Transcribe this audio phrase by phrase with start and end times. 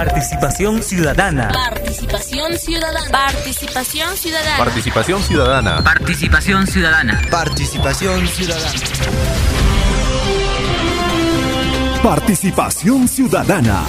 [0.00, 1.50] Participación ciudadana.
[1.52, 3.10] Participación ciudadana.
[3.12, 4.56] Participación ciudadana.
[4.56, 5.84] Participación ciudadana.
[5.84, 7.22] Participación ciudadana.
[7.30, 8.72] Participación ciudadana.
[12.02, 13.82] Participación ciudadana.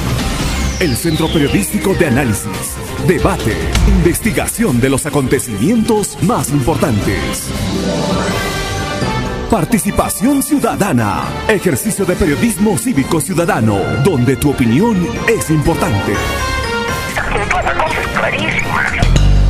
[0.81, 2.75] El centro periodístico de análisis,
[3.07, 3.55] debate,
[3.87, 7.49] investigación de los acontecimientos más importantes.
[9.51, 11.23] Participación ciudadana.
[11.49, 16.13] Ejercicio de periodismo cívico ciudadano, donde tu opinión es importante.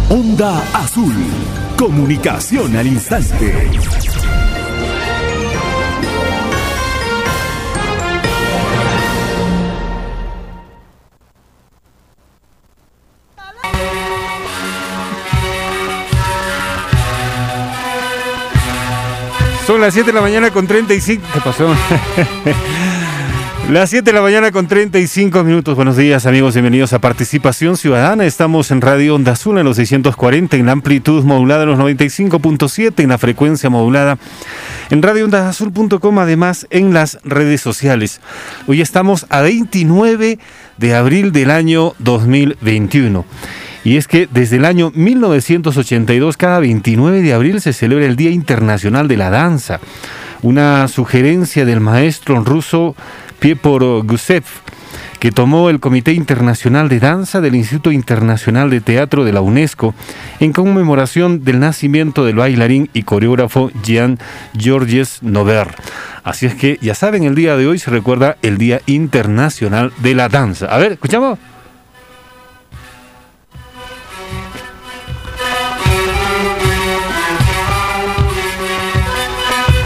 [0.09, 1.13] Onda Azul.
[1.77, 3.69] Comunicación al instante.
[19.81, 21.25] Las 7 de la mañana con 35.
[21.33, 21.75] ¿Qué pasó?
[23.71, 25.75] Las 7 de la mañana con 35 minutos.
[25.75, 26.53] Buenos días, amigos.
[26.53, 28.27] Bienvenidos a Participación Ciudadana.
[28.27, 33.01] Estamos en Radio Onda Azul en los 640, en la amplitud modulada en los 95.7,
[33.01, 34.19] en la frecuencia modulada
[34.91, 38.21] en radioondazul.com, además en las redes sociales.
[38.67, 40.37] Hoy estamos a 29
[40.77, 43.25] de abril del año 2021.
[43.83, 48.29] Y es que desde el año 1982, cada 29 de abril se celebra el Día
[48.29, 49.79] Internacional de la Danza,
[50.43, 52.95] una sugerencia del maestro ruso
[53.39, 54.43] Piepor Gusev,
[55.19, 59.95] que tomó el Comité Internacional de Danza del Instituto Internacional de Teatro de la UNESCO
[60.39, 64.19] en conmemoración del nacimiento del bailarín y coreógrafo Jean
[64.57, 65.69] Georges Nover.
[66.23, 70.13] Así es que ya saben, el día de hoy se recuerda el Día Internacional de
[70.13, 70.67] la Danza.
[70.67, 71.50] A ver, escuchamos.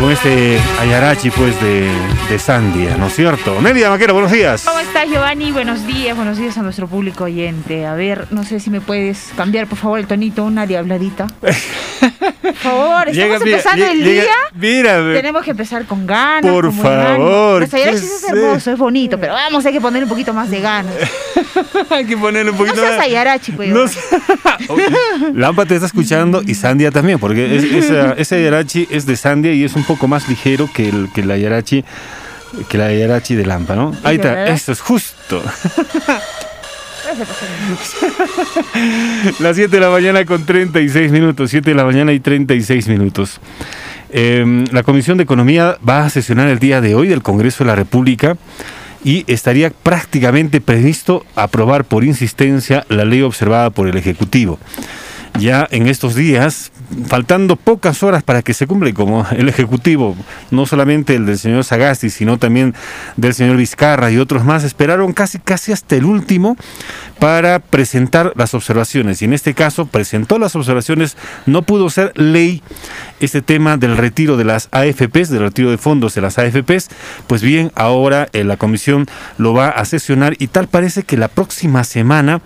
[0.05, 1.89] Con este Ayarachi pues de,
[2.29, 3.59] de Sandia, ¿no es cierto?
[3.59, 4.63] Nelia Maquero, buenos días.
[4.63, 5.51] ¿Cómo estás Giovanni?
[5.51, 7.87] Buenos días, buenos días a nuestro público oyente.
[7.87, 11.25] A ver, no sé si me puedes cambiar por favor el tonito, una diabladita.
[12.45, 14.31] Por favor, estamos Llega, empezando el llega- día.
[14.53, 14.97] mira.
[15.13, 16.51] Tenemos que empezar con ganas.
[16.51, 20.03] Por con favor, Los ayarachis ¿qué es hermoso, es bonito, pero vamos, hay que poner
[20.03, 20.93] un poquito más de ganas.
[21.89, 23.05] Hay que ponerle un No poquito seas más.
[23.05, 23.69] ayarachi, pues.
[23.69, 23.85] No.
[25.33, 27.63] Lampa te está escuchando y Sandia también, porque es-
[28.17, 31.31] ese Ayarachi es de Sandia y es un poco más ligero que el, que el
[31.31, 31.83] Ayarachi
[32.69, 33.93] que la Ayarachi de Lampa, ¿no?
[34.03, 35.43] Ahí está, eso es justo.
[39.39, 43.39] Las 7 de la mañana con 36 minutos, 7 de la mañana y 36 minutos.
[44.09, 47.69] Eh, la Comisión de Economía va a sesionar el día de hoy del Congreso de
[47.69, 48.37] la República
[49.03, 54.57] y estaría prácticamente previsto aprobar por insistencia la ley observada por el Ejecutivo.
[55.39, 56.71] Ya en estos días,
[57.07, 60.15] faltando pocas horas para que se cumpla, y como el Ejecutivo,
[60.51, 62.73] no solamente el del señor Sagasti, sino también
[63.17, 66.55] del señor Vizcarra y otros más, esperaron casi, casi hasta el último
[67.19, 69.21] para presentar las observaciones.
[69.21, 72.61] Y en este caso presentó las observaciones, no pudo ser ley
[73.19, 76.89] este tema del retiro de las AFPs, del retiro de fondos de las AFPs.
[77.27, 79.05] Pues bien, ahora eh, la comisión
[79.37, 82.41] lo va a sesionar y tal parece que la próxima semana,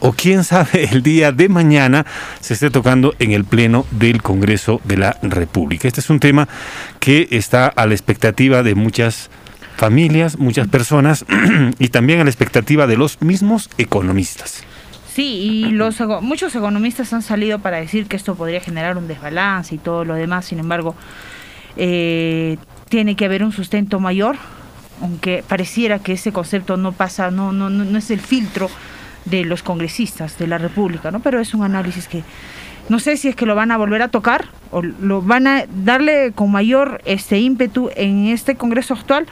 [0.00, 2.06] o quién sabe, el día de mañana,
[2.40, 5.88] se esté tocando en el Pleno del Congreso de la República.
[5.88, 6.48] Este es un tema
[7.00, 9.30] que está a la expectativa de muchas
[9.76, 11.24] familias, muchas personas
[11.78, 14.64] y también a la expectativa de los mismos economistas.
[15.12, 19.74] Sí, y los, muchos economistas han salido para decir que esto podría generar un desbalance
[19.74, 20.46] y todo lo demás.
[20.46, 20.94] Sin embargo,
[21.76, 22.58] eh,
[22.88, 24.36] tiene que haber un sustento mayor,
[25.02, 28.70] aunque pareciera que ese concepto no pasa, no, no, no es el filtro
[29.24, 31.20] de los congresistas de la República, ¿no?
[31.20, 32.22] Pero es un análisis que
[32.88, 35.64] no sé si es que lo van a volver a tocar o lo van a
[35.68, 39.26] darle con mayor este ímpetu en este Congreso actual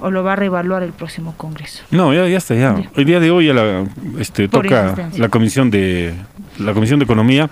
[0.00, 1.82] o lo va a reevaluar el próximo Congreso.
[1.90, 2.78] No, ya, ya está, ya.
[2.78, 2.90] Ya.
[2.96, 3.84] El día de hoy ya la,
[4.18, 6.14] este, toca la comisión de
[6.58, 7.50] la comisión de economía.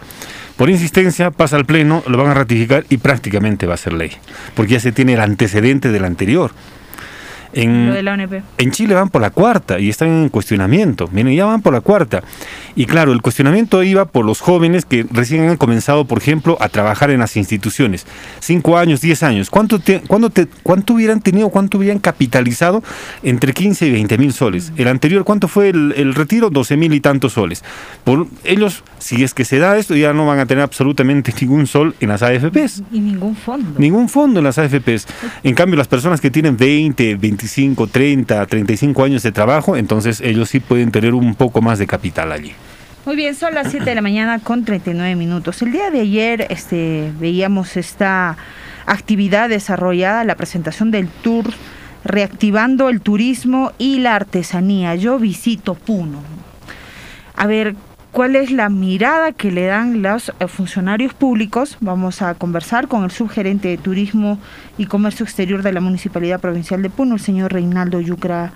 [0.56, 4.10] Por insistencia pasa al pleno, lo van a ratificar y prácticamente va a ser ley,
[4.54, 6.50] porque ya se tiene el antecedente del anterior.
[7.53, 8.42] En, Lo de la ONP.
[8.59, 11.09] en Chile van por la cuarta y están en cuestionamiento.
[11.12, 12.22] Miren, ya van por la cuarta.
[12.77, 16.68] Y claro, el cuestionamiento iba por los jóvenes que recién han comenzado, por ejemplo, a
[16.68, 18.06] trabajar en las instituciones.
[18.41, 19.50] Cinco años, diez años.
[19.50, 22.83] ¿Cuánto, te- te- ¿Cuánto hubieran tenido, cuánto hubieran capitalizado?
[23.22, 24.72] Entre 15 y 20 mil soles.
[24.77, 26.50] El anterior, ¿cuánto fue el, el retiro?
[26.50, 27.65] 12 mil y tantos soles.
[28.04, 31.66] Por ellos, si es que se da esto, ya no van a tener absolutamente ningún
[31.66, 32.83] sol en las AFPs.
[32.92, 33.78] Y ningún fondo.
[33.78, 35.06] Ningún fondo en las AFPs.
[35.42, 40.48] En cambio, las personas que tienen 20, 25, 30, 35 años de trabajo, entonces ellos
[40.48, 42.52] sí pueden tener un poco más de capital allí.
[43.06, 45.62] Muy bien, son las 7 de la mañana con 39 minutos.
[45.62, 48.36] El día de ayer este, veíamos esta
[48.86, 51.46] actividad desarrollada, la presentación del tour
[52.04, 54.96] reactivando el turismo y la artesanía.
[54.96, 56.20] Yo visito Puno.
[57.36, 57.76] A ver,
[58.18, 61.76] ¿cuál es la mirada que le dan los eh, funcionarios públicos?
[61.80, 64.41] Vamos a conversar con el subgerente de Turismo
[64.76, 68.50] y Comercio Exterior de la Municipalidad Provincial de Puno, el señor Reinaldo Yucra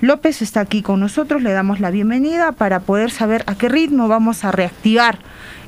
[0.00, 0.40] López.
[0.40, 4.42] Está aquí con nosotros, le damos la bienvenida para poder saber a qué ritmo vamos
[4.42, 5.18] a reactivar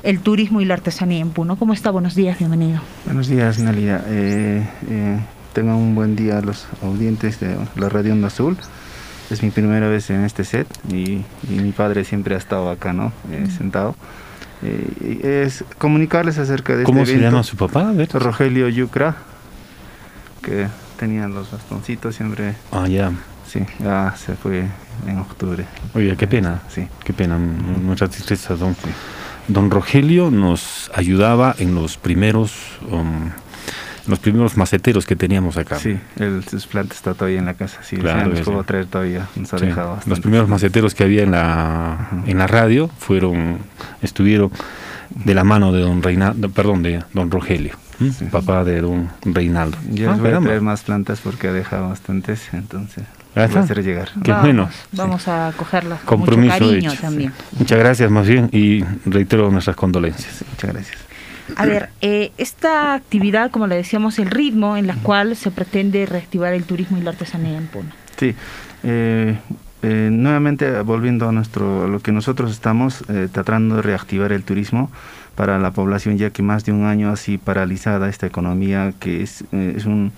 [0.01, 1.57] el turismo y la artesanía en Puno.
[1.57, 1.91] ¿Cómo está?
[1.91, 2.81] Buenos días, bienvenido.
[3.05, 4.03] Buenos días, Nalia.
[4.07, 5.19] Eh, eh,
[5.53, 8.57] tengan un buen día los audientes de la Radio Onda Azul.
[9.29, 12.93] Es mi primera vez en este set y, y mi padre siempre ha estado acá,
[12.93, 13.11] ¿no?
[13.31, 13.95] Eh, sentado.
[14.63, 17.31] Eh, es comunicarles acerca de ¿Cómo este se evento.
[17.31, 17.89] llama su papá?
[17.89, 18.09] A ver.
[18.13, 19.15] Rogelio Yucra,
[20.41, 22.55] que tenía los bastoncitos siempre.
[22.71, 23.11] Ah, ya.
[23.47, 24.65] Sí, ya se fue
[25.07, 25.65] en octubre.
[25.93, 26.61] Oye, qué pena.
[26.69, 26.87] Sí.
[27.03, 28.75] Qué pena, mucha tristeza, don.
[29.47, 32.51] Don Rogelio nos ayudaba en los primeros,
[32.91, 33.29] um,
[34.07, 35.77] los primeros maceteros que teníamos acá.
[35.77, 37.79] Sí, el, sus plantas está todavía en la casa.
[37.83, 38.43] Sí, Claro, nos sí.
[38.45, 39.27] puedo traer todavía.
[39.35, 43.59] Nos ha Sí, dejado Los primeros maceteros que había en la, en la radio fueron,
[44.01, 44.51] estuvieron
[45.09, 47.73] de la mano de don Reinaldo, perdón, de don Rogelio,
[48.31, 49.77] papá de don Reinaldo.
[49.89, 53.03] Ya Ah, les voy a traer más plantas porque ha dejado bastantes, entonces
[53.35, 54.09] voy a hacer llegar.
[54.23, 54.69] Qué vamos, bueno.
[54.91, 57.01] Vamos a cogerlas con Compromiso mucho cariño hecho.
[57.01, 57.33] también.
[57.57, 60.43] Muchas gracias más bien y reitero nuestras condolencias.
[60.49, 61.06] Muchas gracias.
[61.55, 66.05] A ver, eh, esta actividad, como le decíamos, el ritmo en la cual se pretende
[66.05, 67.89] reactivar el turismo y la artesanía en Puno.
[68.17, 68.35] Sí,
[68.83, 69.37] eh,
[69.83, 74.43] eh, nuevamente volviendo a nuestro, a lo que nosotros estamos eh, tratando de reactivar el
[74.43, 74.89] turismo
[75.35, 79.43] para la población, ya que más de un año así paralizada esta economía, que es,
[79.51, 80.11] eh, es un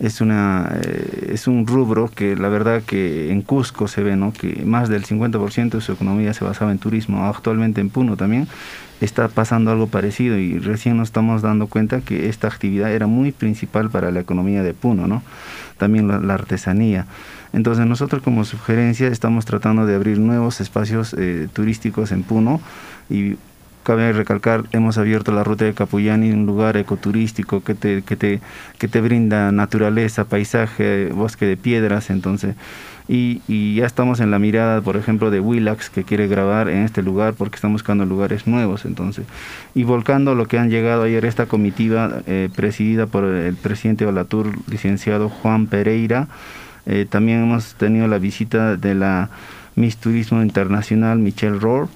[0.00, 4.32] es una eh, es un rubro que la verdad que en Cusco se ve no
[4.32, 7.26] que más del 50% de su economía se basaba en turismo.
[7.26, 8.46] Actualmente en Puno también
[9.00, 13.32] está pasando algo parecido y recién nos estamos dando cuenta que esta actividad era muy
[13.32, 15.22] principal para la economía de Puno no
[15.78, 17.06] también la, artesanía.
[17.52, 22.60] Entonces nosotros como sugerencia estamos tratando de abrir nuevos espacios eh, turísticos en Puno
[23.08, 23.36] y
[23.88, 28.40] cabe recalcar, hemos abierto la ruta de Capuyani, un lugar ecoturístico que te, que te,
[28.76, 32.54] que te brinda naturaleza, paisaje, bosque de piedras, entonces,
[33.08, 36.82] y, y ya estamos en la mirada, por ejemplo, de Willax, que quiere grabar en
[36.82, 39.24] este lugar porque estamos buscando lugares nuevos, entonces,
[39.74, 44.10] y volcando lo que han llegado ayer esta comitiva eh, presidida por el presidente de
[44.10, 46.28] Olatur, licenciado Juan Pereira,
[46.84, 49.30] eh, también hemos tenido la visita de la
[49.76, 51.88] Miss Turismo Internacional, Michelle Rohr,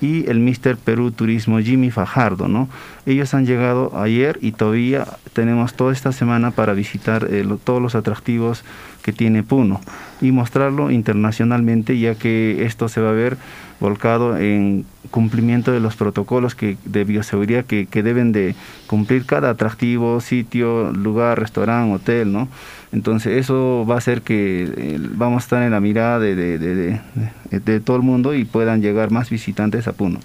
[0.00, 2.68] y el Mister Perú Turismo Jimmy Fajardo, ¿no?
[3.06, 7.94] Ellos han llegado ayer y todavía tenemos toda esta semana para visitar eh, todos los
[7.94, 8.64] atractivos
[9.02, 9.80] que tiene Puno
[10.20, 13.36] y mostrarlo internacionalmente, ya que esto se va a ver
[13.80, 18.54] volcado en cumplimiento de los protocolos que, de bioseguridad que, que deben de
[18.86, 22.48] cumplir cada atractivo, sitio, lugar, restaurante, hotel, ¿no?
[22.92, 27.80] Entonces eso va a hacer que eh, vamos a estar en la mirada de, de,
[27.80, 30.18] todo el mundo y puedan llegar más visitantes a Puno.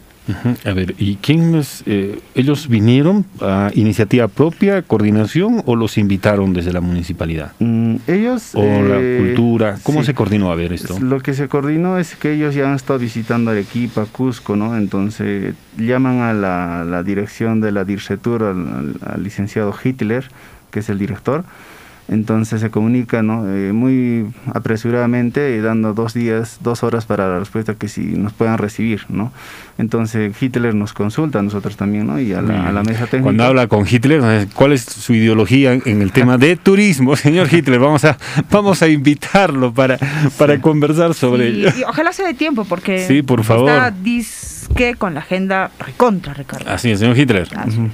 [0.65, 6.73] A ver, ¿y quiénes, eh, ellos vinieron a iniciativa propia, coordinación o los invitaron desde
[6.73, 7.51] la municipalidad?
[7.59, 8.55] Mm, ellos...
[8.55, 10.07] O la eh, cultura, ¿cómo sí.
[10.07, 10.97] se coordinó a ver esto?
[10.99, 14.75] Lo que se coordinó es que ellos ya han estado visitando Arequipa, Cusco, ¿no?
[14.75, 20.27] Entonces llaman a la, la dirección de la DIRCETUR, al, al- al licenciado Hitler,
[20.71, 21.43] que es el director.
[22.07, 23.45] Entonces se comunica, ¿no?
[23.51, 28.31] Eh, muy apresuradamente, eh, dando dos días, dos horas para la respuesta que si nos
[28.33, 29.31] puedan recibir, ¿no?
[29.77, 32.19] Entonces Hitler nos consulta a nosotros también, ¿no?
[32.19, 33.23] Y a la, a la mesa técnica.
[33.23, 34.47] Cuando habla con Hitler.
[34.53, 37.79] ¿cuál es su ideología en el tema de turismo, señor Hitler?
[37.79, 38.17] Vamos a,
[38.51, 39.97] vamos a invitarlo para,
[40.37, 41.69] para conversar sobre Sí, ello.
[41.79, 43.69] y ojalá se dé tiempo porque Sí, por favor.
[43.71, 43.91] está
[44.67, 46.75] disque con la agenda recontra recargada.
[46.75, 47.47] Así es, señor Hitler.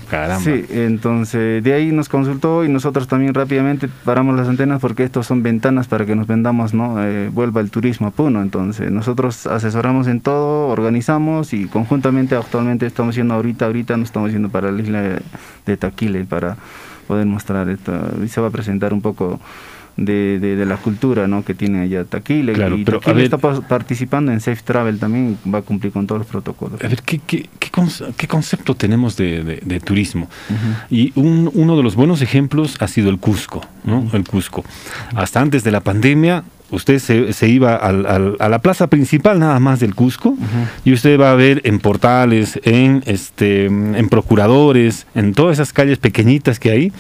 [0.10, 0.44] Caramba.
[0.44, 5.28] Sí, entonces de ahí nos consultó y nosotros también rápidamente paramos las antenas porque estos
[5.28, 7.04] son ventanas para que nos vendamos, ¿no?
[7.04, 8.42] Eh, vuelva el turismo a Puno.
[8.42, 14.32] Entonces nosotros asesoramos en todo, organizamos y conjuntamente actualmente estamos haciendo ahorita, ahorita nos estamos
[14.32, 15.22] yendo para la isla de,
[15.66, 16.58] de Taquile para
[17.08, 17.92] poder mostrar esto.
[18.24, 19.40] Y se va a presentar un poco
[20.06, 21.44] de, de, de la cultura ¿no?
[21.46, 22.54] que tiene allá Taquile.
[22.54, 25.92] Claro, y pero, Taquile ver- está pa- participando en Safe Travel también, va a cumplir
[25.94, 26.82] con todos los protocolos.
[26.84, 30.28] A ver, ¿qué, qué, qué, conce- qué concepto tenemos de, de- de turismo?
[30.90, 34.10] Y un- uno de los buenos ejemplos ha sido el Cusco, ¿no?
[34.14, 34.64] El Cusco.
[35.16, 39.40] Hasta antes de la pandemia, usted se, se iba al- al- a la plaza principal
[39.40, 40.36] nada más del Cusco
[40.86, 45.98] y usted va a ver en portales, en, este, en procuradores, en todas esas calles
[46.00, 46.92] pequeñitas que hay,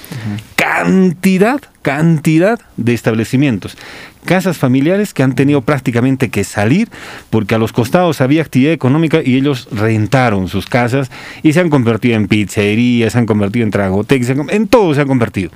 [0.55, 3.77] cantidad, cantidad de establecimientos.
[4.25, 6.89] Casas familiares que han tenido prácticamente que salir
[7.31, 11.09] porque a los costados había actividad económica y ellos rentaron sus casas
[11.41, 15.07] y se han convertido en pizzerías, se han convertido en tragotex, en todo se han
[15.07, 15.49] convertido.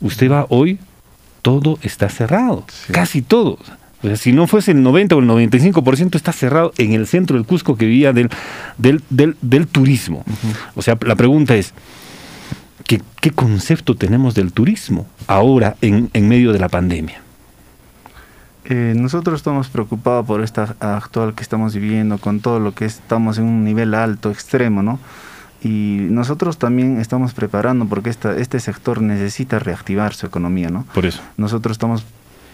[0.00, 0.78] Usted va hoy,
[1.48, 2.62] todo está cerrado,
[2.92, 3.58] casi todo.
[4.02, 7.38] O sea, si no fuese el 90 o el 95% está cerrado en el centro
[7.38, 8.28] del Cusco que vivía del,
[8.76, 10.26] del, del, del turismo.
[10.74, 11.72] O sea, la pregunta es,
[12.86, 17.22] ¿qué, ¿qué, concepto tenemos del turismo ahora en, en medio de la pandemia?
[18.66, 23.38] Eh, nosotros estamos preocupados por esta actual que estamos viviendo, con todo lo que estamos
[23.38, 24.98] en un nivel alto, extremo, ¿no?
[25.62, 30.84] Y nosotros también estamos preparando porque esta, este sector necesita reactivar su economía, ¿no?
[30.94, 31.20] Por eso.
[31.36, 32.04] Nosotros estamos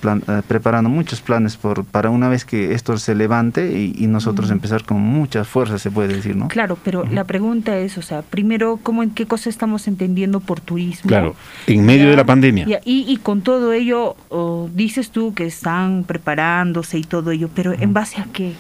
[0.00, 4.06] plan, eh, preparando muchos planes por, para una vez que esto se levante y, y
[4.06, 6.49] nosotros empezar con mucha fuerza, se puede decir, ¿no?
[6.49, 10.61] Claro, pero la pregunta es, o sea, primero, ¿cómo en qué cosa estamos entendiendo por
[10.61, 11.08] turismo?
[11.08, 11.34] Claro,
[11.66, 12.66] en medio Ya, de la pandemia.
[12.66, 17.49] ya, y, y con todo ello, oh, dices tú que están preparándose y todo ello,
[17.54, 18.52] pero ¿en base a qué?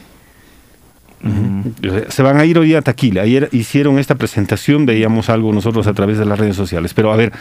[1.82, 3.22] Sea, Se van a ir hoy a Taquila.
[3.22, 6.94] Ayer hicieron esta presentación, veíamos algo nosotros a través de las redes sociales.
[6.94, 7.32] Pero a ver,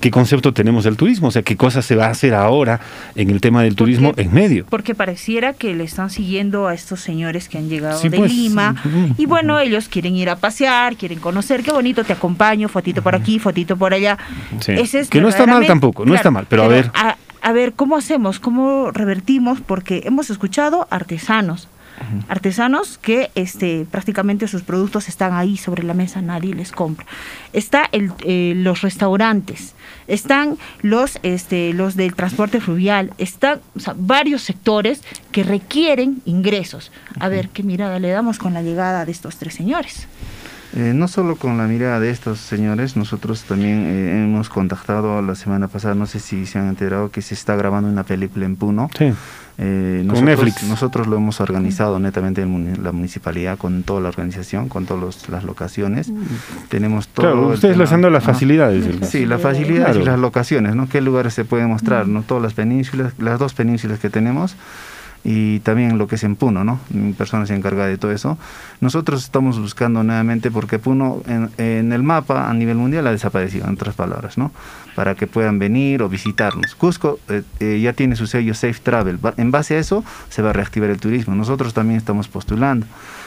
[0.00, 1.28] ¿qué concepto tenemos del turismo?
[1.28, 2.80] O sea, ¿qué cosa se va a hacer ahora
[3.14, 4.66] en el tema del turismo Porque- en medio?
[4.68, 8.32] Porque pareciera que le están siguiendo a estos señores que han llegado Sí, de pues,
[8.32, 8.76] Lima.
[9.18, 13.14] Y bueno, ellos quieren ir a pasear, quieren conocer, qué bonito, te acompaño, fotito por
[13.14, 14.18] aquí, fotito por allá.
[14.60, 14.72] Sí.
[14.72, 16.90] Ese es Que no está mal tampoco, no está mal, pero a ver.
[16.94, 18.38] A, a ver, ¿cómo hacemos?
[18.38, 19.60] ¿Cómo revertimos?
[19.60, 21.68] Porque hemos escuchado artesanos.
[22.28, 27.06] Artesanos que este, prácticamente sus productos están ahí sobre la mesa, nadie les compra.
[27.52, 29.74] Está el, eh, los restaurantes,
[30.08, 36.90] están los, este, los del transporte fluvial, están o sea, varios sectores que requieren ingresos.
[37.20, 40.06] A ver, ¿qué mirada le damos con la llegada de estos tres señores?
[40.74, 45.34] Eh, no solo con la mirada de estos señores, nosotros también eh, hemos contactado la
[45.34, 48.56] semana pasada, no sé si se han enterado que se está grabando una película en
[48.56, 48.88] Puno.
[48.96, 49.12] Sí.
[49.58, 50.62] Eh, Con nosotros, Netflix.
[50.64, 55.44] Nosotros lo hemos organizado netamente en la municipalidad, con toda la organización, con todas las
[55.44, 56.10] locaciones.
[56.68, 57.26] Tenemos todo.
[57.32, 58.84] Claro, ustedes les han dado las facilidades.
[59.08, 60.00] Sí, las facilidades Claro.
[60.00, 60.88] y las locaciones, ¿no?
[60.88, 62.08] ¿Qué lugares se pueden mostrar?
[62.08, 62.22] ¿no?
[62.22, 64.56] Todas las penínsulas, las dos penínsulas que tenemos
[65.24, 66.80] y también lo que es en Puno, ¿no?
[66.90, 68.38] Mi persona se encarga de todo eso.
[68.80, 73.74] Nosotros estamos buscando nuevamente porque Puno en, el mapa a nivel mundial ha desaparecido, en
[73.74, 74.50] otras palabras, ¿no?
[74.96, 76.74] Para que puedan venir o visitarnos.
[76.74, 79.18] Cusco eh, eh, ya tiene su sello Safe Travel.
[79.36, 81.34] En base a eso se va a reactivar el turismo.
[81.34, 82.86] Nosotros también estamos postulando.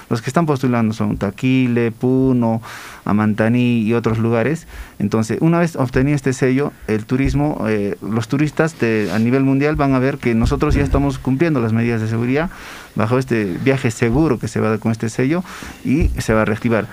[0.09, 2.61] Los que están postulando son Taquile, Puno,
[3.05, 4.67] Amantaní y otros lugares.
[4.99, 9.75] Entonces, una vez obtenido este sello, el turismo, eh, los turistas de, a nivel mundial
[9.75, 12.49] van a ver que nosotros ya estamos cumpliendo las medidas de seguridad
[12.95, 15.43] bajo este viaje seguro que se va a dar con este sello
[15.83, 16.87] y se va a reactivar.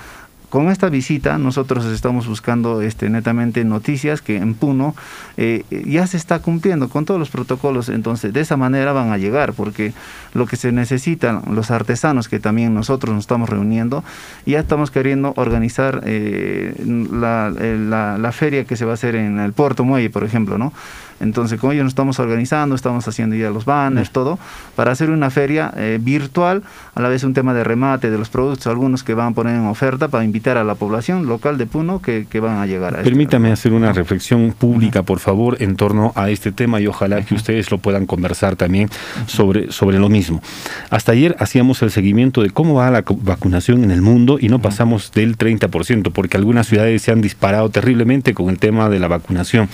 [0.53, 4.95] Con esta visita nosotros estamos buscando este, netamente noticias que en Puno
[5.39, 9.17] eh, ya se está cumpliendo con todos los protocolos, entonces de esa manera van a
[9.17, 9.95] llegar, porque
[10.35, 14.05] lo que se necesitan los artesanos que también nosotros nos estamos reuniendo,
[14.45, 19.39] ya estamos queriendo organizar eh, eh, la, la feria que se va a hacer en
[19.41, 20.75] el Puerto Muelle, por ejemplo, ¿no?
[21.23, 24.39] Entonces, con ellos nos estamos organizando, estamos haciendo ya los banners, todo,
[24.77, 26.63] para hacer una feria eh, virtual,
[26.95, 29.55] a la vez un tema de remate de los productos, algunos que van a poner
[29.55, 32.95] en oferta para invitar a la población local de Puno que, que van a llegar
[32.95, 33.09] a esto.
[33.09, 37.35] Permítame hacer una reflexión pública, por favor, en torno a este tema y ojalá que
[37.35, 38.91] ustedes lo puedan conversar también
[39.27, 40.43] sobre, sobre lo mismo.
[40.91, 44.61] Hasta ayer hacíamos el seguimiento de cómo va la vacunación en el mundo y no
[44.61, 49.09] pasamos del 30%, porque algunas ciudades se han disparado terriblemente con el tema de la
[49.09, 49.69] vacunación.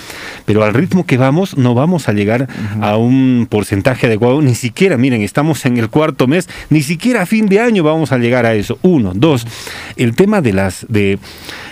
[0.44, 2.48] Pero al ritmo que vamos, no vamos a llegar
[2.80, 7.26] a un porcentaje adecuado, ni siquiera, miren, estamos en el cuarto mes, ni siquiera a
[7.26, 8.78] fin de año vamos a llegar a eso.
[8.82, 9.46] Uno, dos,
[9.96, 11.18] el tema de las de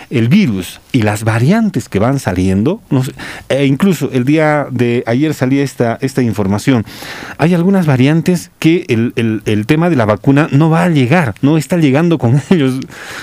[0.09, 3.11] el virus y las variantes que van saliendo, no sé,
[3.49, 6.85] e incluso el día de ayer salía esta, esta información,
[7.37, 11.35] hay algunas variantes que el, el- el tema de la vacuna no va a llegar,
[11.43, 12.79] no está llegando con ellos.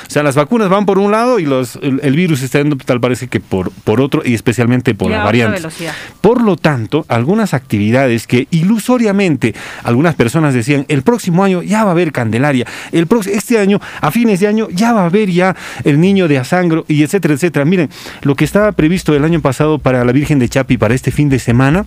[0.06, 2.76] O sea, las vacunas van por un lado y los, el, el virus está yendo
[2.76, 5.62] tal parece que por, por otro y especialmente por Y las variantes.
[5.62, 5.92] velocidad.
[6.20, 11.90] Por lo tanto, algunas actividades que ilusoriamente algunas personas decían, el próximo año ya va
[11.90, 15.56] a haber Candelaria, el este año, a fines de año, ya va a haber ya
[15.84, 17.63] el niño de Asangro, y etcétera, etcétera.
[17.64, 17.90] Miren,
[18.22, 21.28] lo que estaba previsto el año pasado para la Virgen de Chapi para este fin
[21.28, 21.86] de semana,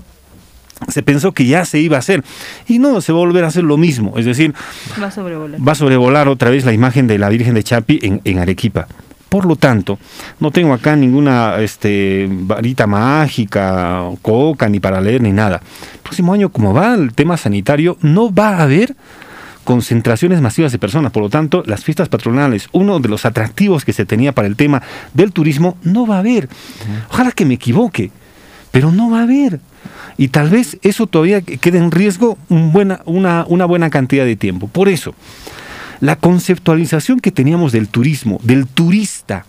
[0.89, 2.23] se pensó que ya se iba a hacer.
[2.67, 4.17] Y no, se va a volver a hacer lo mismo.
[4.17, 4.53] Es decir,
[5.01, 5.67] Va a sobrevolar.
[5.67, 8.87] va a sobrevolar otra vez la imagen de la Virgen de Chapi en, en Arequipa.
[9.29, 9.99] Por lo tanto,
[10.39, 15.61] no tengo acá ninguna este, varita mágica, coca, ni para leer, ni nada.
[16.01, 18.95] Próximo año, como va el tema sanitario, no va a haber
[19.67, 21.11] concentraciones masivas de personas.
[21.11, 24.55] Por lo tanto, las fiestas patronales, uno de los atractivos que se tenía para el
[24.55, 24.81] tema
[25.13, 26.47] del turismo, no va a haber.
[27.09, 28.09] Ojalá que me equivoque,
[28.71, 29.59] pero no va a haber.
[30.15, 34.37] Y tal vez eso todavía quede en riesgo un buena, una, una buena cantidad de
[34.37, 34.69] tiempo.
[34.69, 35.15] Por eso,
[35.99, 39.43] la conceptualización que teníamos del turismo, del turista,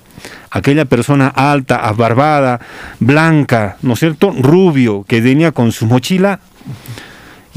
[0.50, 2.58] aquella persona alta, abarbada,
[2.98, 4.34] blanca, ¿no es cierto?
[4.36, 6.40] Rubio, que venía con su mochila,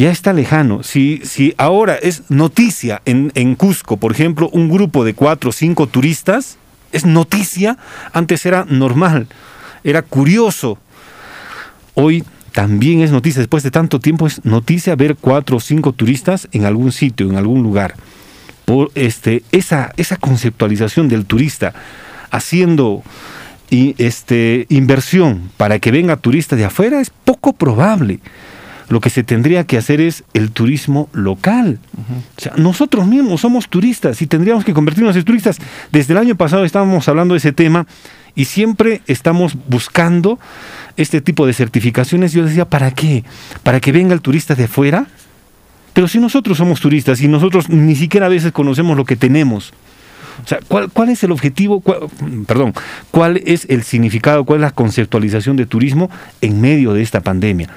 [0.02, 0.82] ya está lejano.
[0.82, 5.54] Si, si ahora es noticia en, en Cusco, por ejemplo, un grupo de cuatro o
[5.54, 6.58] cinco turistas,
[6.92, 7.78] es noticia,
[8.12, 9.28] antes era normal,
[9.84, 10.80] era curioso.
[11.94, 16.48] Hoy también es noticia, después de tanto tiempo es noticia ver cuatro o cinco turistas
[16.52, 17.94] en algún sitio, en algún lugar.
[18.66, 21.76] Por este, esa, esa conceptualización del turista
[22.32, 23.04] haciendo
[23.70, 28.20] y, este, inversión para que venga turista de afuera es poco probable.
[28.92, 31.80] Lo que se tendría que hacer es el turismo local.
[32.38, 35.60] O sea, nosotros mismos somos turistas y tendríamos que convertirnos en turistas.
[35.94, 37.88] Desde el año pasado estábamos hablando de ese tema
[38.36, 40.40] y siempre estamos buscando
[40.98, 42.34] este tipo de certificaciones.
[42.34, 43.24] Yo decía, ¿para qué?
[43.64, 45.08] ¿Para que venga el turista de afuera?
[45.94, 49.72] Pero si nosotros somos turistas y nosotros ni siquiera a veces conocemos lo que tenemos.
[50.44, 51.80] O sea, ¿cuál, cuál es el objetivo?
[51.80, 52.10] Cuál-
[52.46, 52.74] perdón,
[53.10, 54.44] ¿cuál es el significado?
[54.44, 56.10] ¿Cuál es la conceptualización de turismo
[56.42, 57.70] en medio de esta pandemia?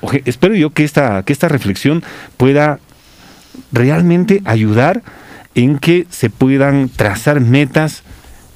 [0.00, 2.02] Oje, espero yo que esta, que esta reflexión
[2.36, 2.78] pueda
[3.72, 5.02] realmente ayudar
[5.54, 8.02] en que se puedan trazar metas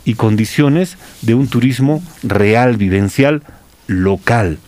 [0.05, 3.43] y condiciones de un turismo real, vivencial,
[3.87, 4.59] local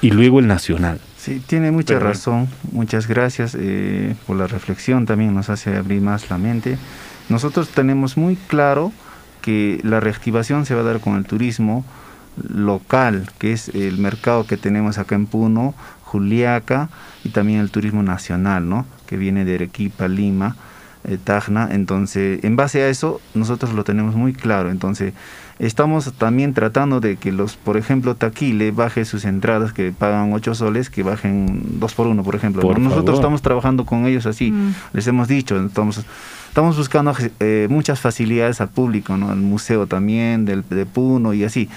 [0.00, 1.00] y luego el nacional.
[1.16, 2.48] Sí, tiene mucha Pero razón.
[2.72, 5.06] Muchas gracias eh, por la reflexión.
[5.06, 6.78] También nos hace abrir más la mente.
[7.28, 8.92] Nosotros tenemos muy claro
[9.42, 11.84] que la reactivación se va a dar con el turismo
[12.48, 16.88] local, que es el mercado que tenemos acá en Puno, Juliaca
[17.24, 18.86] y también el turismo nacional, ¿no?
[19.06, 20.56] Que viene de Arequipa, Lima,
[21.04, 21.68] eh, Tacna.
[21.70, 24.70] Entonces, en base a eso, nosotros lo tenemos muy claro.
[24.70, 25.12] Entonces,
[25.58, 30.54] estamos también tratando de que los, por ejemplo, Taquile baje sus entradas que pagan 8
[30.54, 32.62] soles, que bajen 2 por 1, por ejemplo.
[32.62, 32.84] Por ¿no?
[32.84, 33.20] Nosotros favor.
[33.20, 34.74] estamos trabajando con ellos así, Mm.
[34.94, 36.04] les hemos dicho, estamos,
[36.48, 39.30] estamos buscando eh, muchas facilidades al público, ¿no?
[39.32, 41.68] El museo también, del, de Puno y así.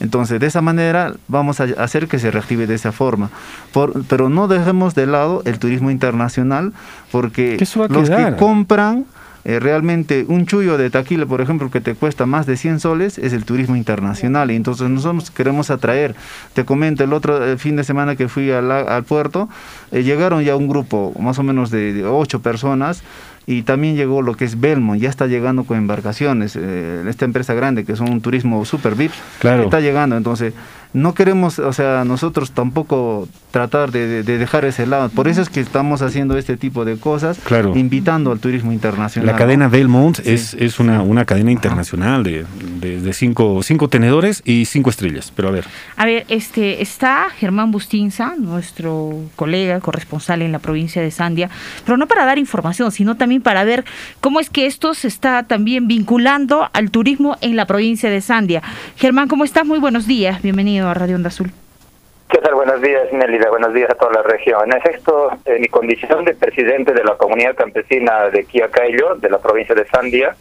[0.00, 3.30] Entonces, de esa manera vamos a hacer que se reactive de esa forma.
[3.72, 6.72] Por- pero no dejemos de lado el turismo internacional,
[7.10, 7.56] porque
[8.00, 9.04] los que compran
[9.44, 13.16] eh, realmente un chullo de taquila, por ejemplo, que te cuesta más de 100 soles,
[13.16, 14.50] es el turismo internacional.
[14.50, 16.14] Y entonces nosotros queremos atraer.
[16.52, 19.48] Te comento, el otro eh, fin de semana que fui al, al puerto,
[19.90, 23.02] eh, llegaron ya un grupo más o menos de, de ocho personas.
[23.50, 27.54] Y también llegó lo que es Belmont, ya está llegando con embarcaciones, eh, esta empresa
[27.54, 29.62] grande que son un turismo super VIP, Claro.
[29.62, 30.18] está llegando.
[30.18, 30.52] Entonces,
[30.92, 35.08] no queremos, o sea, nosotros tampoco tratar de, de- de dejar ese lado.
[35.10, 37.74] Por eso es que estamos haciendo este tipo de cosas, Claro.
[37.76, 39.26] invitando al turismo internacional.
[39.26, 39.68] La cadena.
[39.68, 40.30] Belmont Sí.
[40.32, 42.44] es, es una, una cadena internacional de,
[42.80, 45.32] de- de cinco, cinco tenedores y cinco estrellas.
[45.34, 45.64] Pero a ver,
[45.96, 51.48] A ver, este está Germán Bustinza, nuestro colega corresponsal en la provincia de Sandia,
[51.84, 53.84] pero no para dar información, sino también para ver
[54.20, 58.62] cómo es que esto se está también vinculando al turismo en la provincia de Sandia.
[58.96, 59.66] Germán, ¿cómo estás?
[59.66, 61.50] Muy buenos días, bienvenido a Radio Onda Azul.
[62.28, 62.54] ¿Qué tal?
[62.54, 63.48] Buenos días, Nélida.
[63.48, 64.70] Buenos días a toda la región.
[64.70, 69.38] En efecto, en mi condición de presidente de la comunidad campesina de Quiacayo, de la
[69.38, 70.36] provincia de Sandia,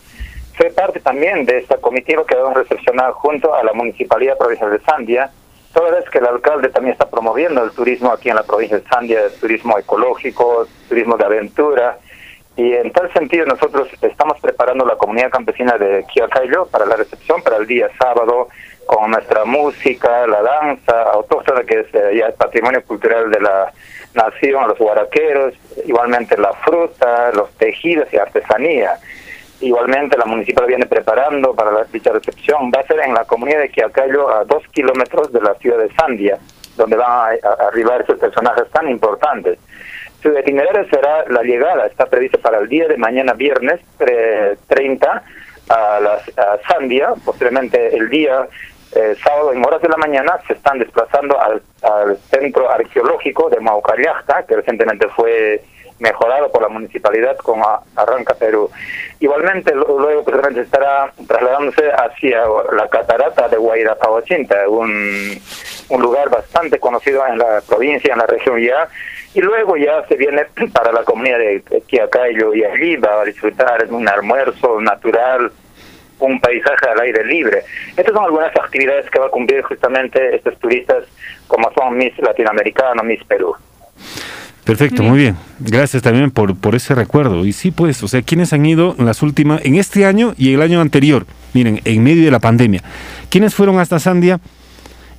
[0.57, 4.71] soy parte también de esta comitiva que vamos a recepcionar junto a la Municipalidad Provincial
[4.71, 5.31] de Sandia,
[5.73, 8.87] toda vez que el alcalde también está promoviendo el turismo aquí en la provincia de
[8.87, 11.99] Sandia, el turismo ecológico, turismo de aventura,
[12.57, 17.41] y en tal sentido nosotros estamos preparando la comunidad campesina de Quiacayo para la recepción
[17.43, 18.49] para el día sábado
[18.87, 23.71] con nuestra música, la danza autóctona que es eh, el patrimonio cultural de la
[24.15, 25.53] nación, los guaraqueros,
[25.85, 28.97] igualmente la fruta, los tejidos y artesanía.
[29.59, 32.71] Igualmente la municipal viene preparando para la dicha recepción.
[32.73, 35.93] Va a ser en la comunidad de Quiacayo a dos kilómetros de la ciudad de
[35.93, 36.37] Sandia,
[36.77, 39.59] donde van a, arribar esos personajes tan importantes.
[40.21, 45.23] Su itinerario será la llegada, está prevista para el día de mañana viernes eh, 30
[45.69, 48.47] a, las, a Sandia, posteriormente el día
[48.95, 51.61] eh, sábado en horas de la mañana se están desplazando al,
[52.29, 55.61] centro arqueológico de Maucallacta, que recientemente fue
[55.99, 57.61] mejorado por la municipalidad con
[57.95, 58.69] Arranca Perú.
[59.19, 65.39] Igualmente luego posteriormente estará trasladándose hacia la catarata de Guairapauachinta, un,
[65.89, 68.87] un lugar bastante conocido en la provincia, en la región ya,
[69.33, 73.85] y luego ya se viene para la comunidad de Quiacayo y allí va a disfrutar
[73.89, 75.51] un almuerzo natural,
[76.19, 77.63] un paisaje al aire libre.
[77.95, 81.03] Estas son algunas actividades que va a cumplir justamente estos turistas
[81.47, 83.53] como son Miss Latinoamericano, Miss Perú.
[84.63, 85.37] perfecto, Muy bien.
[85.59, 87.45] Gracias también por, por ese recuerdo.
[87.45, 90.53] Y sí, pues, o sea, ¿quiénes han ido en las últimas, en este año y
[90.53, 91.25] el año anterior?
[91.53, 92.81] Miren, en medio de la pandemia.
[93.29, 94.39] ¿Quiénes fueron hasta Sandia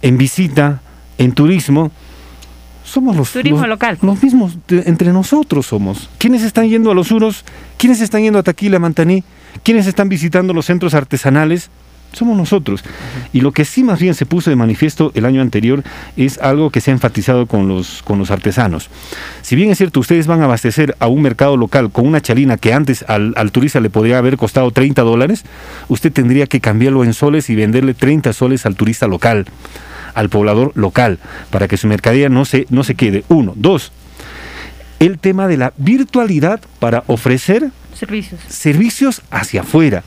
[0.02, 0.80] en visita,
[1.16, 1.90] en turismo?
[2.84, 3.98] Somos los, Turismo los- local.
[4.02, 6.08] Los mismos, de- entre nosotros somos.
[6.18, 7.44] ¿Quiénes están yendo a los uros?
[7.76, 9.24] ¿Quiénes están yendo a Taquila, Mantaní?
[9.62, 11.70] ¿Quiénes están visitando los centros artesanales?
[12.12, 12.84] somos nosotros.
[13.32, 15.82] Y lo que sí más bien se puso de manifiesto el año anterior
[16.16, 18.90] es algo que se ha enfatizado con los, con los artesanos.
[19.42, 22.56] Si bien es cierto, ustedes van a abastecer a un mercado local con una chalina
[22.56, 25.44] que antes al, al turista le podría haber costado 30 dólares,
[25.88, 29.46] usted tendría que cambiarlo en soles y venderle 30 soles al turista local,
[30.14, 31.18] al poblador local,
[31.50, 33.24] para que su mercadería no se, no se quede.
[33.28, 33.52] Uno.
[33.54, 33.92] Dos,
[35.00, 38.40] el tema de la virtualidad para ofrecer Servicios.
[38.48, 40.02] servicios hacia afuera.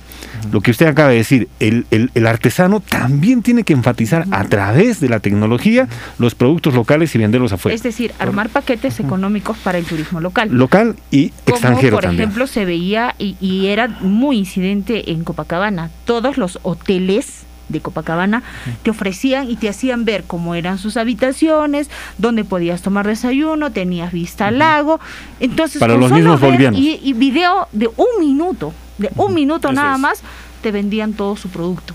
[0.52, 4.44] Lo que usted acaba de decir, el, el- el artesano también tiene que enfatizar a
[4.46, 5.88] través de la tecnología
[6.20, 7.76] los productos locales y venderlos afuera.
[7.76, 10.50] Es decir, armar paquetes económicos para el turismo local.
[10.52, 12.22] Local y Como, extranjero por también.
[12.24, 15.90] ejemplo, se veía y, y era muy incidente en Copacabana.
[16.06, 18.44] Todos los hoteles de Copacabana
[18.84, 24.12] te ofrecían y te hacían ver cómo eran sus habitaciones, dónde podías tomar desayuno, tenías
[24.12, 25.00] vista al lago.
[25.40, 26.80] Entonces, Para los mismos ver bolivianos.
[26.80, 30.02] Y, y video de un minuto, de un minuto Eso nada es.
[30.02, 30.22] más,
[30.62, 31.94] te vendían todo su producto.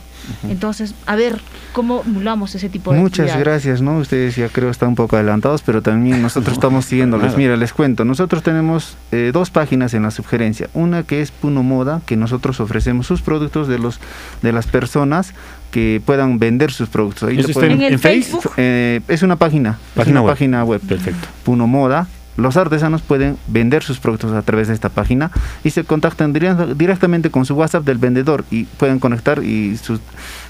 [0.49, 1.41] Entonces, a ver,
[1.73, 3.99] ¿cómo emulamos ese tipo de Muchas gracias, ¿no?
[3.99, 7.37] Ustedes ya creo están un poco adelantados, pero también nosotros estamos siguiéndoles.
[7.37, 10.69] Mira, les cuento, nosotros tenemos eh, dos páginas en la sugerencia.
[10.75, 14.01] Una que es Puno Moda, que nosotros ofrecemos sus productos de los
[14.43, 15.33] de las personas
[15.77, 17.29] que puedan vender sus productos.
[17.29, 17.99] Ahí ¿Eso lo está pueden- En?
[17.99, 18.51] Facebook.
[18.57, 20.33] Eh, es una página, es una web.
[20.33, 20.81] página web.
[20.81, 21.29] Perfecto.
[21.45, 22.09] Puno Moda.
[22.37, 25.31] Los artesanos pueden vender sus productos a través de esta página
[25.64, 30.01] y se contactan dire- directamente con su WhatsApp del vendedor y pueden conectar y sus-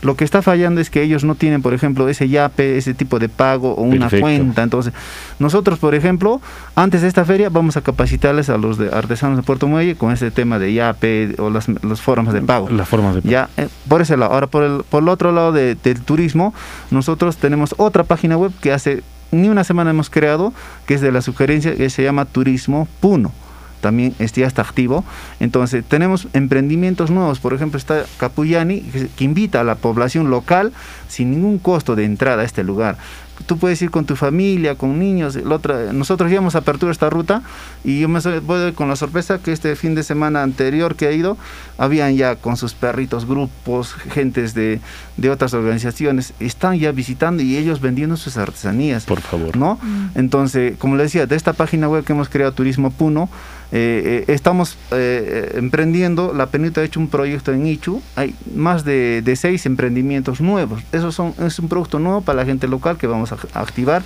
[0.02, 3.18] lo que está fallando es que ellos no tienen, por ejemplo, ese yape, ese tipo
[3.18, 4.22] de pago o una Perfecto.
[4.22, 4.62] cuenta.
[4.62, 4.92] Entonces,
[5.38, 6.40] nosotros, por ejemplo,
[6.74, 10.12] antes de esta feria vamos a capacitarles a los de artesanos de Puerto Muelle con
[10.12, 12.68] ese tema de yape o las, las formas de pago.
[12.70, 14.32] Las formas de Ya, eh, por ese lado.
[14.32, 16.52] Ahora, por el, por el otro lado de- del turismo,
[16.90, 20.52] nosotros tenemos otra página web que hace ni una semana hemos creado,
[20.86, 23.32] que es de la sugerencia, que se llama Turismo Puno.
[23.80, 25.04] También este ya está activo.
[25.38, 27.38] Entonces, tenemos emprendimientos nuevos.
[27.38, 30.72] Por ejemplo, está Capuyani, que, que invita a la población local
[31.08, 32.96] sin ningún costo de entrada a este lugar.
[33.44, 35.36] Tú puedes ir con tu familia, con niños.
[35.36, 37.42] el otra- nosotros ya hemos apertura esta ruta
[37.84, 41.12] y yo me voy con la sorpresa que este fin de semana anterior que ha
[41.12, 41.36] ido,
[41.78, 44.80] habían ya con sus perritos grupos, gentes de,
[45.16, 49.04] de otras organizaciones, están ya visitando y ellos vendiendo sus artesanías.
[49.04, 49.56] Por favor.
[49.56, 49.78] ¿no?
[50.14, 53.28] Entonces, como le decía, de esta página web que hemos creado, Turismo Puno,
[53.72, 58.84] eh, eh, estamos eh, emprendiendo, la Penita ha hecho un proyecto en Ichu, hay más
[58.84, 60.82] de, seis emprendimientos nuevos.
[60.92, 64.02] Esos son, es un producto nuevo para la gente local que vamos a activar,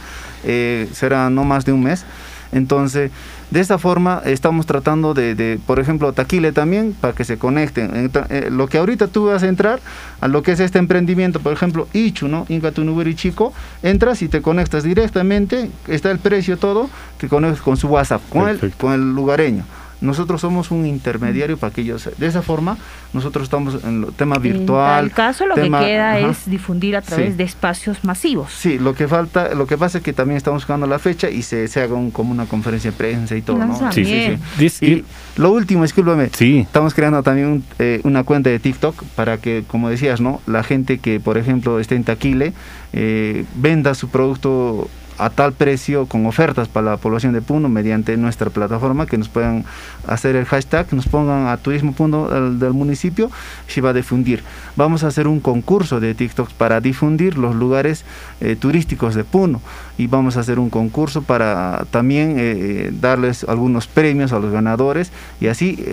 [0.93, 2.05] será no más de un mes.
[2.53, 3.13] Entonces,
[3.51, 7.95] de esta forma estamos tratando de, de, por ejemplo, Taquile también, para que se conecten.
[7.97, 9.81] Entra- eh, lo que ahorita tú vas a entrar
[10.21, 12.47] a lo que es este emprendimiento, por ejemplo, Ichu, ¿no?
[12.49, 17.77] Inca Tunuberi Chico, entras y te conectas directamente, está el precio todo, te conectas con
[17.77, 19.65] su WhatsApp, con el, con el lugareño.
[20.01, 22.77] Nosotros somos un intermediario para que ellos, de esa forma,
[23.13, 25.05] nosotros estamos en el tema virtual.
[25.05, 26.29] En tal caso, lo tema- que queda ajá.
[26.31, 27.37] es difundir a través Sí.
[27.37, 28.53] de espacios masivos.
[28.53, 31.43] Sí, lo que falta, lo que pasa es que también estamos buscando la fecha y
[31.43, 33.93] se, se haga un- como una conferencia de prensa y todo, ¿no?
[33.93, 34.87] Sí, sí, sí.
[34.87, 35.05] Y
[35.41, 36.61] lo último, discúlpame, Sí.
[36.61, 40.41] estamos creando también un, eh, una cuenta de TikTok para que, como decías, ¿no?
[40.47, 42.53] La gente que, por ejemplo, esté en Taquile,
[42.93, 44.89] eh, venda su producto
[45.21, 49.29] a tal precio con ofertas para la población de Puno mediante nuestra plataforma que nos
[49.29, 49.65] puedan
[50.07, 53.31] hacer el hashtag, nos pongan a turismo Puno del, municipio
[53.67, 54.43] se va a difundir.
[54.77, 58.05] Vamos a hacer un concurso de TikTok para difundir los lugares
[58.41, 59.61] eh, turísticos de Puno
[59.99, 65.13] y vamos a hacer un concurso para también eh, darles algunos premios a los ganadores
[65.41, 65.85] y así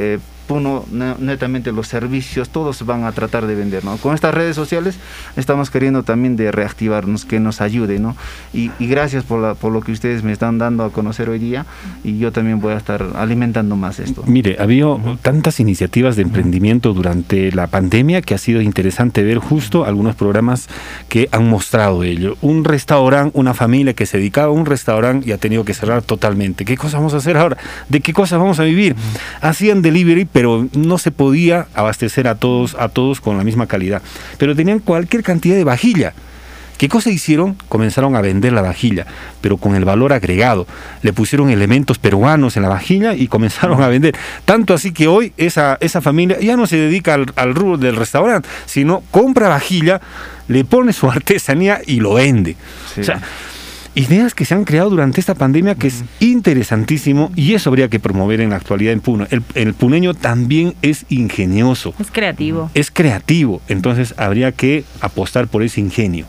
[0.49, 3.97] ne- netamente los servicios, todos van a tratar de vender, ¿no?
[3.97, 4.97] Con estas redes sociales
[5.35, 8.15] estamos queriendo también de reactivarnos, que nos ayude, ¿no?
[8.53, 11.39] Y, y gracias por, la- por lo que ustedes me están dando a conocer hoy
[11.39, 11.65] día
[12.03, 14.23] y yo también voy a estar alimentando más esto.
[14.25, 19.37] Mire, ha habido tantas iniciativas de emprendimiento durante la pandemia que ha sido interesante ver
[19.39, 20.67] justo algunos programas
[21.09, 22.37] que han mostrado ello.
[22.41, 26.01] Un restaurante, una familia que se dedicaba a un restaurante y ha tenido que cerrar
[26.01, 26.65] totalmente.
[26.65, 27.57] ¿Qué cosa vamos a hacer ahora?
[27.89, 28.95] ¿De qué cosas vamos a vivir?
[29.41, 34.03] Hacían delivery, pero no se podía abastecer a todos, a todos con la misma calidad.
[34.37, 36.13] Pero tenían cualquier cantidad de vajilla.
[36.77, 37.57] ¿Qué cosa hicieron?
[37.69, 39.07] Comenzaron a vender la vajilla,
[39.41, 40.67] pero con el valor agregado.
[41.01, 44.15] Le pusieron elementos peruanos en la vajilla y comenzaron a vender.
[44.45, 48.47] Tanto así que hoy esa, esa familia ya no se dedica al, rubro del restaurante,
[48.67, 50.01] sino compra vajilla,
[50.49, 52.57] le pone su artesanía y lo vende.
[52.95, 53.23] O sea,
[53.97, 57.99] ideas que se han creado durante esta pandemia que es interesantísimo y eso habría que
[57.99, 59.27] promover en la actualidad en Puno.
[59.31, 62.69] El, el puneño también es ingenioso, Es creativo.
[62.73, 66.25] es creativo, entonces habría que apostar por ese ingenio.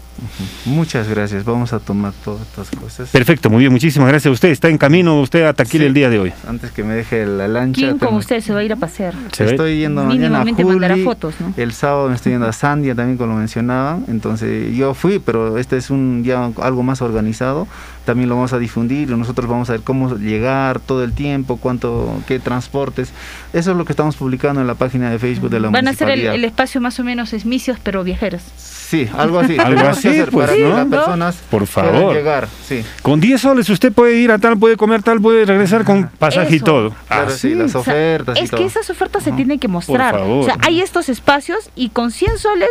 [0.65, 3.09] Muchas gracias, vamos a tomar todas estas cosas.
[3.11, 4.49] Perfecto, muy bien, muchísimas gracias a usted.
[4.51, 5.87] Está en camino usted a Taquil Sí.
[5.87, 6.33] el día de hoy.
[6.49, 7.81] Antes que me deje la lancha.
[7.81, 9.15] ¿Quién tengo- usted se va a ir a pasear?
[9.33, 9.51] Se ve.
[9.51, 11.55] Estoy yendo mañana a Mínimamente mandará Juli, fotos, ¿no?
[11.57, 14.05] El sábado me estoy yendo a Sandia también, como lo mencionaban.
[14.09, 17.67] Entonces yo fui, pero este es un ya algo más organizado.
[18.09, 19.11] También lo vamos a difundir.
[19.11, 23.11] Nosotros vamos a ver cómo llegar todo el tiempo, cuánto, qué transportes.
[23.53, 25.93] Eso es lo que estamos publicando en la página de Facebook de la Van a
[25.93, 28.41] ser el, espacio más o menos esmicios, pero viajeros.
[28.57, 29.59] Sí, algo así.
[29.59, 30.75] Algo así, hacer pues, para que ¿no?
[30.75, 32.15] las personas Por favor.
[32.15, 32.49] llegar.
[32.67, 32.83] Sí.
[33.03, 36.57] Con 10 soles usted puede ir a tal, puede comer tal, puede regresar con pasaje
[36.57, 36.95] y todo.
[37.09, 38.61] Claro, Ah, sí, las O sea, ofertas y es todo.
[38.61, 40.15] que esas ofertas se tienen que mostrar.
[40.15, 40.41] favor.
[40.41, 42.71] O sea, hay estos espacios y con 100 soles,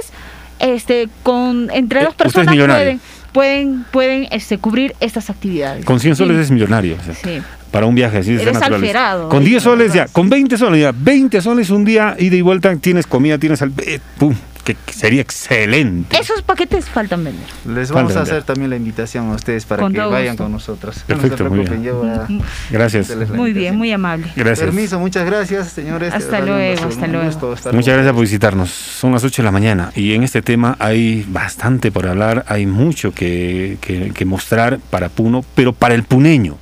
[0.58, 3.00] este, con entre Eh, dos usted es personas pueden,
[3.38, 5.86] pueden, pueden este, cubrir estas actividades.
[5.86, 6.42] Con 100 soles Sí.
[6.44, 6.96] es millonario.
[7.00, 7.42] o sea, Sí.
[7.72, 9.46] Para un viaje así de Eres alterado, Con ¿eh?
[9.46, 13.06] 10 soles ya, con 20 soles ya, 20 soles un día, ida y vuelta, tienes
[13.06, 13.74] comida, tienes al...
[13.86, 14.34] eh, pum,
[14.76, 16.18] que, sería excelente.
[16.20, 17.46] Esos paquetes faltan vender.
[17.68, 18.34] Les Falta vamos a vender.
[18.34, 20.44] hacer también la invitación a ustedes para Con que vayan gusto.
[20.44, 21.04] con nosotros.
[21.08, 21.84] Perfecto, no muy bien.
[21.84, 22.28] yo a
[22.70, 23.16] Gracias.
[23.30, 24.28] Muy bien, muy amable.
[24.36, 24.60] Gracias.
[24.66, 26.14] Permiso, muchas gracias, señores.
[26.14, 27.26] Hasta luego, es un hasta luego.
[27.26, 28.70] gusto Muchas gracias por visitarnos.
[28.70, 32.66] Son las 8 de la mañana y en este tema hay bastante por hablar, hay
[32.66, 36.58] mucho que, que- que mostrar para Puno, pero para el puneño.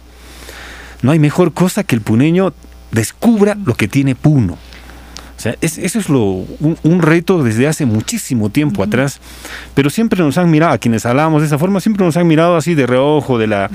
[1.02, 2.54] No hay mejor cosa que el puneño
[2.92, 4.58] descubra lo que tiene Puno.
[5.46, 9.20] Sea, es- eso es lo, un, un reto desde hace muchísimo tiempo atrás,
[9.76, 12.56] pero siempre nos han mirado, a quienes hablábamos de esa forma, siempre nos han mirado
[12.58, 13.70] así de reojo, de, la,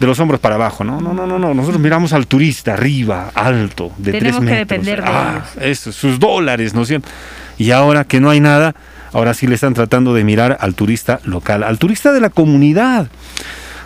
[0.00, 1.00] de los hombros para abajo, ¿no?
[1.00, 4.68] No, no, no, no, nosotros miramos al turista arriba, alto, de Tenemos tres que metros.
[4.68, 7.08] depender de Ah, eso, sus dólares, ¿no es cierto?
[7.58, 8.74] Y ahora que no hay nada,
[9.12, 13.06] ahora sí le están tratando de mirar al turista local, al turista de la comunidad.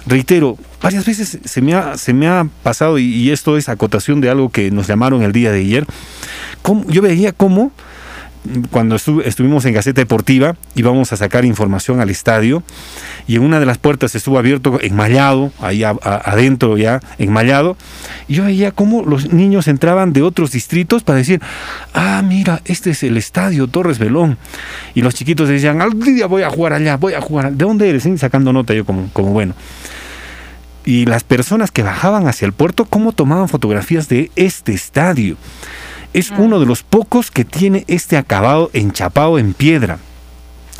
[0.08, 4.30] Reitero, varias veces se me ha, se me ha pasado, y, esto es acotación de
[4.30, 5.86] algo que nos llamaron el día de ayer,
[6.62, 7.72] cómo- yo veía cómo
[8.44, 12.62] mm, cuando estu- estuvimos en Gaceta Deportiva íbamos a sacar información al estadio
[13.26, 17.76] y en una de las puertas estuvo abierto enmallado, ahí adentro ya enmallado,
[18.28, 21.42] y yo veía cómo los niños entraban de otros distritos para decir,
[21.92, 24.38] ah, mira, este es el estadio Torres Belón.
[24.94, 27.52] Y los chiquitos decían, algún día voy a jugar allá, voy a jugar.
[27.52, 28.06] ¿De dónde eres?
[28.06, 29.54] Y sacando nota yo como, como bueno.
[30.88, 35.36] Y las personas que bajaban hacia el puerto, cómo tomaban fotografías de este estadio.
[36.14, 39.98] Es uno de los pocos que tiene este acabado enchapado en piedra.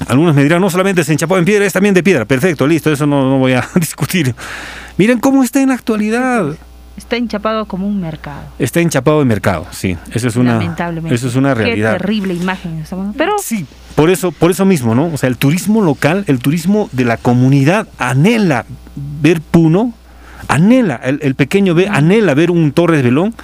[0.07, 2.25] Algunos me dirán, no solamente es enchapado en piedra, es también de piedra.
[2.25, 4.35] Perfecto, listo, eso no, no voy a discutir.
[4.97, 6.57] Miren cómo está en la actualidad.
[6.97, 8.45] Está enchapado como un mercado.
[8.59, 9.99] Está enchapado en mercado, sí.
[10.11, 11.15] Eso es una, lamentablemente.
[11.15, 11.93] eso es una realidad.
[11.93, 12.83] Qué terrible imagen.
[13.15, 13.67] Pero Sí,
[13.99, 15.07] por eso, por eso mismo, ¿no?
[15.13, 19.93] O sea, el turismo local, el turismo de la comunidad anhela ver Puno,
[20.47, 23.35] anhela, el, pequeño ve, anhela ver un Torres Velón,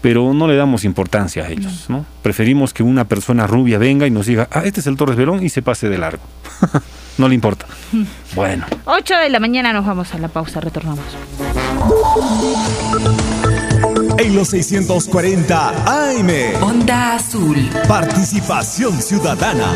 [0.00, 2.06] pero no le damos importancia a ellos, ¿no?
[2.22, 5.42] Preferimos que una persona rubia venga y nos diga, ah, este es el Torres Velón
[5.42, 6.22] y se pase de largo.
[7.18, 7.66] no le importa.
[8.34, 8.66] Bueno.
[8.86, 11.04] 8 de la mañana nos vamos a la pausa, retornamos.
[14.18, 16.28] En los 640 AM,
[16.60, 17.70] Onda Azul.
[17.86, 19.72] participación ciudadana.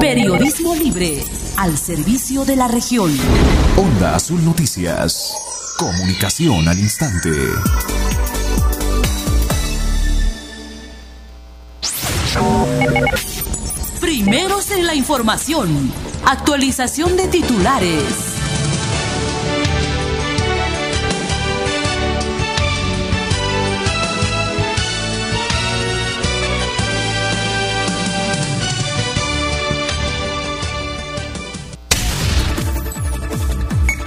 [0.00, 1.22] Periodismo libre.
[1.58, 3.14] Al servicio de la región.
[3.76, 5.32] Onda Azul Noticias.
[5.78, 7.30] Comunicación al instante.
[14.00, 15.92] Primeros en la información.
[16.26, 18.34] Actualización de titulares.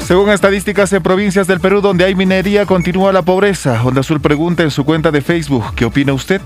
[0.07, 3.83] Según estadísticas en provincias del Perú donde hay minería, continúa la pobreza.
[3.83, 6.41] Onda Azul pregunta en su cuenta de Facebook, ¿qué opina usted?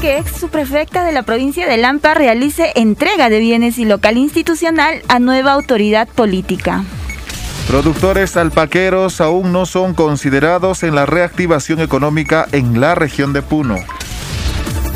[0.00, 5.00] Que ex subprefecta de la provincia de Lampa realice entrega de bienes y local institucional
[5.08, 6.84] a nueva autoridad política.
[7.66, 13.76] Productores alpaqueros aún no son considerados en la reactivación económica en la región de Puno.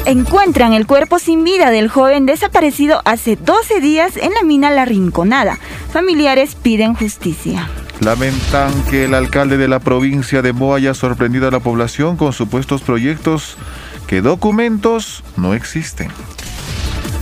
[0.04, 4.84] Encuentran el cuerpo sin vida del joven desaparecido hace 12 días en la mina La
[4.84, 5.58] Rinconada.
[5.92, 7.68] Familiares piden justicia.
[8.00, 12.32] Lamentan que el alcalde de la provincia de Moa haya sorprendido a la población con
[12.32, 13.56] supuestos proyectos
[14.10, 16.08] que documentos no existen.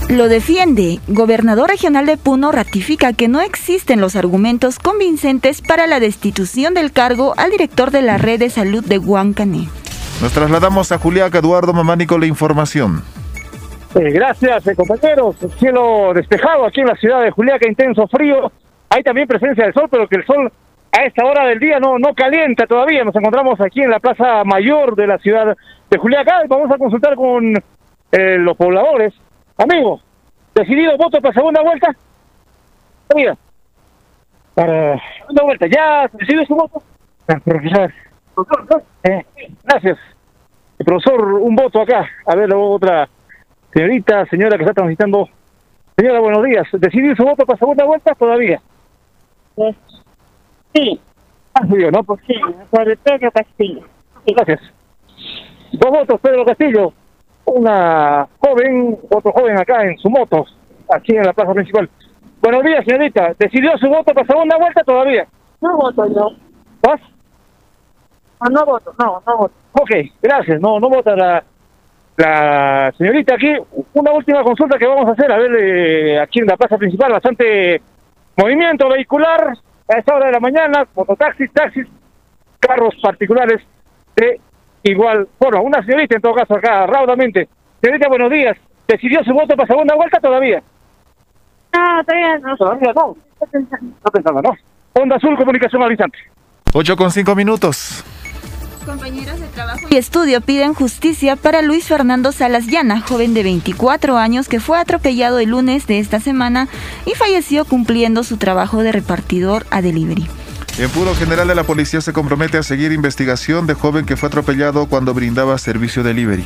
[0.09, 0.97] Lo defiende.
[1.07, 6.91] Gobernador regional de Puno ratifica que no existen los argumentos convincentes para la destitución del
[6.91, 9.67] cargo al director de la red de salud de Huancané.
[10.19, 13.03] Nos trasladamos a Juliaca, Eduardo Mamani con la información.
[13.93, 15.35] Eh, gracias, eh, compañeros.
[15.59, 18.51] Cielo despejado aquí en la ciudad de Juliaca, intenso frío.
[18.89, 20.51] Hay también presencia del sol, pero que el sol
[20.91, 23.03] a esta hora del día no, no calienta todavía.
[23.03, 25.55] Nos encontramos aquí en la Plaza Mayor de la ciudad
[25.89, 26.43] de Juliaca.
[26.47, 27.53] Vamos a consultar con
[28.11, 29.13] eh, los pobladores.
[29.57, 30.01] Amigo,
[30.55, 31.95] decidido voto para segunda vuelta.
[33.13, 33.37] Oiga,
[34.53, 36.81] para segunda vuelta, ¿ya decidió su voto?
[37.27, 37.91] Ah, profesor.
[39.03, 39.25] Eh,
[39.63, 39.97] gracias.
[40.77, 42.07] El profesor, un voto acá.
[42.25, 43.09] A ver, luego otra
[43.73, 45.29] señorita, señora que está transitando.
[45.97, 46.67] Señora, buenos días.
[46.71, 48.61] ¿Decidió su voto para segunda vuelta todavía?
[49.55, 49.75] Sí.
[51.53, 52.03] Ah, yo, ¿no?
[52.03, 52.35] Pues, Sí,
[52.69, 53.81] por Pedro Castillo.
[54.25, 54.61] Gracias.
[55.71, 56.93] Dos votos, Pedro Castillo.
[57.45, 60.45] Una joven, otro joven acá en su moto,
[60.93, 61.89] aquí en la plaza principal.
[62.41, 63.33] Buenos días, señorita.
[63.39, 65.27] ¿Decidió su voto para segunda vuelta todavía?
[65.61, 66.29] No voto yo.
[66.83, 67.01] ¿Vas?
[68.41, 69.53] No, no voto, no, no voto.
[69.73, 69.89] Ok,
[70.21, 70.61] gracias.
[70.61, 71.43] No, no vota la,
[72.17, 73.51] la señorita aquí.
[73.93, 77.11] Una última consulta que vamos a hacer, a ver, eh, aquí en la plaza principal,
[77.11, 77.81] bastante
[78.37, 79.57] movimiento vehicular
[79.89, 81.87] a esta hora de la mañana, mototaxis, taxis,
[82.59, 83.61] carros particulares
[84.15, 84.39] de
[84.83, 85.61] igual forma.
[85.61, 87.47] Una señorita, en todo caso, acá, raudamente.
[87.81, 88.57] Señorita, buenos días.
[88.87, 90.61] ¿Decidió su voto para segunda vuelta todavía?
[91.73, 92.57] No, todavía no.
[92.57, 93.15] Todavía no.
[93.41, 94.55] No pensaba, ¿no?
[94.93, 96.17] Onda Azul, comunicación al instante.
[96.73, 98.03] 8 con 5 minutos.
[98.89, 104.17] Compañeros de trabajo y estudio piden justicia para Luis Fernando Salas Llana, joven de 24
[104.17, 106.67] años que fue atropellado el lunes de esta semana
[107.05, 110.27] y falleció cumpliendo su trabajo de repartidor a delivery.
[110.79, 114.25] El Puro General de la Policía se compromete a seguir investigación de joven que fue
[114.25, 116.45] atropellado cuando brindaba servicio delivery.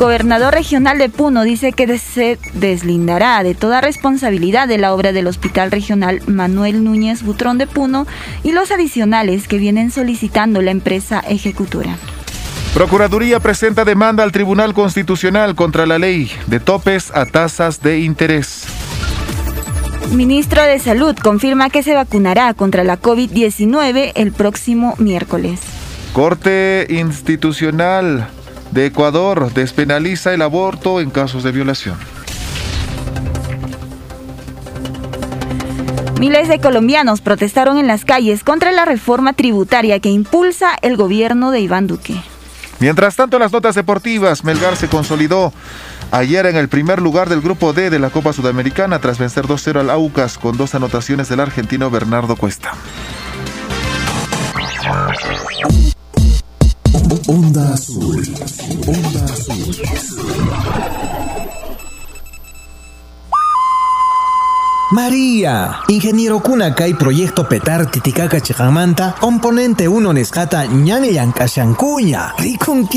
[0.00, 5.26] Gobernador regional de Puno dice que se deslindará de toda responsabilidad de la obra del
[5.26, 8.06] Hospital Regional Manuel Núñez Butrón de Puno
[8.42, 11.98] y los adicionales que vienen solicitando la empresa ejecutora.
[12.72, 18.64] Procuraduría presenta demanda al Tribunal Constitucional contra la ley de topes a tasas de interés.
[20.12, 25.60] Ministro de Salud confirma que se vacunará contra la COVID-19 el próximo miércoles.
[26.14, 28.30] Corte Institucional
[28.70, 31.96] de Ecuador despenaliza el aborto en casos de violación.
[36.18, 41.50] Miles de colombianos protestaron en las calles contra la reforma tributaria que impulsa el gobierno
[41.50, 42.20] de Iván Duque.
[42.78, 45.52] Mientras tanto, en las notas deportivas, Melgar se consolidó
[46.10, 49.80] ayer en el primer lugar del grupo D de la Copa Sudamericana tras vencer 2-0
[49.80, 52.72] al Aucas con dos anotaciones del argentino Bernardo Cuesta.
[57.28, 58.22] Onda Azul.
[58.86, 61.09] Onda Azul.
[64.92, 72.88] María, ingeniero Kunakay proyecto petar titicaca chikamanta, componente 1 nescata ñan llankashankuña, ricun.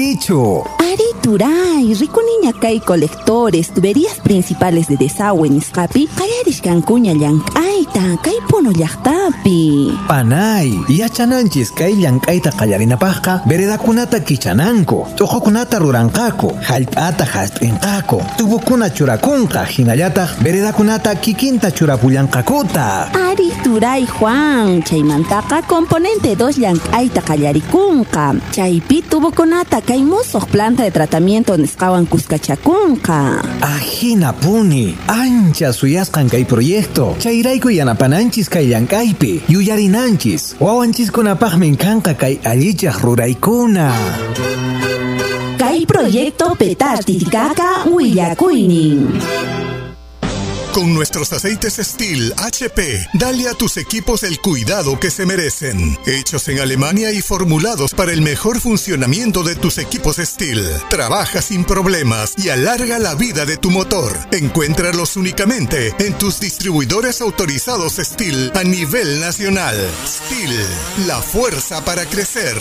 [0.93, 9.97] Ari Turay, ricuniña kay colectores, tuberías principales de desagüe niscapi, kayarishkankuña llankayta, kay puno llaqtapi.
[10.07, 21.15] Panay, yachananchis kay llankayta qallarinapaqqa, veredakunata kichananko, tuqukunata ruranqaku, hallp'ata hasp'inqaku, tubukuna churakunqa, hinallataq veredakunata
[21.15, 23.11] kikinta churapullanqakuta.
[23.11, 28.39] Ari Turay Juan, chaymantaka componente 2 llankayta qallarikunqa.
[28.55, 33.43] Chaypi tubukunata kay musuq planta de tratamiento nisqawan kuskachakunqa.
[33.59, 43.03] Ajina puni, ancha suyasqan kay proyecto, chayrayku yanapananchis kay llankaypi, yuyarinanchis, wawanchiskunapaqmin kanqa kay allichaq
[43.03, 43.91] ruraykuna.
[45.59, 49.19] Kay proyecto petar titicaca willakuynin.
[50.73, 55.99] Con nuestros aceites Steel HP, dale a tus equipos el cuidado que se merecen.
[56.07, 60.67] Hechos en Alemania y formulados para el mejor funcionamiento de tus equipos Steel.
[60.89, 64.17] Trabaja sin problemas y alarga la vida de tu motor.
[64.31, 69.77] Encuéntralos únicamente en tus distribuidores autorizados Steel a nivel nacional.
[70.07, 70.57] Steel,
[71.05, 72.57] la fuerza para crecer.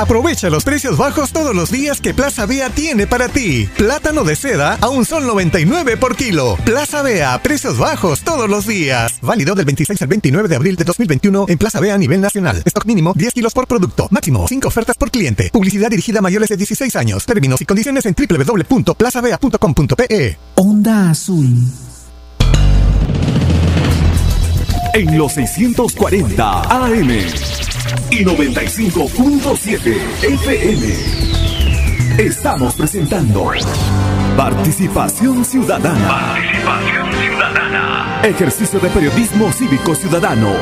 [0.00, 3.68] Aprovecha los precios bajos todos los días que Plaza Bea tiene para ti.
[3.76, 6.56] Plátano de seda a un sol 99 por kilo.
[6.64, 9.18] Plaza Bea, precios bajos todos los días.
[9.20, 12.62] Válido del 26 al 29 de abril de 2021 en Plaza Bea a nivel nacional.
[12.64, 14.08] Stock mínimo 10 kilos por producto.
[14.10, 15.50] Máximo 5 ofertas por cliente.
[15.52, 17.26] Publicidad dirigida a mayores de 16 años.
[17.26, 20.38] Términos y condiciones en www.plazabea.com.pe.
[20.54, 21.58] Onda Azul.
[24.94, 27.10] En los 640 AM
[28.10, 31.20] y 95.7 FM.
[32.18, 33.52] Estamos presentando
[34.36, 36.08] Participación Ciudadana.
[36.08, 38.20] Participación Ciudadana.
[38.24, 40.52] Ejercicio de periodismo cívico ciudadano,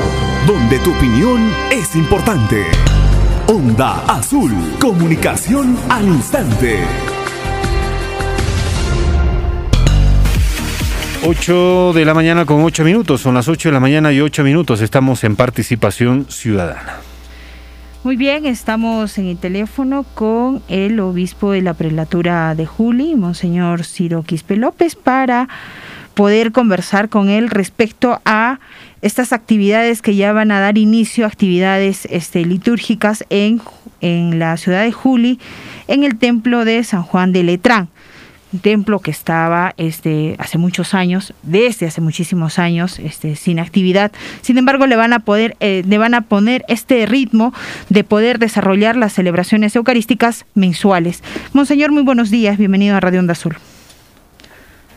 [0.47, 2.65] donde tu opinión es importante.
[3.47, 6.79] Onda Azul, comunicación al instante.
[11.25, 14.45] 8 de la mañana con 8 minutos, son las 8 de la mañana y 8
[14.45, 17.08] minutos, estamos en participación ciudadana.
[18.05, 23.85] Muy bien, estamos en el teléfono con el obispo de la prelatura de Juli, Monseñor
[23.85, 25.49] Ciro Quispe López, para
[26.15, 28.61] poder conversar con él respecto a
[29.03, 33.61] estas actividades que ya van a dar inicio, actividades este, litúrgicas en,
[34.01, 35.41] en la ciudad de Juli,
[35.89, 37.89] en el templo de San Juan de Letrán
[38.53, 44.13] un templo que estaba este, hace muchos años, desde hace muchísimos años, este, sin actividad.
[44.41, 47.53] Sin embargo, le van a poder, eh, le van a poner este ritmo
[47.89, 51.23] de poder desarrollar las celebraciones eucarísticas mensuales.
[51.53, 53.57] Monseñor, muy buenos días, bienvenido a Radio Onda Azul.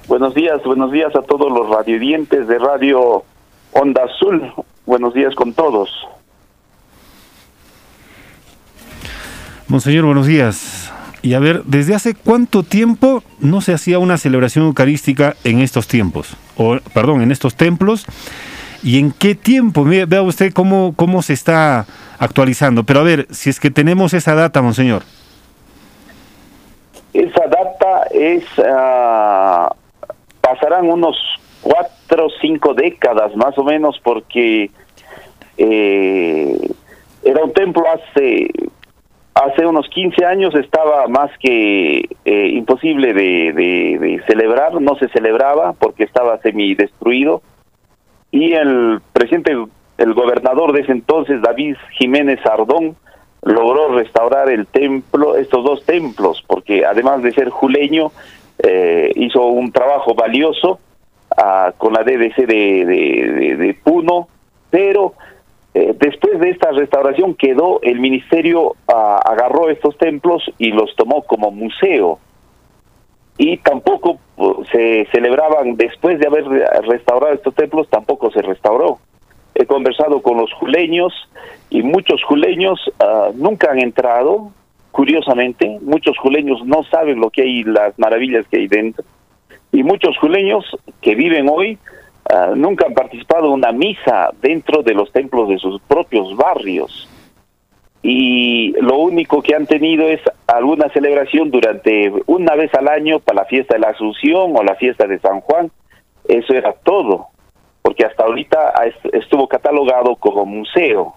[0.08, 3.24] Buenos días, buenos días a todos los radiodientes de Radio
[3.72, 4.52] Onda Azul.
[4.86, 5.89] Buenos días con todos.
[9.68, 10.90] Monseñor, buenos días.
[11.24, 15.88] Y a ver, ¿desde hace cuánto tiempo no se hacía una celebración eucarística en estos
[15.88, 16.36] tiempos?
[16.57, 18.05] O, perdón, en estos templos.
[18.84, 19.84] ¿Y en qué tiempo?
[19.84, 21.86] Vea, usted cómo, cómo se está
[22.17, 22.84] actualizando.
[22.84, 25.03] Pero a ver, si es que tenemos esa data, Monseñor.
[27.13, 28.43] Esa data es...
[28.65, 29.76] ah,
[30.41, 31.15] pasarán unos
[31.61, 34.69] cuatro o cinco décadas más o menos porque
[35.57, 36.72] eh,
[37.24, 38.49] era un templo hace
[39.34, 46.03] hace unos 15 años estaba más que eh, imposible de, celebrar, no se celebraba porque
[46.03, 47.41] estaba semi-destruido.
[48.32, 49.55] Y el presidente,
[49.97, 52.95] el gobernador de ese entonces, David Jiménez Ardón,
[53.43, 58.11] logró restaurar el templo, estos dos templos, porque además de ser juleño,
[58.63, 60.79] eh, hizo un trabajo valioso
[61.36, 64.27] ah, con la DDC de- de Puno,
[64.69, 65.13] pero
[65.74, 71.24] eh, después de esta restauración quedó, el ministerio ah, agarró estos templos y los tomó
[71.24, 72.19] como museo.
[73.38, 76.45] Y tampoco uh, se celebraban, después de haber
[76.88, 78.99] restaurado estos templos, tampoco se restauró.
[79.55, 81.13] He conversado con los juleños
[81.69, 84.51] y muchos juleños ah, nunca han entrado,
[84.91, 89.05] curiosamente, muchos juleños no saben lo que hay, las maravillas que hay dentro.
[89.72, 90.65] Y muchos juleños
[91.01, 91.78] que viven hoy
[92.32, 97.07] ah, nunca han participado en una misa dentro de los templos de sus propios barrios.
[98.03, 103.43] Y lo único que han tenido es alguna celebración durante una vez al año para
[103.43, 105.71] la fiesta de la Asunción o la fiesta de San Juan.
[106.27, 107.27] Eso era todo,
[107.82, 108.73] porque hasta ahorita
[109.13, 111.13] estuvo catalogado como museo.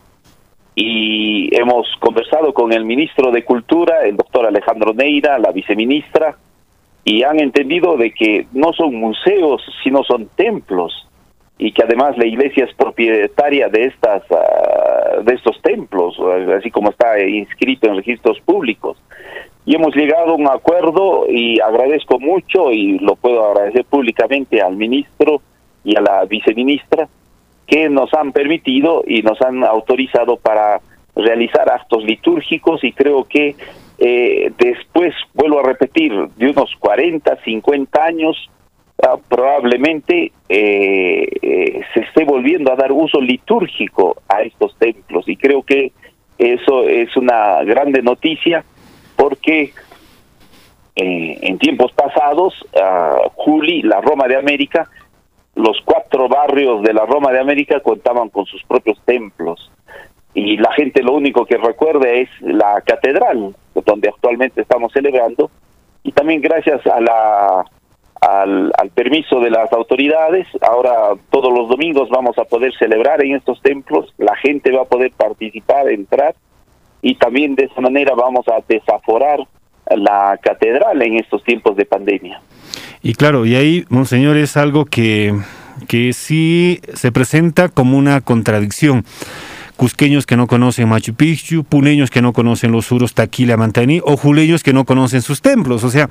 [0.74, 6.36] Y hemos conversado con el ministro de Cultura, el doctor Alejandro Neira, la viceministra,
[7.05, 11.07] y han entendido de que no son museos, sino son templos
[11.59, 16.18] y que además la iglesia es propietaria de estas ah, de estos templos,
[16.57, 18.98] así como está inscrito en registros públicos.
[19.66, 24.76] Y hemos llegado a un acuerdo y agradezco mucho y lo puedo agradecer públicamente al
[24.76, 25.40] ministro
[25.84, 27.09] y a la viceministra
[27.66, 30.80] que nos han permitido y nos han autorizado para
[31.16, 33.55] realizar actos litúrgicos y creo que
[33.99, 38.51] eh, después, vuelvo a repetir, de unos 40, 50 años,
[39.03, 45.28] ah, probablemente eh, eh, se esté volviendo a dar uso litúrgico a estos templos.
[45.28, 45.92] Y creo que
[46.38, 48.64] eso es una grande noticia
[49.16, 49.72] porque
[50.97, 54.88] eh, en tiempos pasados, ah, Juli, la Roma de América,
[55.55, 59.70] los cuatro barrios de la Roma de América contaban con sus propios templos
[60.35, 63.55] y la gente lo único que recuerda es la catedral
[63.87, 65.51] donde actualmente estamos celebrando
[66.03, 67.64] y también gracias a la
[68.20, 73.37] al, al permiso de las autoridades ahora todos los domingos vamos a poder celebrar en
[73.37, 76.35] estos templos la gente va a poder participar entrar
[77.01, 79.41] y también de esa manera vamos a desaforar
[79.91, 82.41] la catedral en estos tiempos de pandemia
[83.03, 85.35] Y claro, y ahí, Monseñor, es algo que,
[85.89, 89.05] que sí se presenta como una contradicción.
[89.76, 94.16] Cusqueños que no conocen Machu Picchu, puneños que no conocen los suros Taquila Mantaní, o
[94.16, 95.82] juleños que no conocen sus templos.
[95.82, 96.08] O sea,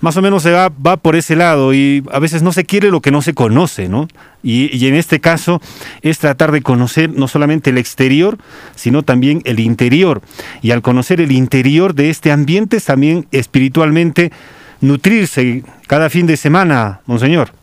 [0.00, 2.90] más o menos se va, va por ese lado y a veces no se quiere
[2.90, 4.08] lo que no se conoce, ¿no?
[4.42, 5.60] Y, y en este caso
[6.02, 8.38] es tratar de conocer no solamente el exterior,
[8.76, 10.22] sino también el interior.
[10.62, 14.32] Y al conocer el interior de este ambiente, también espiritualmente
[14.80, 17.61] nutrirse cada fin de semana, Monseñor.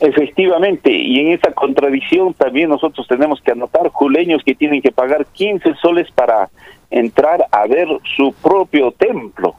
[0.00, 5.26] Efectivamente, y en esa contradicción también nosotros tenemos que anotar juleños que tienen que pagar
[5.26, 6.48] 15 soles para
[6.90, 9.54] entrar a ver su propio templo.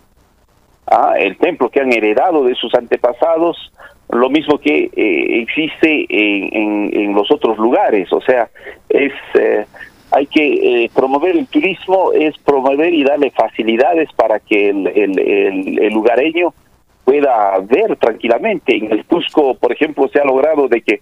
[0.88, 3.72] Ah, el templo que han heredado de sus antepasados,
[4.10, 8.12] lo mismo que eh, existe en, en- en los otros lugares.
[8.14, 8.50] O sea,
[8.88, 9.66] es eh,
[10.12, 15.20] hay que eh, promover el turismo, es promover y darle facilidades para que el, el-
[15.20, 16.54] el- el lugareño
[17.10, 18.76] pueda ver tranquilamente.
[18.78, 21.02] En el Cusco, por ejemplo, se ha logrado de que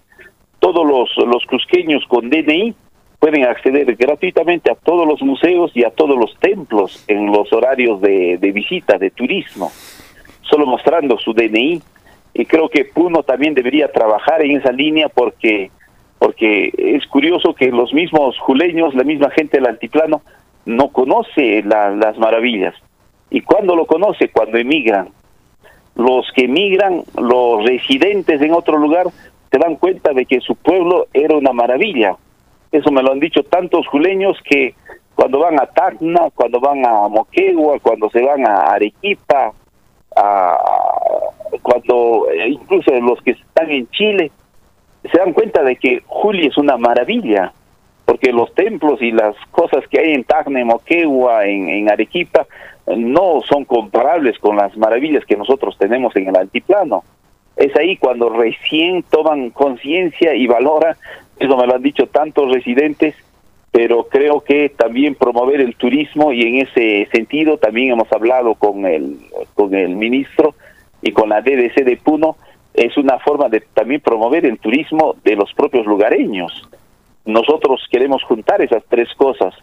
[0.58, 2.74] todos los, los cusqueños con DNI
[3.18, 8.00] pueden acceder gratuitamente a todos los museos y a todos los templos en los horarios
[8.00, 9.70] de, de visita, de turismo,
[10.40, 11.82] solo mostrando su DNI.
[12.32, 15.70] Y creo que Puno también debería trabajar en esa línea porque,
[16.18, 20.22] porque es curioso que los mismos juleños, la misma gente del altiplano,
[20.64, 22.74] no conoce la- las maravillas.
[23.30, 24.30] ¿Y cuando lo conoce?
[24.30, 25.10] Cuando emigran.
[25.98, 29.06] Los que emigran, los residentes en otro lugar,
[29.50, 32.16] se dan cuenta de que su pueblo era una maravilla.
[32.72, 34.74] Eso me lo han dicho tantos juleños que
[35.14, 39.52] cuando van a Tacna, cuando van a Moquegua, cuando se van a Arequipa,
[40.16, 40.58] a-
[41.62, 44.30] cuando eh, incluso los que están en Chile,
[45.10, 47.52] se dan cuenta de que Juli es una maravilla,
[48.04, 52.46] porque los templos y las cosas que hay en Tacna, en Moquegua, en, Arequipa,
[52.96, 57.04] no son comparables con las maravillas que nosotros tenemos en el altiplano.
[57.56, 60.96] Es ahí cuando recién toman conciencia y valoran,
[61.38, 63.14] eso me lo han dicho tantos residentes,
[63.72, 68.86] pero creo que también promover el turismo y en ese sentido también hemos hablado con
[68.86, 69.18] el,
[69.54, 70.54] con el ministro
[71.02, 72.36] y con la DDC de Puno,
[72.74, 76.68] es una forma de también promover el turismo de los propios lugareños.
[77.24, 79.54] Nosotros queremos juntar esas tres cosas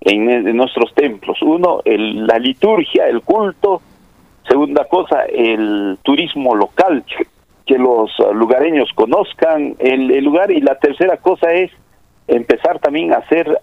[0.00, 1.40] en, en nuestros templos.
[1.42, 3.82] Uno, el- la liturgia, el culto.
[4.48, 7.04] Segunda cosa, el turismo local,
[7.66, 10.52] que, los lugareños conozcan el, el lugar.
[10.52, 11.72] Y la tercera cosa es
[12.28, 13.58] empezar también a hacer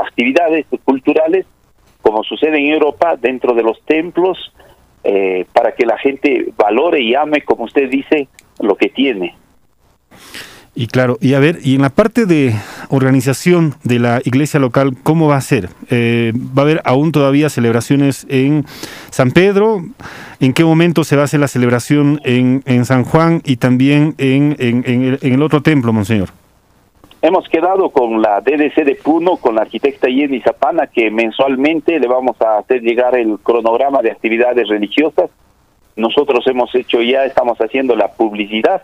[0.00, 1.46] actividades culturales,
[2.00, 4.52] como sucede en Europa, dentro de los templos,
[5.04, 8.28] eh, para que la gente valore y ame, como usted dice,
[8.60, 9.36] lo que tiene.
[10.74, 12.54] Y claro, y a ver, y en la parte de
[12.88, 15.68] organización de la iglesia local, ¿cómo va a ser?
[15.90, 18.64] Eh, ¿Va a haber aún todavía celebraciones en
[19.10, 19.82] San Pedro?
[20.40, 24.14] ¿En qué momento se va a hacer la celebración en, en San Juan y también
[24.16, 26.30] en, en- el, en el otro templo, Monseñor?
[27.20, 32.08] Hemos quedado con la DDC de Puno, con la arquitecta Jenny Zapana, que mensualmente le
[32.08, 35.28] vamos a hacer llegar el cronograma de actividades religiosas.
[35.96, 38.80] Nosotros hemos hecho ya, estamos haciendo la publicidad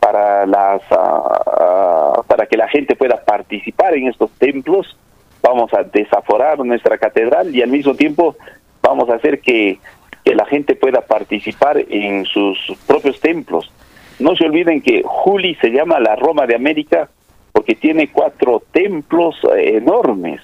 [0.00, 4.96] para las ah, para que la gente pueda participar en estos templos.
[5.42, 8.36] Vamos a desaforar nuestra catedral y al mismo tiempo
[8.82, 9.78] vamos a hacer que,
[10.24, 13.70] que la gente pueda participar en sus propios templos.
[14.18, 17.08] No se olviden que Juli se llama la Roma de América
[17.52, 20.40] porque tiene cuatro templos eh, enormes,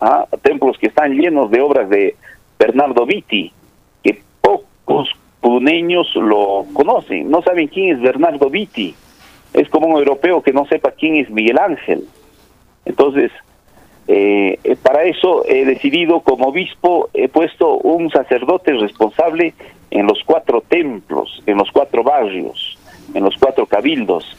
[0.00, 0.26] ¿ah?
[0.42, 2.16] templos que están llenos de obras de
[2.58, 3.52] Bernardo Vitti,
[4.02, 5.08] que pocos
[5.40, 8.94] puneños lo conocen, no saben quién es Bernardo Vitti,
[9.52, 12.04] es como un europeo que no sepa quién es Miguel Ángel.
[12.84, 13.30] Entonces,
[14.08, 19.54] eh, para eso he decidido como obispo, he puesto un sacerdote responsable
[19.90, 22.78] en los cuatro templos, en los cuatro barrios,
[23.14, 24.36] en los cuatro cabildos.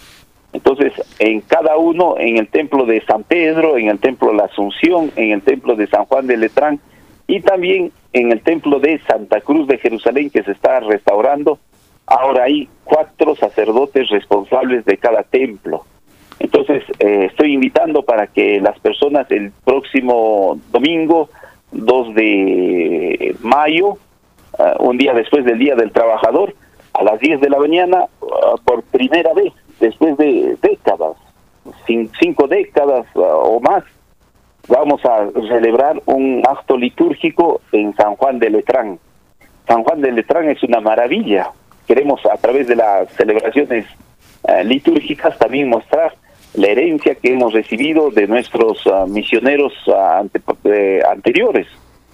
[0.53, 4.45] Entonces, en cada uno, en el templo de San Pedro, en el templo de la
[4.45, 6.79] Asunción, en el templo de San Juan de Letrán
[7.27, 11.59] y también en el templo de Santa Cruz de Jerusalén que se está restaurando,
[12.05, 15.85] ahora hay cuatro sacerdotes responsables de cada templo.
[16.39, 21.29] Entonces, eh, estoy invitando para que las personas el próximo domingo,
[21.71, 23.97] 2 de mayo,
[24.59, 26.53] ah, un día después del Día del Trabajador,
[26.93, 31.15] a las 10 de la mañana, ah, por primera vez, después de décadas,
[31.87, 33.83] cin- cinco décadas ah, o más,
[34.67, 38.99] vamos a celebrar un acto litúrgico en San Juan de Letrán.
[39.67, 41.51] San Juan de Letrán es una maravilla.
[41.87, 43.85] Queremos a través de las celebraciones
[44.47, 46.13] eh, litúrgicas también mostrar
[46.53, 51.67] la herencia que hemos recibido de nuestros ah, misioneros ah, ante- eh, anteriores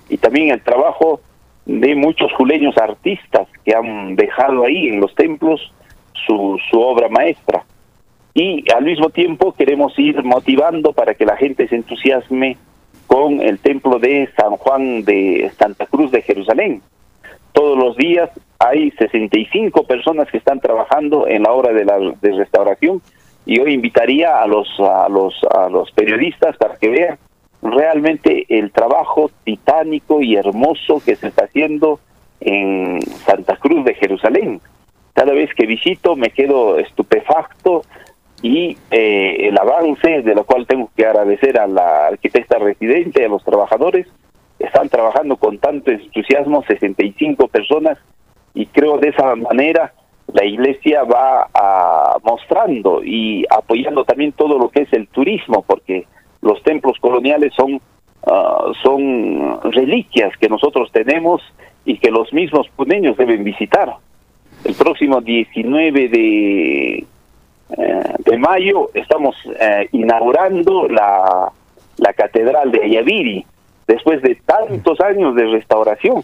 [0.10, 1.22] y también el trabajo
[1.66, 5.74] de muchos juleños artistas que han dejado ahí en los templos
[6.26, 7.64] su, su obra maestra.
[8.38, 12.55] Y al mismo tiempo queremos ir motivando para que la gente se entusiasme
[13.07, 16.83] con el templo de San Juan de Santa Cruz de Jerusalén.
[17.51, 18.29] Todos los días
[18.59, 23.01] hay 65 personas que están trabajando en la obra de la de restauración
[23.47, 27.17] y hoy invitaría a los a los a los periodistas para que vean
[27.63, 31.99] realmente el trabajo titánico y hermoso que se está haciendo
[32.39, 34.61] en Santa Cruz de Jerusalén.
[35.13, 37.81] Cada vez que visito me quedo estupefacto
[38.41, 43.29] y eh, el avance, de lo cual tengo que agradecer a la arquitecta residente, a
[43.29, 44.07] los trabajadores,
[44.59, 47.97] están trabajando con tanto entusiasmo, 65 personas,
[48.53, 49.93] y creo de esa manera
[50.33, 56.05] la iglesia va a, mostrando y apoyando también todo lo que es el turismo, porque
[56.41, 57.79] los templos coloniales son,
[58.25, 61.41] ah, son reliquias que nosotros tenemos
[61.85, 63.95] y que los mismos puneños deben visitar.
[64.65, 67.05] El próximo 19 de
[67.76, 71.51] eh, de mayo estamos eh, inaugurando la,
[71.97, 73.45] la catedral de Ayaviri,
[73.88, 76.24] después de tantos años de restauración.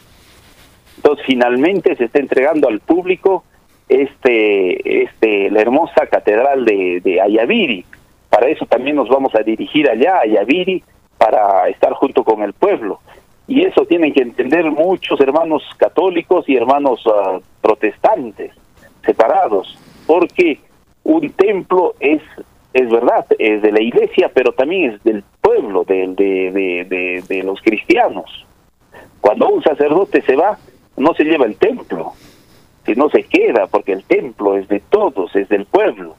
[0.98, 3.44] Entonces finalmente se está entregando al público
[3.90, 7.86] este, este, la hermosa catedral de, de Ayaviri.
[8.30, 10.84] Para eso también nos vamos a dirigir allá, a Ayaviri,
[11.18, 13.00] para estar junto con el pueblo.
[13.48, 18.52] Y eso tienen que entender muchos hermanos católicos y hermanos ah, protestantes
[19.06, 19.78] separados,
[20.08, 20.60] porque
[21.04, 22.22] un templo es
[22.74, 28.46] es verdad, es de la iglesia, pero también es del pueblo, de, los cristianos.
[29.22, 30.58] Cuando un sacerdote se va,
[30.98, 32.14] no se lleva el templo,
[32.86, 36.16] sino se queda, porque el templo es de todos, es del pueblo.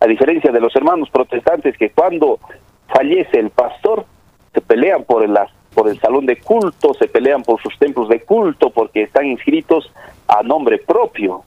[0.00, 2.40] A diferencia de los hermanos protestantes que cuando
[2.88, 4.04] fallece el pastor,
[4.52, 5.38] se pelean por el,
[5.72, 9.92] por el salón de culto, se pelean por sus templos de culto, porque están inscritos
[10.26, 11.44] a nombre propio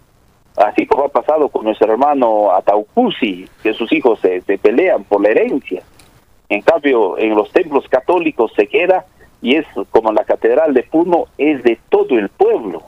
[0.58, 5.30] así como ha pasado con nuestro hermano Ataucusi, que sus hijos se, pelean por la
[5.30, 5.82] herencia.
[6.49, 9.06] En cambio, en los templos católicos se queda
[9.41, 12.84] y es como la catedral de Puno, es de todo el pueblo.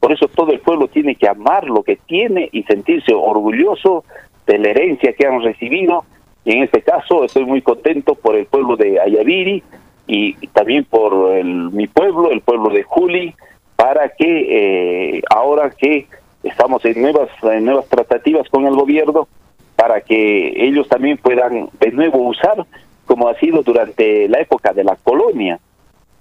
[0.00, 4.04] Por eso todo el pueblo tiene que amar lo que tiene y sentirse orgulloso
[4.46, 6.04] de la herencia que han recibido.
[6.44, 9.62] Y en este caso estoy muy contento por el pueblo de Ayaviri
[10.06, 13.34] y también por el, mi pueblo, el pueblo de Juli,
[13.76, 16.06] para que eh, ahora que
[16.42, 19.28] estamos en nuevas, en nuevas tratativas con el gobierno
[19.76, 22.66] para que ellos también puedan de nuevo usar
[23.06, 25.58] como ha sido durante la época de la colonia.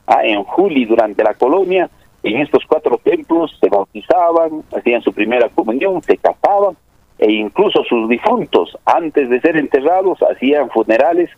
[0.05, 1.89] Ah, en julio durante la colonia,
[2.23, 6.77] en estos cuatro templos se bautizaban, hacían su primera comunión, se casaban
[7.19, 11.29] e incluso sus difuntos, antes de ser enterrados, hacían funerales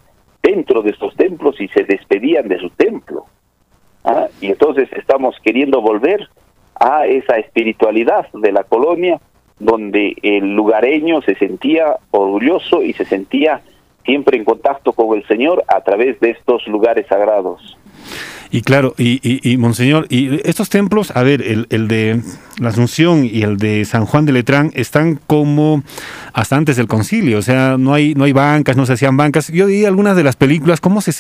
[0.44, 3.26] dentro de estos templos y se despedían de su templo.
[4.04, 6.30] Ah, y entonces estamos queriendo volver
[6.80, 9.20] a esa espiritualidad de la colonia
[9.60, 13.62] donde el lugareño se sentía orgulloso y se sentía
[14.06, 17.78] siempre en contacto con el Señor a través de estos lugares sagrados.
[18.52, 22.20] Y claro, y, y, Monseñor, y estos templos, a ver, el, el, de
[22.58, 25.84] la Asunción y el de San Juan de Letrán están como
[26.34, 29.50] hasta antes del concilio, o sea, no hay, no hay bancas, no se hacían bancas.
[29.50, 31.12] Yo vi algunas de las películas, cómo se,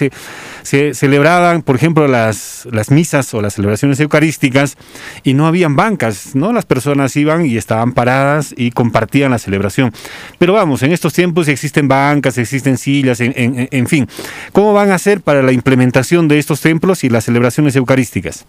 [0.64, 4.76] se, celebraban, por ejemplo, las, las misas o las celebraciones eucarísticas,
[5.24, 6.52] y no habían bancas, ¿no?
[6.52, 9.94] Las personas iban y estaban paradas y compartían la celebración.
[10.40, 14.08] Pero vamos, en estos tiempos existen bancas, existen sillas, en, en, en fin.
[14.52, 18.46] ¿Cómo van a hacer para la implementación de estos templos y la celebraciones eucarísticas?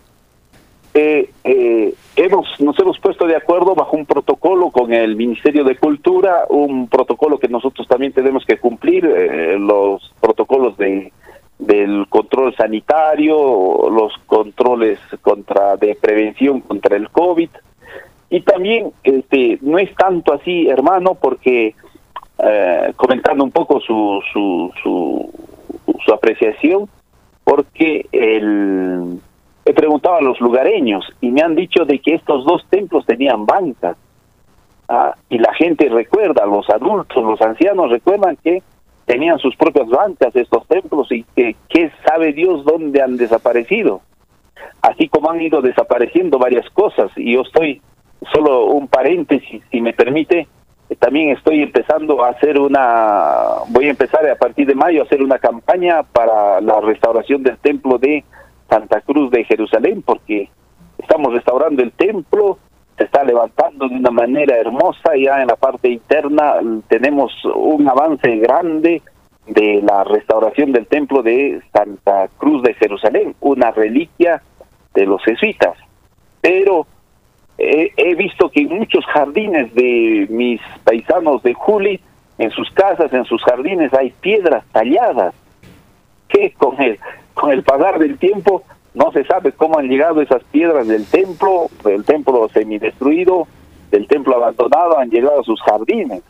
[0.92, 5.76] Eh, eh, hemos, nos hemos puesto de acuerdo bajo un protocolo con el Ministerio de
[5.76, 11.12] Cultura, un protocolo que nosotros también tenemos que cumplir, eh, los protocolos de
[11.58, 17.50] del control sanitario, los controles contra de prevención contra el COVID
[18.30, 21.74] y también este no es tanto así, hermano, porque
[22.96, 25.30] comentando un poco su su, su,
[26.02, 26.88] su apreciación,
[27.44, 29.20] porque el,
[29.64, 33.46] he preguntado a los lugareños y me han dicho de que estos dos templos tenían
[33.46, 33.96] bancas.
[34.88, 38.62] Ah, y la gente recuerda, los adultos, los ancianos recuerdan que
[39.04, 44.00] tenían sus propias bancas estos templos y que, que sabe Dios dónde han desaparecido.
[44.82, 47.80] Así como han ido desapareciendo varias cosas y yo estoy,
[48.32, 50.48] solo un paréntesis, si me permite,
[50.98, 55.22] también estoy empezando a hacer una, voy a empezar a partir de mayo a hacer
[55.22, 58.24] una campaña para la restauración del templo de
[58.68, 60.48] Santa Cruz de Jerusalén, porque
[60.98, 62.58] estamos restaurando el templo,
[62.96, 66.54] se está levantando de una manera hermosa, ya en la parte interna
[66.88, 69.02] tenemos un avance grande
[69.46, 74.42] de la restauración del templo de Santa Cruz de Jerusalén, una reliquia
[74.94, 75.76] de los jesuitas.
[76.40, 76.86] Pero
[77.60, 82.00] he, visto que muchos jardines de mis paisanos de Juli,
[82.38, 85.34] en sus casas, en sus jardines, hay piedras talladas,
[86.28, 86.98] que con el,
[87.34, 88.62] con el pasar del tiempo
[88.94, 93.46] no se sabe cómo han llegado esas piedras del templo, del templo semidestruido,
[93.90, 96.22] del templo abandonado, han llegado a sus jardines.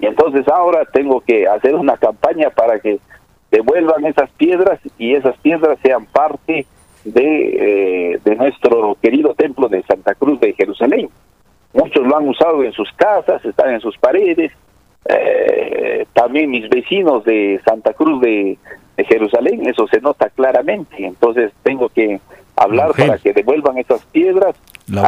[0.00, 2.98] Y entonces ahora tengo que hacer una campaña para que
[3.50, 6.66] devuelvan esas piedras y esas piedras sean parte
[7.12, 11.08] de, eh, de nuestro querido templo de Santa Cruz de Jerusalén.
[11.72, 14.52] Muchos lo han usado en sus casas, están en sus paredes.
[15.08, 18.58] Eh, también mis vecinos de Santa Cruz de,
[19.06, 20.96] Jerusalén, eso se nota claramente.
[20.98, 22.20] Entonces tengo que
[22.56, 24.56] hablar para que devuelvan esas piedras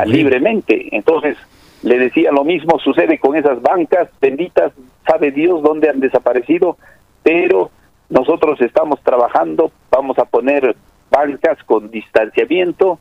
[0.07, 0.89] libremente.
[0.93, 1.37] Entonces
[1.83, 4.73] le decía lo mismo sucede con esas bancas benditas,
[5.05, 6.77] sabe Dios dónde han desaparecido,
[7.25, 7.71] pero
[8.11, 10.77] nosotros estamos trabajando, vamos a poner
[11.11, 12.99] bancas con distanciamiento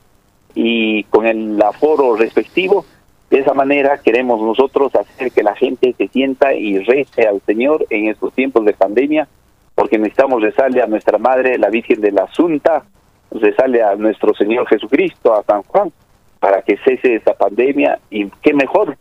[0.54, 2.84] y con el aforo respectivo
[3.30, 7.86] De esa manera queremos nosotros hacer que la gente se sienta y rece al Señor
[7.88, 9.28] en estos tiempos de pandemia,
[9.76, 12.82] porque necesitamos rezarle a nuestra Madre, la Virgen de la Asunta,
[13.30, 15.92] rezarle a nuestro Señor Jesucristo, a San Juan,
[16.40, 18.96] para que cese esta pandemia y qué mejor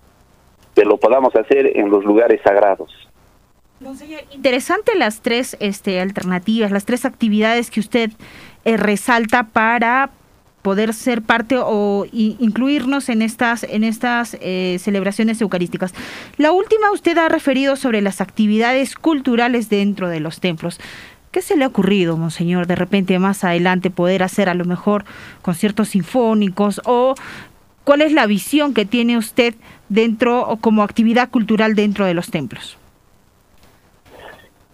[0.75, 2.93] que lo podamos hacer en los lugares sagrados.
[4.31, 8.11] Interesante las tres este, alternativas, las tres actividades que usted
[8.65, 10.09] eh, resalta para
[10.61, 15.93] poder ser parte o incluirnos en estas en estas eh, celebraciones eucarísticas.
[16.37, 20.79] La última usted ha referido sobre las actividades culturales dentro de los templos.
[21.31, 25.05] ¿Qué se le ha ocurrido, monseñor, de repente más adelante poder hacer a lo mejor
[25.43, 27.13] conciertos sinfónicos o
[27.83, 29.53] cuál es la visión que tiene usted
[29.89, 32.78] dentro o como actividad cultural dentro de los templos?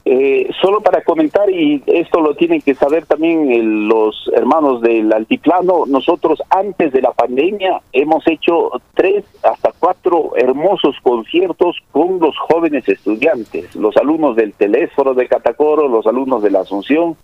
[0.08, 5.12] Eh, solo para comentar, y esto lo tienen que saber también el- los hermanos del
[5.12, 12.38] altiplano, nosotros antes de la pandemia hemos hecho tres hasta cuatro hermosos conciertos con los
[12.38, 17.16] jóvenes estudiantes, los alumnos del Telésforo de Catacoro, los alumnos de la Asunción,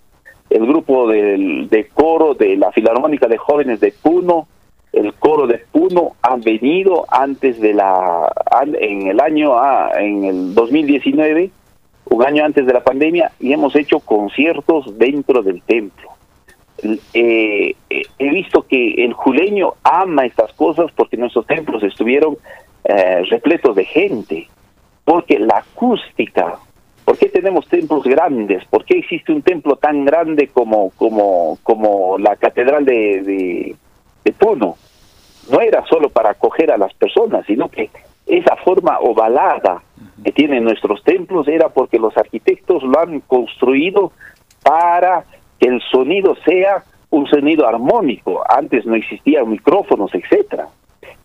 [0.49, 4.47] el grupo del, de coro de la Filarmónica de Jóvenes de Puno,
[4.91, 8.27] el coro de Puno han venido antes de la,
[8.79, 11.51] en el año, ah, en el 2019,
[12.12, 16.09] un año antes de la pandemia y hemos hecho conciertos dentro del templo.
[16.84, 22.38] Eh, eh, he visto que el juleño ama estas cosas porque nuestros templos estuvieron
[22.84, 24.47] eh, repletos de gente,
[25.05, 26.59] porque la acústica,
[27.05, 28.66] ¿por qué tenemos templos grandes?
[28.66, 33.76] ¿Por qué existe un templo tan grande como, como, como la Catedral de, de,
[34.26, 34.76] de Puno?
[35.49, 37.89] No era solo para acoger a las personas, sino que
[38.28, 39.82] esa forma ovalada
[40.24, 44.11] que tienen nuestros templos era porque los arquitectos lo han construido
[44.63, 45.26] para
[45.59, 48.43] que el sonido sea un sonido armónico.
[48.49, 50.67] Antes no existían micrófonos, etcétera.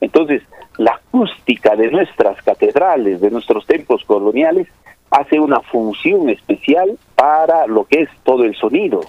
[0.01, 0.42] Entonces,
[0.78, 4.68] la acústica de nuestras catedrales, de nuestros templos coloniales,
[5.11, 9.01] hace una función especial para lo que es todo el sonido.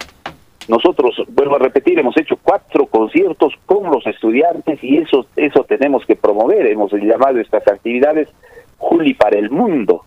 [0.68, 6.06] Nosotros, vuelvo a repetir, hemos hecho cuatro conciertos con los estudiantes y eso, eso tenemos
[6.06, 6.68] que promover.
[6.68, 8.28] Hemos llamado estas actividades
[8.78, 10.04] Juli para el mundo.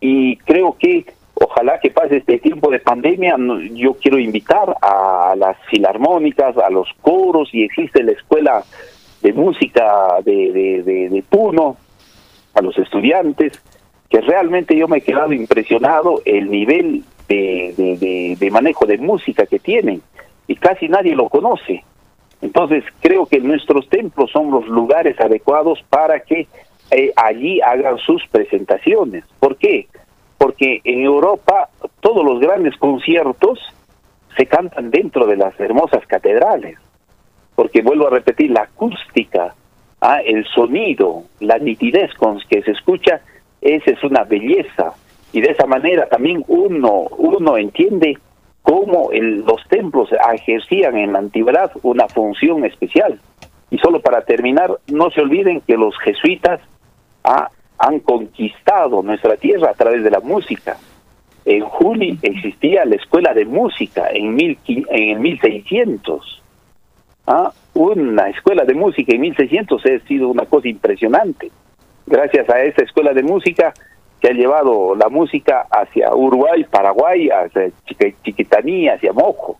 [0.00, 3.36] Y creo que ojalá que pase este tiempo de pandemia,
[3.72, 8.62] yo quiero invitar a las filarmónicas, a los coros, y existe la escuela
[9.22, 11.76] de música de, de, de, Puno,
[12.54, 13.60] a los estudiantes,
[14.08, 19.58] que realmente yo me he quedado impresionado el nivel de- de manejo de música que
[19.58, 20.02] tienen,
[20.48, 21.84] y casi nadie lo conoce.
[22.42, 26.48] Entonces creo que nuestros templos son los lugares adecuados para que
[26.90, 29.24] eh, allí hagan sus presentaciones.
[29.38, 29.86] ¿Por qué?
[30.38, 31.68] Porque en Europa
[32.00, 33.58] todos los grandes conciertos
[34.36, 36.78] se cantan dentro de las hermosas catedrales.
[37.54, 39.54] Porque vuelvo a repetir, la acústica,
[40.00, 43.20] ah, el sonido, la nitidez con que se escucha,
[43.60, 44.94] esa es una belleza.
[45.32, 48.16] Y de esa manera también uno, uno entiende
[48.62, 53.20] cómo el- los templos ejercían en la antigüedad una función especial.
[53.70, 56.60] Y solo para terminar, no se olviden que los jesuitas
[57.24, 60.76] ah, han conquistado nuestra tierra a través de la música.
[61.44, 66.42] En Juli existía la escuela de música en, mil, en el 1600.
[67.26, 71.50] Ah, Una escuela de música en 1600 ha sido una cosa impresionante.
[72.06, 73.72] Gracias a esa escuela de música
[74.20, 79.58] que ha llevado la música hacia Uruguay, Paraguay, hacia Chiqui- Chiquitaní, hacia Mojo.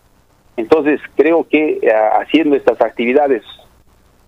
[0.57, 1.91] Entonces creo que eh,
[2.21, 3.41] haciendo estas actividades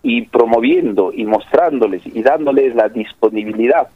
[0.04, 3.88] y promoviendo y mostrándoles y dándoles la disponibilidad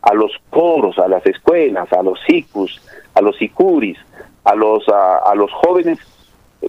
[0.00, 2.80] a los coros, a las escuelas, a los SICUS,
[3.14, 3.98] a los SICURIS,
[4.44, 5.98] a los, a, los jóvenes,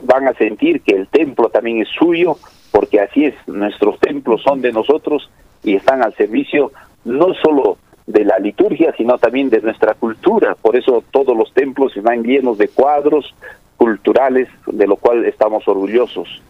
[0.01, 2.37] van a sentir que el templo también es suyo,
[2.71, 5.29] porque así es, nuestros templos son de nosotros
[5.63, 6.71] y están al servicio
[7.05, 7.77] no solo
[8.07, 10.55] de la liturgia, sino también de nuestra cultura.
[10.55, 13.35] Por eso todos los templos están llenos de cuadros
[13.77, 16.41] culturales, de lo cual estamos orgullosos.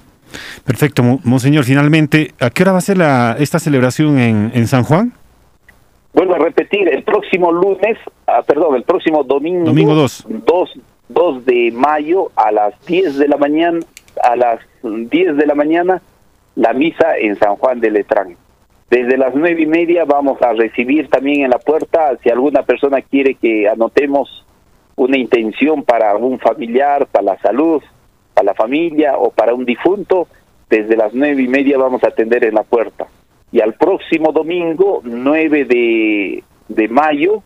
[0.66, 1.64] Perfecto, mo- monseñor.
[1.64, 5.14] Finalmente, ¿a qué hora va a ser la, esta celebración en, en San Juan?
[6.14, 10.26] Vuelvo a repetir, el próximo lunes, ah, perdón, el próximo domingo, Domingo 2.
[10.46, 10.80] 2,
[11.10, 13.80] 2 de mayo a las 10 de la mañana,
[14.24, 16.02] a las 10 de la mañana,
[16.56, 18.36] la misa en San Juan de Letrán.
[18.90, 23.02] Desde las nueve y media vamos a recibir también en la puerta, si alguna persona
[23.02, 24.46] quiere que anotemos
[24.96, 27.84] una intención para un familiar, para la salud,
[28.38, 30.28] para la familia o para un difunto,
[30.70, 33.08] desde las nueve y media vamos a atender en la puerta.
[33.52, 37.42] Y al próximo domingo, 9 de, de mayo,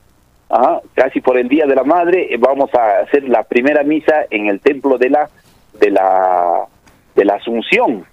[0.50, 4.26] ah, casi por el Día de la Madre, eh, vamos a hacer la primera misa
[4.30, 5.30] en el templo de la,
[5.80, 6.66] de la,
[7.16, 8.04] de la Asunción.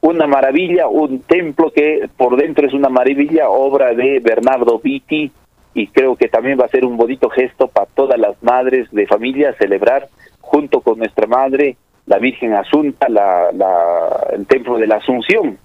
[0.00, 5.30] una maravilla, un templo que por dentro es una maravilla, obra de Bernardo Vitti,
[5.72, 9.06] y creo que también va a ser un bonito gesto para todas las madres de
[9.06, 10.08] familia celebrar
[10.40, 11.76] junto con nuestra madre,
[12.08, 15.58] la Virgen Asunta, la, la, el templo de la Asunción,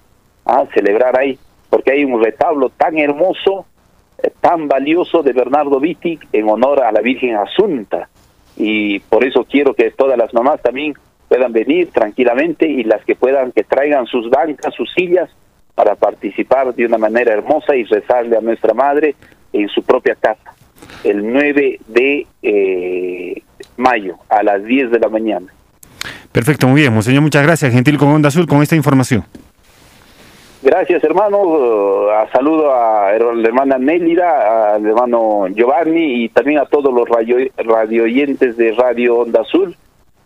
[0.44, 1.38] a celebrar ahí,
[1.70, 3.66] porque hay un retablo tan hermoso,
[4.22, 8.08] eh, tan valioso de Bernardo Vitti en honor a la Virgen Asunta,
[8.56, 10.94] y por eso quiero que todas las mamás también
[11.28, 15.30] puedan venir tranquilamente y las que puedan que traigan sus bancas, sus sillas
[15.74, 19.16] para participar de una manera hermosa y rezarle a nuestra madre
[19.52, 20.54] en su propia casa
[21.02, 23.42] el 9 de eh,
[23.76, 25.46] mayo a las 10 de la mañana.
[26.34, 29.22] Perfecto, muy bien, monseñor, muchas gracias, gentil con Onda Azul, con esta información.
[30.64, 31.38] Gracias, hermano.
[31.38, 37.08] Uh, a saludo a la hermana Nélida, al hermano Giovanni y también a todos los
[37.08, 39.76] radio, radio oyentes de Radio Onda Azul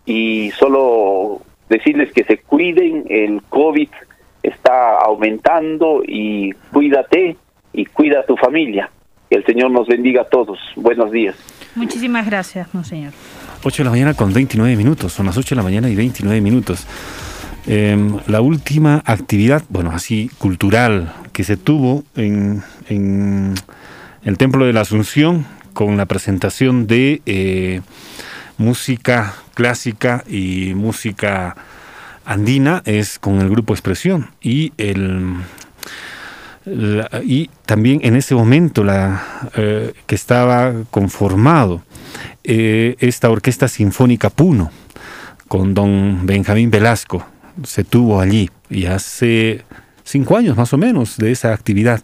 [0.07, 3.89] y solo decirles que se cuiden, el COVID
[4.41, 7.37] está aumentando y cuídate
[7.71, 8.89] y cuida a tu familia.
[9.29, 10.57] Que el Señor nos bendiga a todos.
[10.75, 11.35] Buenos días.
[11.75, 13.13] Muchísimas gracias, monseñor.
[13.63, 16.41] 8 de la mañana con 29 minutos, son las 8 de la mañana y 29
[16.41, 16.85] minutos.
[17.67, 17.97] Eh,
[18.27, 23.55] la última actividad, bueno, así cultural, que se tuvo en, en
[24.23, 27.81] el Templo de la Asunción con la presentación de eh,
[28.57, 31.55] música clásica y música
[32.25, 35.35] andina es con el grupo Expresión y el
[37.23, 39.23] y también en ese momento la
[39.55, 41.81] eh, que estaba conformado
[42.43, 44.71] eh, esta orquesta sinfónica Puno
[45.47, 47.25] con don Benjamín Velasco
[47.63, 49.63] se tuvo allí y hace
[50.03, 52.01] cinco años más o menos de esa actividad.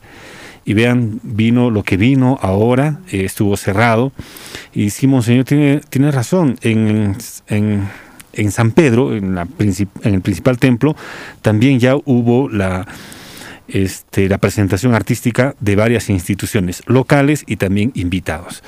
[0.67, 4.11] Y vean, vino lo que vino ahora, eh, estuvo cerrado.
[4.73, 7.15] Y decimos, Señor, tiene, tiene razón, en,
[7.47, 7.87] en,
[8.33, 10.95] en San Pedro, en, la en el principal templo,
[11.43, 12.87] también ya hubo la,
[13.67, 18.63] este, la presentación artística de varias instituciones locales y también invitados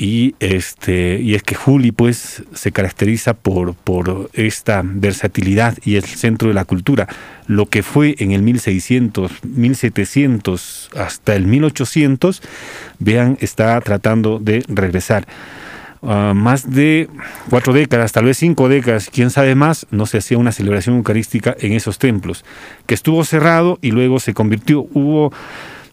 [0.00, 6.04] y este y es que Juli pues se caracteriza por por esta versatilidad y el
[6.04, 7.06] centro de la cultura.
[7.46, 12.40] Lo que fue en el 1600 1700 hasta el 1800
[12.98, 15.26] vean está tratando de regresar.
[16.02, 17.10] Uh, más de
[17.50, 21.54] cuatro décadas, tal vez cinco décadas, quién sabe más, no se hacía una celebración eucarística
[21.60, 22.42] en esos templos,
[22.86, 25.30] que estuvo cerrado y luego se convirtió, hubo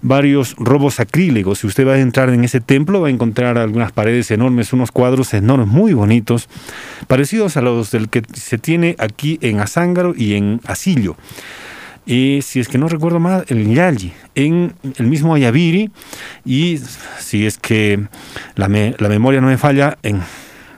[0.02, 1.60] varios robos acrílicos.
[1.60, 4.92] Si usted va a entrar en ese templo, va a encontrar algunas paredes enormes, unos
[4.92, 6.50] cuadros enormes, muy bonitos,
[7.08, 11.16] parecidos a los del que se tiene aquí en Azángaro y en Asillo.
[12.06, 15.92] Y si es que no recuerdo mal, en Yalli, en el mismo Ayaviri,
[16.46, 16.80] y
[17.20, 18.08] si es que
[18.56, 20.22] la, me, la memoria no me falla, en,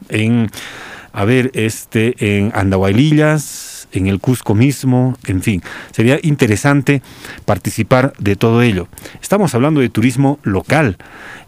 [0.09, 0.49] en
[1.13, 5.61] a ver, este, en Andahuaylillas, en el Cusco mismo, en fin,
[5.91, 7.01] sería interesante
[7.45, 8.87] participar de todo ello.
[9.21, 10.97] Estamos hablando de turismo local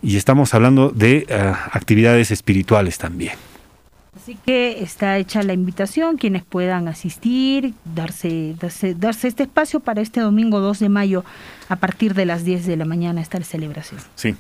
[0.02, 3.34] y estamos hablando de uh, actividades espirituales también.
[4.16, 10.02] Así que está hecha la invitación, quienes puedan asistir, darse, darse, darse este espacio para
[10.02, 11.26] este domingo 2 de mayo
[11.70, 14.02] a partir de las 10 de la mañana esta celebración.
[14.16, 14.36] Sí.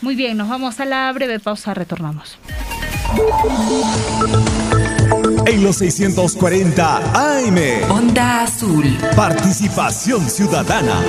[0.00, 2.38] Muy bien, nos vamos a la breve pausa, retornamos.
[5.46, 7.56] En los 640 AM.
[7.90, 8.84] Onda Azul.
[9.16, 11.00] Participación ciudadana.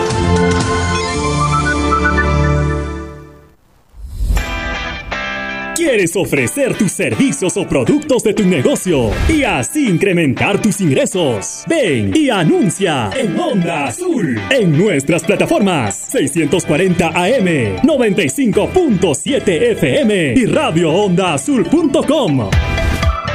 [5.75, 11.63] ¿Quieres ofrecer tus servicios o productos de tu negocio y así incrementar tus ingresos?
[11.67, 22.49] Ven y anuncia en Onda Azul en nuestras plataformas 640 AM, 95.7 FM y radioondaazul.com.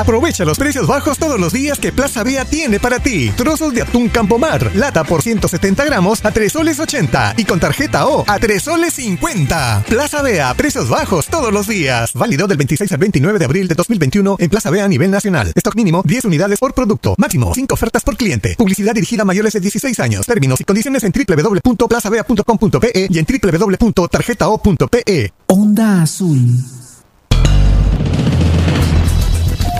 [0.00, 3.30] Aprovecha los precios bajos todos los días que Plaza Vea tiene para ti.
[3.36, 8.06] Trozos de atún Campomar, lata por 170 gramos a 3 soles 80 y con tarjeta
[8.06, 9.84] O a 3 soles 50.
[9.86, 12.14] Plaza Vea, precios bajos todos los días.
[12.14, 15.52] Válido del 26 al 29 de abril de 2021 en Plaza Vea a nivel nacional.
[15.54, 17.14] Stock mínimo 10 unidades por producto.
[17.18, 18.54] Máximo 5 ofertas por cliente.
[18.56, 20.24] Publicidad dirigida a mayores de 16 años.
[20.24, 25.34] Términos y condiciones en www.plazavea.com.pe y en www.tarjetao.pe.
[25.46, 26.56] Onda Azul.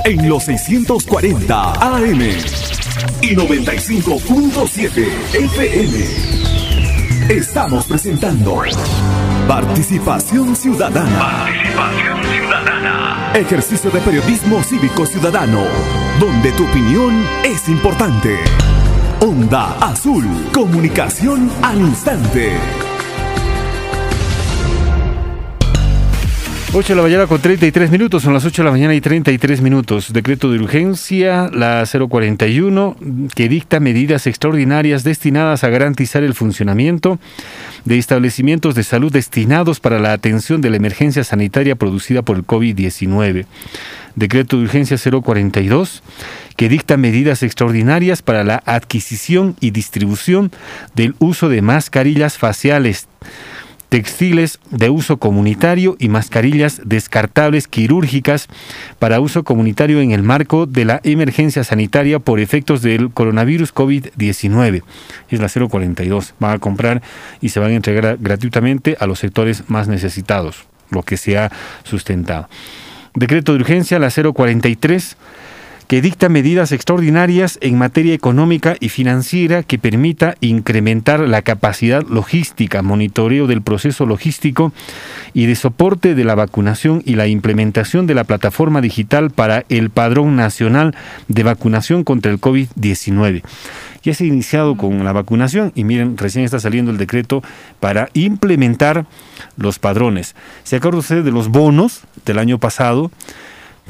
[0.04, 2.20] En los 640 AM
[3.22, 6.04] y 95.7 FM.
[7.28, 8.62] Estamos presentando
[9.46, 11.18] Participación ciudadana.
[11.18, 13.32] Participación ciudadana.
[13.34, 15.64] Ejercicio de periodismo cívico ciudadano,
[16.18, 18.38] donde tu opinión es importante.
[19.20, 22.56] Onda Azul, comunicación al instante.
[26.72, 29.60] 8 de la mañana con 33 minutos, son las 8 de la mañana y 33
[29.60, 30.12] minutos.
[30.12, 32.96] Decreto de urgencia, la 041,
[33.34, 37.18] que dicta medidas extraordinarias destinadas a garantizar el funcionamiento
[37.84, 42.46] de establecimientos de salud destinados para la atención de la emergencia sanitaria producida por el
[42.46, 43.46] COVID-19.
[44.14, 46.04] Decreto de urgencia 042,
[46.54, 50.52] que dicta medidas extraordinarias para la adquisición y distribución
[50.94, 53.08] del uso de mascarillas faciales
[53.90, 58.46] textiles de uso comunitario y mascarillas descartables quirúrgicas
[58.98, 64.82] para uso comunitario en el marco de la emergencia sanitaria por efectos del coronavirus COVID-19.
[65.28, 66.34] Es la 042.
[66.38, 67.02] Van a comprar
[67.40, 71.50] y se van a entregar gratuitamente a los sectores más necesitados, lo que se ha
[71.82, 72.48] sustentado.
[73.14, 75.16] Decreto de urgencia, la 043
[75.90, 82.80] que dicta medidas extraordinarias en materia económica y financiera que permita incrementar la capacidad logística,
[82.80, 84.72] monitoreo del proceso logístico
[85.34, 89.90] y de soporte de la vacunación y la implementación de la plataforma digital para el
[89.90, 90.94] Padrón Nacional
[91.26, 93.42] de Vacunación contra el COVID-19.
[94.04, 97.42] Ya se ha iniciado con la vacunación y miren, recién está saliendo el decreto
[97.80, 99.06] para implementar
[99.56, 100.36] los padrones.
[100.62, 103.10] ¿Se acuerda usted de los bonos del año pasado?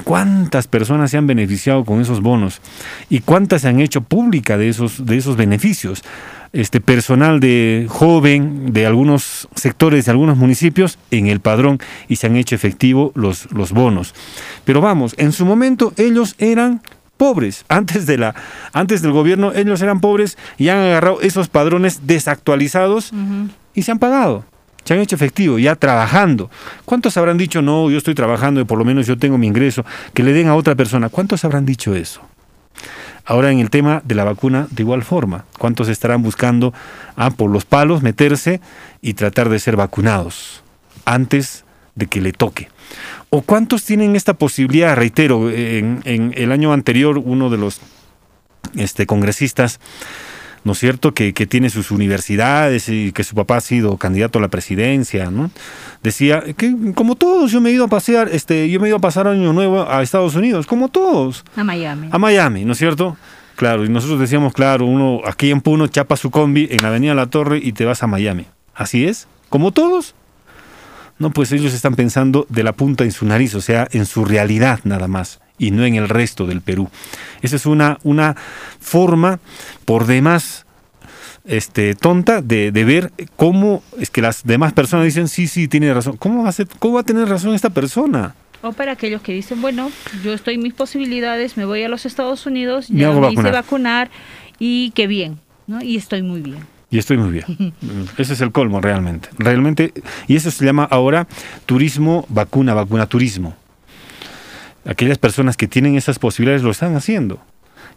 [0.05, 2.61] ¿Cuántas personas se han beneficiado con esos bonos?
[3.09, 6.03] ¿Y cuántas se han hecho pública de esos, de esos beneficios?
[6.53, 11.79] Este personal de joven de algunos sectores de algunos municipios en el padrón
[12.09, 14.15] y se han hecho efectivo los, los bonos.
[14.65, 16.83] Pero vamos, en su momento ellos eran
[17.17, 17.65] pobres.
[17.69, 18.35] Antes, de la,
[18.73, 23.13] antes del gobierno ellos eran pobres y han agarrado esos padrones desactualizados
[23.75, 24.45] y se han pagado
[24.85, 26.51] se han hecho efectivo, ya trabajando.
[26.85, 29.85] ¿Cuántos habrán dicho, no, yo estoy trabajando y por lo menos yo tengo mi ingreso,
[30.14, 31.09] que le den a otra persona?
[31.09, 32.20] ¿Cuántos habrán dicho eso?
[33.24, 36.74] Ahora en el tema de la vacuna, de igual forma, ¿cuántos estarán buscando
[37.16, 38.61] ah, por los palos meterse
[39.03, 40.64] y tratar de ser vacunados
[41.05, 41.64] antes
[41.95, 42.68] de que le toque?
[43.28, 44.97] ¿O cuántos tienen esta posibilidad?
[44.97, 47.81] Reitero, en, en el año anterior uno de los
[48.76, 49.81] este, congresistas
[50.65, 54.43] ¿no es cierto?, que, tiene sus universidades y que su papá ha sido candidato a
[54.43, 55.51] la presidencia, ¿no?
[56.03, 58.99] Decía que como todos yo me he ido a pasear, este, yo me he ido
[58.99, 61.45] a pasar año nuevo a Estados Unidos, como todos.
[61.57, 62.09] A Miami.
[62.11, 63.17] A Miami, ¿no es cierto?
[63.57, 67.15] Claro, y nosotros decíamos, claro, uno aquí en Puno chapa su combi en la Avenida
[67.15, 68.47] La Torre y te vas a Miami.
[68.75, 70.15] Así es, como todos.
[71.19, 74.25] No, pues ellos están pensando de la punta en su nariz, o sea, en su
[74.25, 76.89] realidad nada más y no en el resto del Perú.
[77.43, 78.35] Esa es una, una
[78.81, 79.39] forma
[79.85, 80.65] por demás
[81.45, 86.17] este, tonta de, ver cómo es que las demás personas dicen, sí, sí, tiene razón.
[86.17, 88.35] ¿Cómo va a, ser, cómo va a tener razón esta persona?
[88.63, 89.91] O para aquellos que dicen, bueno,
[90.25, 94.11] yo estoy en mis posibilidades, me voy a los Estados Unidos, ya me, hice vacunar
[94.59, 95.83] y qué bien, ¿no?
[95.83, 96.59] Y estoy muy bien.
[96.91, 97.75] Y estoy muy bien.
[98.19, 99.29] Ese es el colmo realmente.
[99.39, 99.93] Realmente,
[100.27, 101.27] y eso se llama ahora
[101.67, 103.57] turismo vacuna, vacuna turismo
[104.85, 107.41] aquellas personas que tienen esas posibilidades lo están haciendo.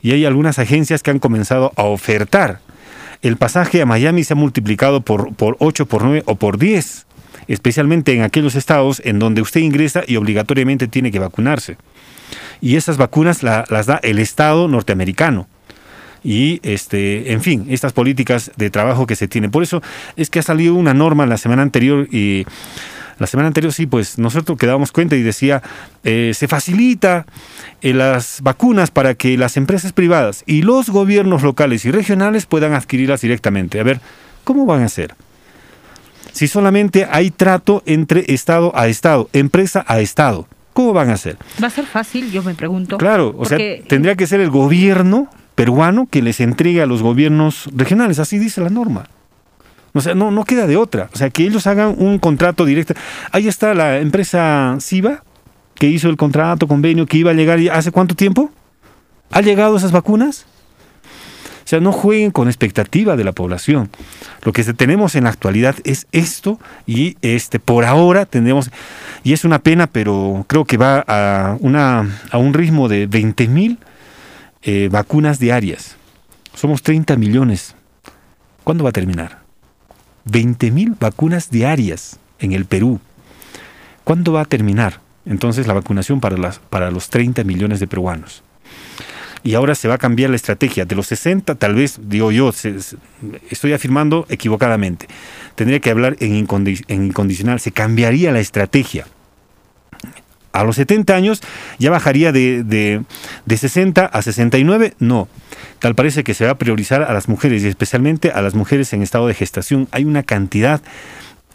[0.02, 2.60] Y hay algunas agencias que han comenzado a ofertar.
[3.22, 7.06] El pasaje a Miami se ha multiplicado por, por 8, por 9 o por 10,
[7.48, 11.78] especialmente en aquellos estados en donde usted ingresa y obligatoriamente tiene que vacunarse.
[12.60, 15.48] Y esas vacunas las da el Estado norteamericano
[16.24, 19.82] y este en fin estas políticas de trabajo que se tienen por eso
[20.16, 22.46] es que ha salido una norma la semana anterior y
[23.20, 25.62] la semana anterior sí, pues nosotros quedábamos cuenta y decía,
[26.04, 27.26] eh, se facilita
[27.82, 32.74] eh, las vacunas para que las empresas privadas y los gobiernos locales y regionales puedan
[32.74, 33.80] adquirirlas directamente.
[33.80, 34.00] A ver,
[34.44, 35.16] ¿cómo van a hacer?
[36.32, 41.38] Si solamente hay trato entre Estado a Estado, empresa a Estado, ¿cómo van a hacer?
[41.62, 42.98] Va a ser fácil, yo me pregunto.
[42.98, 43.58] Claro, o sea,
[43.88, 48.62] tendría que ser el gobierno peruano que les entregue a los gobiernos regionales, así dice
[48.62, 49.08] la norma.
[49.94, 51.10] O sea, no, no queda de otra.
[51.14, 52.94] O sea, que ellos hagan un contrato directo.
[53.32, 55.24] Ahí está la empresa SIVA,
[55.76, 58.52] que hizo el contrato, convenio, que iba a llegar hace cuánto tiempo.
[59.32, 60.46] ¿Ha llegado esas vacunas?
[61.64, 63.90] O sea, no jueguen con expectativa de la población.
[64.44, 68.70] Lo que tenemos en la actualidad es esto y este por ahora tendremos
[69.24, 73.48] y es una pena, pero creo que va a una a un ritmo de 20
[73.48, 73.80] mil
[74.62, 75.96] eh, vacunas diarias.
[76.54, 77.76] Somos 30 millones.
[78.66, 79.43] ¿Cuándo va a terminar?
[80.28, 83.00] 20.000 vacunas diarias en el Perú.
[84.04, 88.44] ¿Cuándo va a terminar entonces la vacunación para, las, para los 30 millones de peruanos?
[89.44, 90.86] y ahora se va a cambiar la estrategia.
[90.86, 92.52] De los 60, tal vez, digo yo,
[93.50, 95.08] estoy afirmando equivocadamente.
[95.56, 99.06] Tendría que hablar en incondicional, se cambiaría la estrategia.
[100.54, 101.42] A los 70 años
[101.80, 103.02] ya bajaría de, de,
[103.46, 105.28] de 60 a 69, no.
[105.80, 108.94] Tal parece que se va a priorizar a las mujeres y especialmente a las mujeres
[108.94, 109.88] en estado de gestación.
[109.92, 110.82] Hay una cantidad,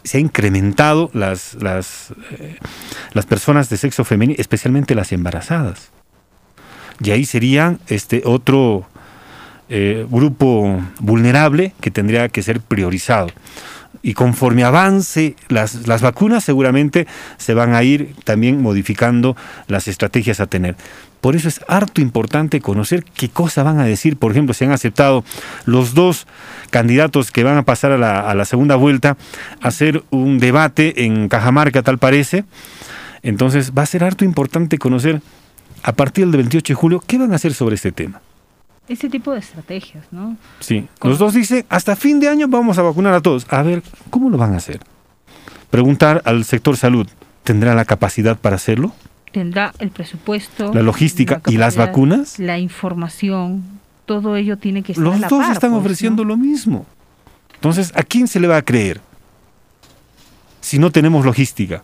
[0.03, 2.57] se ha incrementado las, las, eh,
[3.13, 5.89] las personas de sexo femenino, especialmente las embarazadas.
[7.01, 8.85] Y ahí serían este otro
[9.69, 13.29] eh, grupo vulnerable que tendría que ser priorizado.
[14.01, 19.35] Y conforme avance las, las vacunas, seguramente se van a ir también modificando
[19.67, 20.75] las estrategias a tener.
[21.21, 24.15] Por eso es harto importante conocer qué cosa van a decir.
[24.15, 25.25] Por ejemplo, si han aceptado
[25.65, 26.27] los dos
[26.69, 29.17] candidatos que van a pasar a la, a la segunda vuelta,
[29.61, 32.45] hacer un debate en Cajamarca, tal parece.
[33.21, 35.21] Entonces va a ser harto importante conocer
[35.83, 38.21] a partir del 28 de julio qué van a hacer sobre este tema.
[38.89, 40.35] Ese tipo de estrategias, ¿no?
[40.59, 43.45] Sí, los dos dicen, hasta fin de año vamos a vacunar a todos.
[43.49, 44.79] A ver, ¿cómo lo van a hacer?
[45.69, 47.07] Preguntar al sector salud,
[47.43, 48.91] ¿tendrá la capacidad para hacerlo?
[49.31, 52.39] Tendrá el presupuesto, La logística y las vacunas.
[52.39, 53.63] la información,
[54.07, 56.87] todo ello tiene que estar a Los la dos par, están pues, ofreciendo lo mismo.
[57.53, 59.01] Entonces, ¿a quién se le va a creer?
[60.61, 61.83] Si no tenemos logística,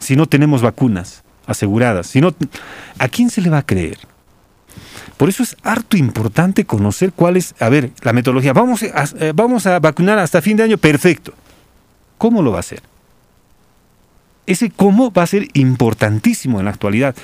[0.00, 2.34] si no tenemos vacunas aseguradas, si no,
[2.98, 3.98] ¿a quién se le va a creer?
[5.22, 8.52] Por eso es harto importante conocer cuál es, a ver, la metodología.
[8.52, 11.32] Vamos a, eh, vamos a vacunar hasta fin de año, perfecto.
[12.18, 12.82] ¿Cómo lo va a hacer?
[14.46, 17.14] Ese cómo va a ser importantísimo en la actualidad.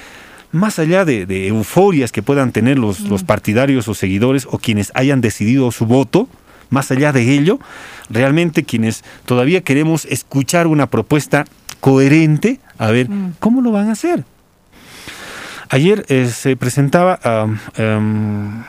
[0.52, 4.92] Más allá de, de euforias que puedan tener los, los partidarios o seguidores o quienes
[4.94, 6.28] hayan decidido su voto,
[6.70, 7.58] más allá de ello,
[8.10, 11.46] realmente quienes todavía queremos escuchar una propuesta
[11.80, 13.08] coherente, a ver,
[13.40, 14.22] ¿cómo lo van a hacer?
[15.70, 18.64] Ayer eh, se presentaba, am,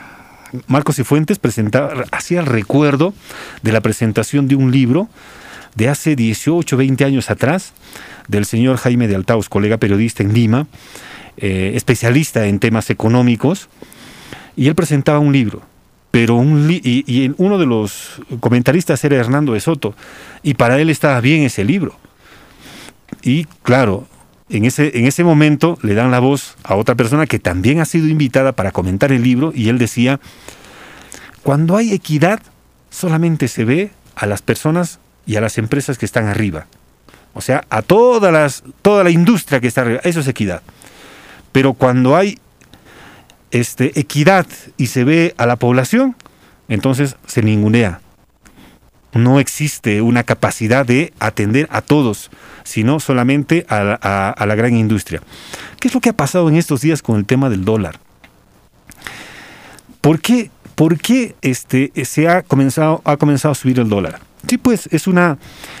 [0.66, 3.14] Marcos y Fuentes presentaba, hacía el recuerdo
[3.62, 5.08] de la presentación de un libro
[5.74, 7.72] de hace 18, 20 años atrás,
[8.28, 10.66] del señor Jaime de Altaus, colega periodista en Lima,
[11.36, 13.68] eh, especialista en temas económicos,
[14.56, 15.62] y él presentaba un libro.
[16.10, 19.94] Pero y, uno de los comentaristas era Hernando de Soto,
[20.42, 21.96] y para él estaba bien ese libro.
[23.22, 24.06] Y claro,
[24.50, 27.84] en ese, en ese momento le dan la voz a otra persona que también ha
[27.84, 30.20] sido invitada para comentar el libro y él decía,
[31.42, 32.40] cuando hay equidad
[32.90, 36.66] solamente se ve a las personas y a las empresas que están arriba.
[37.32, 40.62] O sea, a todas las, toda la industria que está arriba, eso es equidad.
[41.52, 42.38] Pero cuando hay
[43.50, 44.46] este, equidad
[44.76, 46.16] y se ve a la población,
[46.68, 48.00] entonces se ningunea.
[49.12, 52.30] No existe una capacidad de atender a todos,
[52.70, 53.82] sino solamente a
[54.46, 55.20] la, gran industria.
[55.80, 57.98] ¿Qué es lo que ha pasado en estos días con el tema del dólar?
[60.00, 64.20] ¿Por qué, por qué este, se ha comenzado, ha comenzado a subir el dólar?
[64.48, 65.38] Sí, pues es una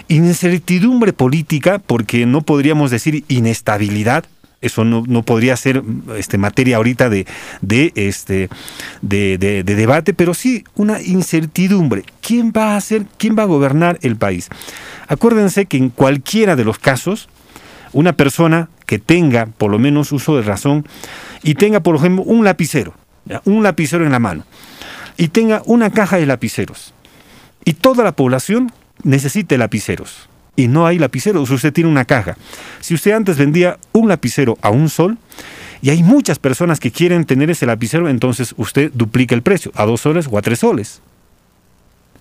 [0.08, 4.24] incertidumbre política, porque no podríamos decir inestabilidad,
[4.60, 5.82] eso no, no podría ser
[6.16, 7.26] este, materia ahorita de,
[7.62, 8.48] de, este,
[9.02, 12.04] de, de- de debate, pero sí una incertidumbre.
[12.20, 14.48] ¿Quién va a hacer, quién va a gobernar el país?
[15.08, 17.28] Acuérdense que en cualquiera de los casos,
[17.92, 20.86] una persona que tenga por lo menos uso de razón
[21.42, 22.94] y tenga, por ejemplo, un lapicero,
[23.44, 24.44] un lapicero en la mano,
[25.16, 26.94] y tenga una caja de lapiceros,
[27.64, 30.28] y toda la población necesite lapiceros,
[30.60, 32.36] y no hay lapiceros, usted tiene una caja.
[32.80, 35.18] Si usted antes vendía un lapicero a un sol,
[35.82, 39.86] y hay muchas personas que quieren tener ese lapicero, entonces usted duplica el precio a
[39.86, 41.00] dos soles o a tres soles.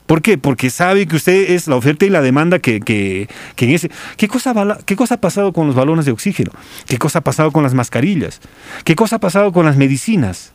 [0.06, 0.38] ¿Por qué?
[0.40, 3.92] Porque sabe que usted es la oferta y la demanda que, que, que en ese...
[4.18, 6.52] ¿Qué cosa, ¿Qué cosa ha pasado con los balones de oxígeno?
[6.88, 8.42] ¿Qué cosa ha pasado con las mascarillas?
[8.86, 10.52] ¿Qué cosa ha pasado con las medicinas?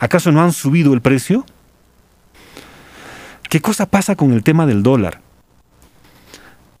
[0.00, 1.46] ¿Acaso no han subido el precio?
[3.48, 5.20] ¿Qué cosa pasa con el tema del dólar?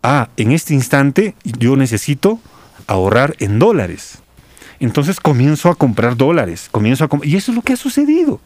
[0.02, 2.40] Ah, en este instante yo necesito
[2.86, 4.18] ahorrar en dólares.
[4.78, 8.40] Entonces comienzo a comprar dólares, comienzo a y eso es lo que ha sucedido.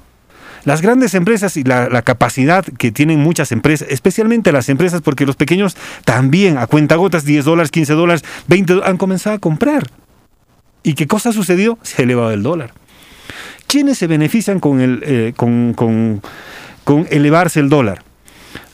[0.65, 5.37] Las grandes empresas y la, capacidad que tienen muchas empresas, especialmente las empresas, porque los
[5.37, 5.77] pequeños
[6.07, 9.87] también a cuentagotas, 10 dólares, 15 dólares, 20 dólares, han comenzado a comprar.
[10.83, 11.79] ¿Y qué cosa sucedió?
[11.83, 12.73] Se ha elevado el dólar.
[13.67, 18.03] ¿Quiénes se benefician con, el, eh, con- con elevarse el dólar?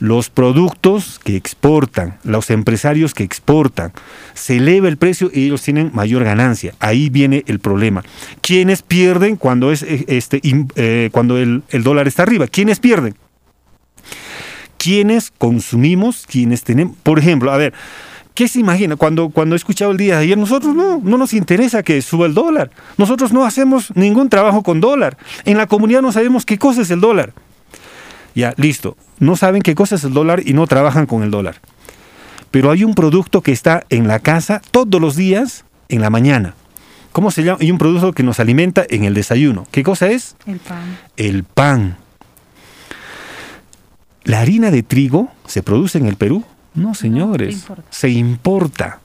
[0.01, 3.93] Los productos que exportan, los empresarios que exportan,
[4.35, 6.75] se eleva el precio y ellos tienen mayor ganancia.
[6.81, 8.03] Ahí viene el problema.
[8.41, 10.41] ¿Quiénes pierden cuando, es, eh, este,
[10.77, 12.47] eh, cuando el, el dólar está arriba?
[12.47, 13.15] ¿Quiénes pierden?
[14.79, 16.27] ¿Quiénes consumimos?
[16.27, 16.97] ¿Quiénes tenemos?
[17.03, 17.75] Por ejemplo, a ver,
[18.35, 18.97] ¿Qué se imagina?
[18.97, 22.25] Cuando, cuando he escuchado el día de ayer, nosotros no, no nos interesa que suba
[22.25, 22.71] el dólar.
[22.97, 25.19] Nosotros no hacemos ningún trabajo con dólar.
[25.45, 27.35] En la comunidad no sabemos qué cosa es el dólar.
[28.35, 28.97] Ya, listo.
[29.19, 31.57] No saben qué cosa es el dólar y no trabajan con el dólar.
[32.51, 36.55] Pero hay un producto que está en la casa todos los días en la mañana.
[37.13, 37.59] ¿Cómo se llama?
[37.61, 39.67] Hay un producto que nos alimenta en el desayuno.
[39.73, 40.37] ¿Qué cosa es?
[40.47, 40.99] El pan.
[41.17, 41.97] El pan.
[44.25, 46.45] ¿La harina de trigo se produce en el Perú?
[46.75, 47.55] No, señores.
[47.55, 47.83] importa.
[47.91, 49.01] se importa.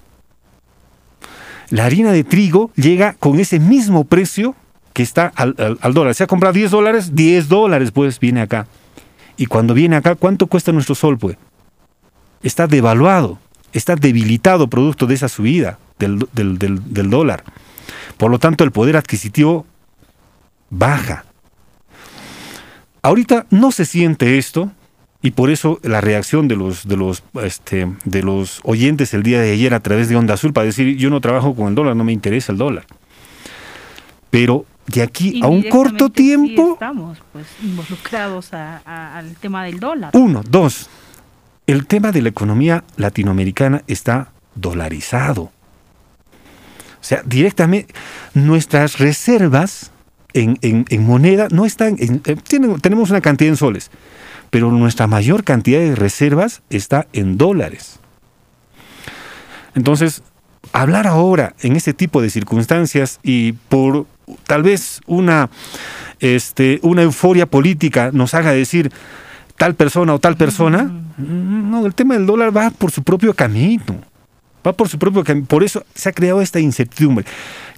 [1.69, 4.55] La harina de trigo llega con ese mismo precio
[4.93, 6.13] que está al, al- al dólar.
[6.13, 8.67] Se ha comprado 10 dólares, 10 dólares pues viene acá.
[9.37, 11.37] Y cuando viene acá, ¿cuánto cuesta nuestro sol pues?
[12.43, 13.39] Está devaluado,
[13.73, 17.43] está debilitado producto de esa subida del, dólar.
[18.17, 19.65] Por lo tanto, el poder adquisitivo
[20.69, 21.25] baja.
[23.01, 24.71] Ahorita no se siente esto
[25.21, 26.85] y por eso la reacción de los
[27.43, 30.97] este, de los oyentes el día de ayer a través de Onda Azul para decir
[30.97, 32.85] yo no trabajo con el dólar, no me interesa el dólar.
[34.29, 39.63] Pero de aquí a un corto sí tiempo, estamos pues involucrados a- a- al tema
[39.65, 40.11] del dólar.
[40.13, 40.89] uno, dos,
[41.67, 45.43] el tema de la economía latinoamericana está dolarizado.
[45.43, 47.93] O sea, directamente
[48.33, 49.91] nuestras reservas
[50.33, 53.89] en, en- en moneda no están, en- eh, tienen- tenemos una cantidad en soles,
[54.49, 57.99] pero nuestra mayor cantidad de reservas está en dólares.
[59.75, 60.21] Entonces,
[60.73, 64.05] hablar ahora en este tipo de circunstancias y por
[64.47, 65.49] tal vez una,
[66.19, 68.91] este, una euforia política nos haga decir
[69.57, 74.01] tal persona o tal persona, no, el tema del dólar va por su propio camino.
[74.65, 75.45] Va por su propio camino.
[75.45, 77.25] Por eso se ha creado esta incertidumbre,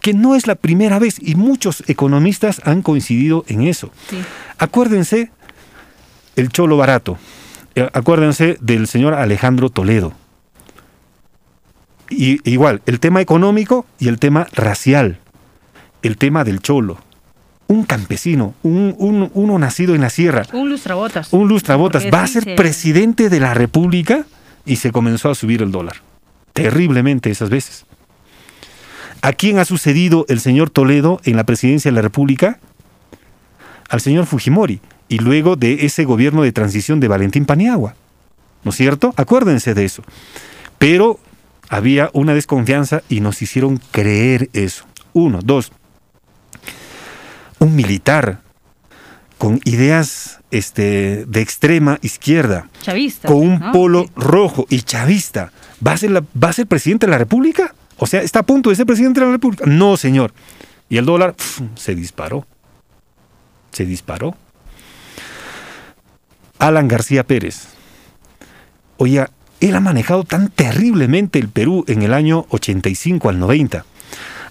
[0.01, 3.91] que no es la primera vez y muchos economistas han coincidido en eso.
[4.57, 5.31] Acuérdense
[6.35, 7.17] el cholo barato.
[7.75, 10.13] Eh, Acuérdense del señor Alejandro Toledo.
[12.09, 15.19] Y igual, el tema económico y el tema racial.
[16.01, 16.97] El tema del cholo.
[17.67, 21.33] Un campesino, un, un- uno nacido en la sierra, Un lustrabotas.
[21.33, 24.25] un lustrabotas, Porque va a ser se- presidente de la República
[24.65, 25.97] y se comenzó a subir el dólar.
[26.53, 27.85] Terriblemente esas veces.
[29.21, 32.59] ¿A quién ha sucedido el señor Toledo en la presidencia de la República?
[33.89, 34.79] Al señor Fujimori
[35.09, 37.95] y luego de ese gobierno de transición de Valentín Paniagua.
[38.63, 39.13] ¿No es cierto?
[39.17, 40.03] Acuérdense de eso.
[40.77, 41.19] Pero
[41.69, 44.85] había una desconfianza y nos hicieron creer eso.
[45.13, 45.71] Uno, dos.
[47.59, 48.41] Un militar
[49.37, 53.27] con ideas este, de extrema izquierda, Chavista.
[53.27, 53.71] con un ¿no?
[53.71, 55.51] polo rojo y chavista,
[55.85, 57.75] ¿va a, ser la- ¿va a ser presidente de la República?
[57.97, 59.65] O sea, ¿está a punto de ser presidente de la República?
[59.67, 60.33] No, señor.
[60.89, 62.45] Y el dólar pf, se disparó.
[63.71, 64.35] Se disparó.
[66.59, 67.67] Alan García Pérez.
[68.97, 69.29] Oiga,
[69.59, 73.85] él ha manejado tan terriblemente el Perú en el año 85 al 90.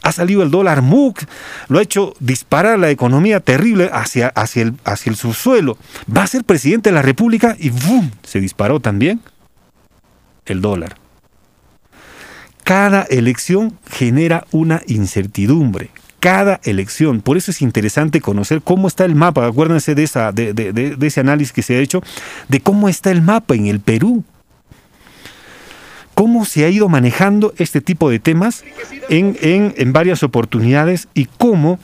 [0.02, 1.24] Ha salido el dólar MUC,
[1.68, 5.78] lo ha hecho disparar la economía terrible hacia, hacia, el, hacia el subsuelo.
[6.14, 8.10] Va a ser presidente de la República y ¡bum!
[8.22, 9.20] se disparó también
[10.44, 10.96] el dólar.
[12.62, 15.90] Cada elección genera una incertidumbre.
[16.20, 17.20] Cada elección.
[17.20, 19.46] Por eso es interesante conocer cómo está el mapa.
[19.46, 22.02] Acuérdense de, esa, de ese análisis que se ha hecho
[22.48, 24.24] de cómo está el mapa en el Perú.
[26.16, 28.64] Cómo se ha ido manejando este tipo de temas
[29.10, 31.78] en, en- en varias oportunidades y cómo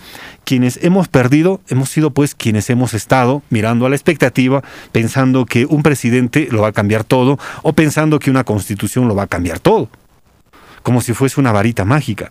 [0.45, 5.67] quienes hemos perdido hemos sido pues quienes hemos estado mirando a la expectativa, pensando que
[5.67, 9.27] un presidente lo va a cambiar todo o pensando que una constitución lo va a
[9.27, 9.91] cambiar todo
[10.83, 12.31] como si fuese una varita mágica.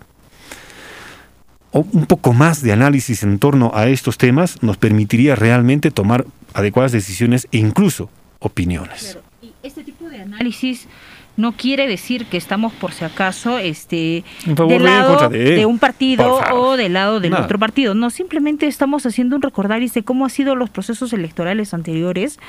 [1.72, 6.26] O un poco más de análisis en torno a estos temas nos permitiría realmente tomar
[6.54, 8.10] adecuadas decisiones e incluso
[8.40, 9.18] opiniones.
[9.42, 10.88] Y este tipo de análisis
[11.42, 15.56] no quiere decir que estamos por si acaso este del lado de.
[15.56, 17.46] de un partido o del lado del Nada.
[17.46, 17.96] otro partido.
[17.96, 22.40] No, simplemente estamos haciendo un recordaris de cómo han sido los procesos electorales anteriores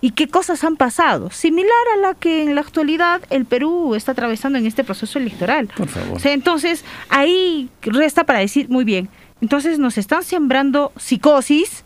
[0.00, 4.12] y qué cosas han pasado, similar a la que en la actualidad el Perú está
[4.12, 5.68] atravesando en este proceso electoral.
[5.76, 6.16] Por favor.
[6.16, 9.08] O sea, entonces ahí resta para decir, muy bien,
[9.40, 11.84] entonces nos están sembrando psicosis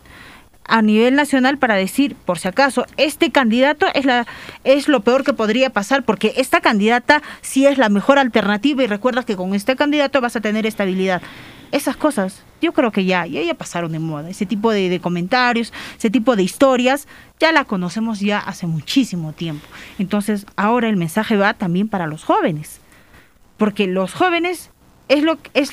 [0.65, 4.27] a nivel nacional para decir, por si acaso, este candidato es la
[4.63, 8.87] es lo peor que podría pasar porque esta candidata sí es la mejor alternativa y
[8.87, 11.21] recuerda que con este candidato vas a tener estabilidad.
[11.71, 14.29] Esas cosas, yo creo que ya, ya, ya pasaron de moda.
[14.29, 17.07] Ese tipo de, de comentarios, ese tipo de historias,
[17.39, 19.65] ya la conocemos ya hace muchísimo tiempo.
[19.97, 22.81] Entonces, ahora el mensaje va también para los jóvenes
[23.61, 24.71] porque los jóvenes
[25.07, 25.69] es lo es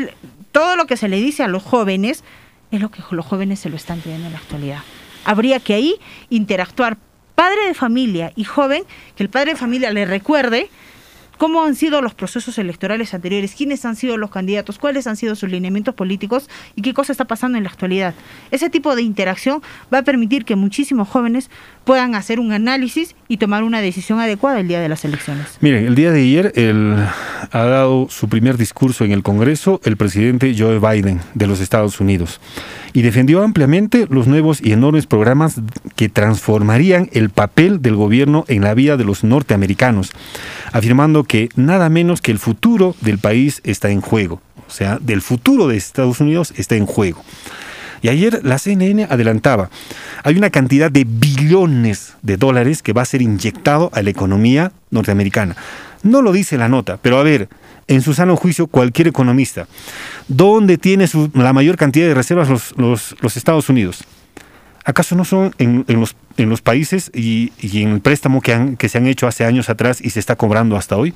[0.52, 2.22] todo lo que se le dice a los jóvenes
[2.70, 4.82] es lo que los jóvenes se lo están creyendo en la actualidad.
[5.24, 5.96] Habría que ahí
[6.30, 6.96] interactuar
[7.34, 8.82] padre de familia y joven,
[9.14, 10.70] que el padre de familia le recuerde
[11.38, 15.34] cómo han sido los procesos electorales anteriores, quiénes han sido los candidatos, cuáles han sido
[15.34, 18.14] sus lineamientos políticos y qué cosa está pasando en la actualidad.
[18.50, 19.62] Ese tipo de interacción
[19.92, 21.50] va a permitir que muchísimos jóvenes
[21.84, 25.58] puedan hacer un análisis y tomar una decisión adecuada el día de las elecciones.
[25.60, 26.52] Miren, el día de ayer
[27.52, 32.00] ha dado su primer discurso en el Congreso el presidente Joe Biden de los Estados
[32.00, 32.40] Unidos
[32.92, 35.60] y defendió ampliamente los nuevos y enormes programas
[35.96, 40.10] que transformarían el papel del gobierno en la vida de los norteamericanos,
[40.72, 45.22] afirmando que nada menos que el futuro del país está en juego, o sea, del
[45.22, 47.22] futuro de Estados Unidos está en juego.
[48.00, 49.70] Y ayer la CNN adelantaba,
[50.22, 54.72] hay una cantidad de billones de dólares que va a ser inyectado a la economía
[54.90, 55.56] norteamericana.
[56.02, 57.48] No lo dice la nota, pero a ver,
[57.88, 59.66] en su sano juicio cualquier economista,
[60.28, 64.04] ¿dónde tiene la mayor cantidad de reservas los, Estados Unidos?
[64.84, 68.76] ¿Acaso no son en los, en los países y, y en el préstamo que, han-
[68.76, 71.12] que se han hecho hace años atrás y se está cobrando hasta hoy?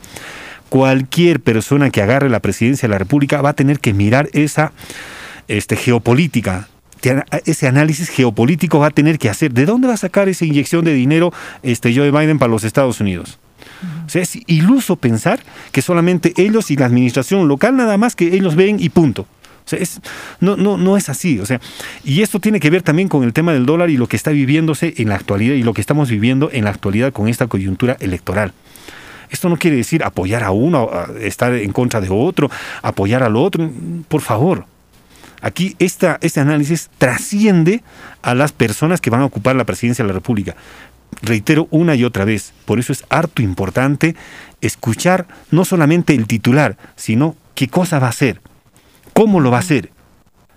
[0.68, 4.72] Cualquier persona que agarre la presidencia de la República va a tener que mirar esa
[5.48, 6.68] este, geopolítica.
[7.44, 9.52] Ese análisis geopolítico va a tener que hacer.
[9.52, 11.32] ¿De dónde va a sacar esa inyección de dinero
[11.62, 13.38] este, Joe Biden para los Estados Unidos?
[14.06, 15.40] O sea, es iluso pensar
[15.72, 19.26] que solamente ellos y la administración local nada más que ellos ven y punto.
[20.40, 21.40] No, es así.
[22.04, 24.30] Y esto tiene que ver también con el tema del dólar y lo que está
[24.30, 27.96] viviéndose en la actualidad y lo que estamos viviendo en la actualidad con esta coyuntura
[28.00, 28.52] electoral.
[29.30, 30.90] Esto no quiere decir apoyar a uno,
[31.20, 32.50] estar en contra de otro,
[32.82, 33.70] apoyar al otro.
[34.08, 34.66] Por favor,
[35.40, 37.82] aquí este análisis trasciende
[38.20, 40.54] a las personas que van a ocupar la presidencia de la República.
[41.22, 44.16] Reitero una y otra vez, por eso es harto importante
[44.60, 48.40] escuchar no solamente el titular, sino qué cosa va a hacer,
[49.12, 49.90] cómo lo va a hacer.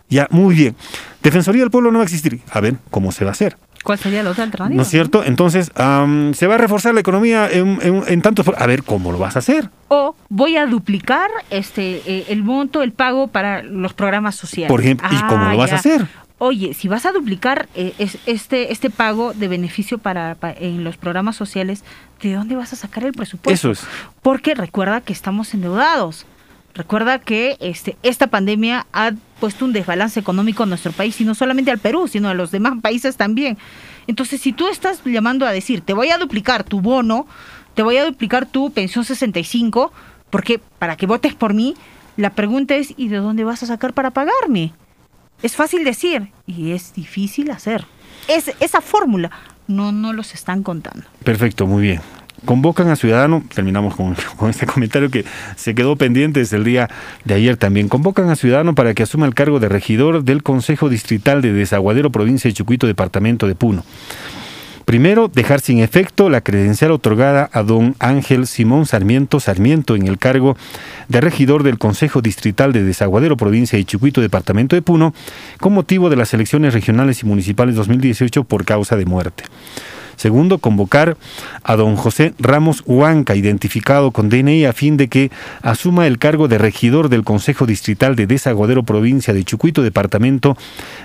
[0.10, 0.76] Ya, muy bien.
[1.24, 2.40] Defensoría del Pueblo no va a existir.
[2.52, 3.58] A ver, ¿cómo se va a hacer?
[3.84, 4.76] ¿Cuál sería la otra alternativa?
[4.76, 5.24] ¿No es cierto?
[5.24, 8.48] Entonces, am, se va a reforzar la economía en, en- en tantos...
[8.58, 9.70] A ver, ¿cómo lo vas a hacer?
[9.90, 14.70] O voy a duplicar este eh, el monto, el pago para los programas sociales.
[14.70, 16.08] Por ejemplo, ¿y cómo lo vas a hacer?
[16.38, 20.84] Oye, si vas a duplicar eh, es- este este pago de beneficio para, pa- en
[20.84, 21.84] los programas sociales,
[22.22, 23.52] ¿de dónde vas a sacar el presupuesto?
[23.54, 23.88] Eso es.
[24.24, 26.26] Porque recuerda que estamos endeudados.
[26.76, 31.34] Recuerda que este, esta pandemia ha puesto un desbalance económico en nuestro país, y no
[31.34, 33.58] solamente al Perú, sino a los demás países también.
[34.08, 37.28] Entonces, si tú estás llamando a decir, te voy a duplicar tu bono,
[37.76, 39.94] te voy a duplicar tu pensión 65,
[40.30, 41.76] porque para que votes por mí,
[42.18, 44.74] la pregunta es, ¿y de dónde vas a sacar para pagarme?
[45.42, 47.86] Es fácil decir y es difícil hacer.
[48.28, 49.32] Es, esa fórmula
[49.68, 51.06] no no los están contando.
[51.24, 52.02] Perfecto, muy bien.
[52.46, 53.96] Convocan a Ciudadano, terminamos
[54.38, 56.90] con, este comentario que se quedó pendiente desde el día
[57.24, 57.90] de ayer también.
[57.90, 62.12] Convocan a Ciudadano para que asuma el cargo de regidor del Consejo Distrital de Desaguadero,
[62.12, 63.84] provincia de Chucuito, departamento de Puno.
[64.86, 70.20] Primero, dejar sin efecto la credencial otorgada a don Ángel Simón Sarmiento Sarmiento en el
[70.20, 70.56] cargo
[71.08, 75.16] de regidor del Consejo Distrital de Desaguadero, provincia de Chucuito, departamento de Puno,
[75.60, 79.46] con motivo de las elecciones regionales y municipales 2018 por causa de muerte.
[80.16, 81.18] Segundo, convocar
[81.64, 85.32] a don José Ramos Huanca, identificado con DNI, a fin de que
[85.62, 90.58] asuma el cargo de regidor del Consejo Distrital de Desaguadero, provincia de Chucuito, departamento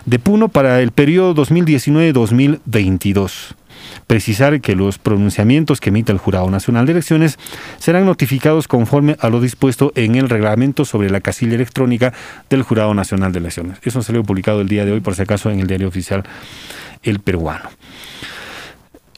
[0.06, 3.54] de Puno, para el periodo 2019-2022.
[4.06, 7.38] Precisar que los pronunciamientos que emita el Jurado Nacional de Elecciones
[7.78, 12.12] serán notificados conforme a lo dispuesto en el reglamento sobre la casilla electrónica
[12.48, 13.78] del Jurado Nacional de Elecciones.
[13.82, 16.24] Eso salió publicado el día de hoy, por si acaso, en el diario oficial
[17.02, 17.70] El Peruano.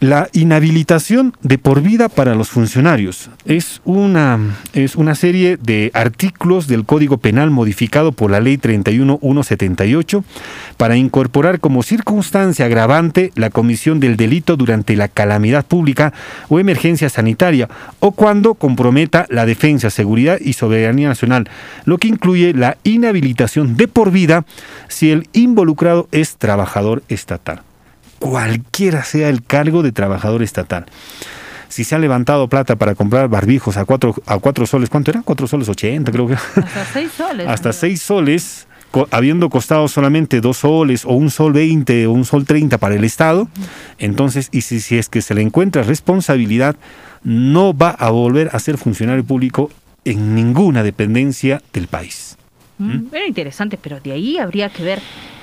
[0.03, 3.31] La inhabilitación de por vida para los funcionarios.
[3.45, 4.37] Es una,
[4.73, 10.25] es una serie de artículos del Código Penal modificado por la Ley 31178
[10.77, 16.13] para incorporar como circunstancia agravante la comisión del delito durante la calamidad pública
[16.49, 17.69] o emergencia sanitaria
[18.01, 21.49] o cuando comprometa la defensa, seguridad y soberanía nacional,
[21.85, 24.47] lo que incluye la inhabilitación de por vida
[24.89, 27.63] si el involucrado es trabajador estatal
[28.23, 30.87] cualquiera sea el cargo de trabajador estatal.
[31.69, 35.23] Si se ha levantado plata para comprar barbijos a cuatro, a cuatro soles, ¿cuánto era?
[35.23, 36.35] Cuatro soles ochenta, creo que.
[36.35, 37.49] Hasta seis soles.
[37.49, 42.25] Hasta seis soles, co- habiendo costado solamente dos soles o un sol veinte o un
[42.25, 43.49] sol treinta para el Estado,
[43.99, 46.77] entonces, y si, si es que se le encuentra responsabilidad,
[47.25, 49.71] no va a volver a ser funcionario público
[50.05, 52.37] en ninguna dependencia del país.
[52.79, 55.01] Mm, Era interesante, pero de ahí habría que ver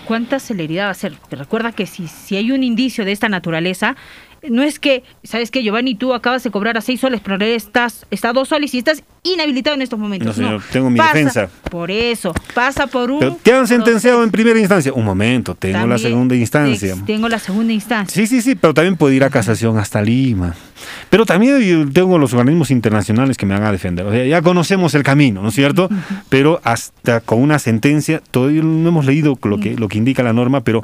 [0.10, 1.14] cuánta celeridad va a ser.
[1.30, 3.96] Recuerda que si, si hay un indicio de esta naturaleza,
[4.48, 5.96] no es que, ¿sabes qué, Giovanni?
[5.96, 9.04] Tú acabas de cobrar a seis soles, pero estás, está a dos soles y estás
[9.24, 10.28] inhabilitado en estos momentos.
[10.28, 11.50] No, señor, tengo mi Pasa defensa.
[11.70, 13.20] Por eso, pasa por un...
[13.20, 14.94] Pero te han sentenciado en primera instancia.
[14.94, 16.96] Un momento, tengo la segunda instancia.
[17.06, 18.16] Tengo la segunda instancia.
[18.16, 20.56] Sí, sí, sí, pero también puede ir a casación hasta Lima.
[21.10, 24.06] Pero también tengo los organismos internacionales que me van a defender.
[24.06, 25.90] O sea, ya conocemos el camino, ¿no es cierto?
[26.30, 30.34] Pero hasta con una sentencia, todavía no hemos leído lo que, lo que indica la
[30.34, 30.84] norma, pero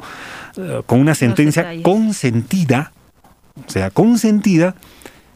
[0.56, 2.92] eh, con una sentencia consentida,
[3.66, 4.74] sea, consentida,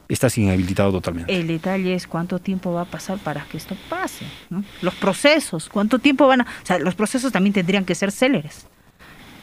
[0.09, 1.35] estás inhabilitado totalmente.
[1.35, 4.27] El detalle es cuánto tiempo va a pasar para que esto pase.
[4.51, 4.65] ¿no?
[4.83, 6.45] Los procesos, cuánto tiempo van a...
[6.45, 8.67] O sea, los procesos también tendrían que ser céleres.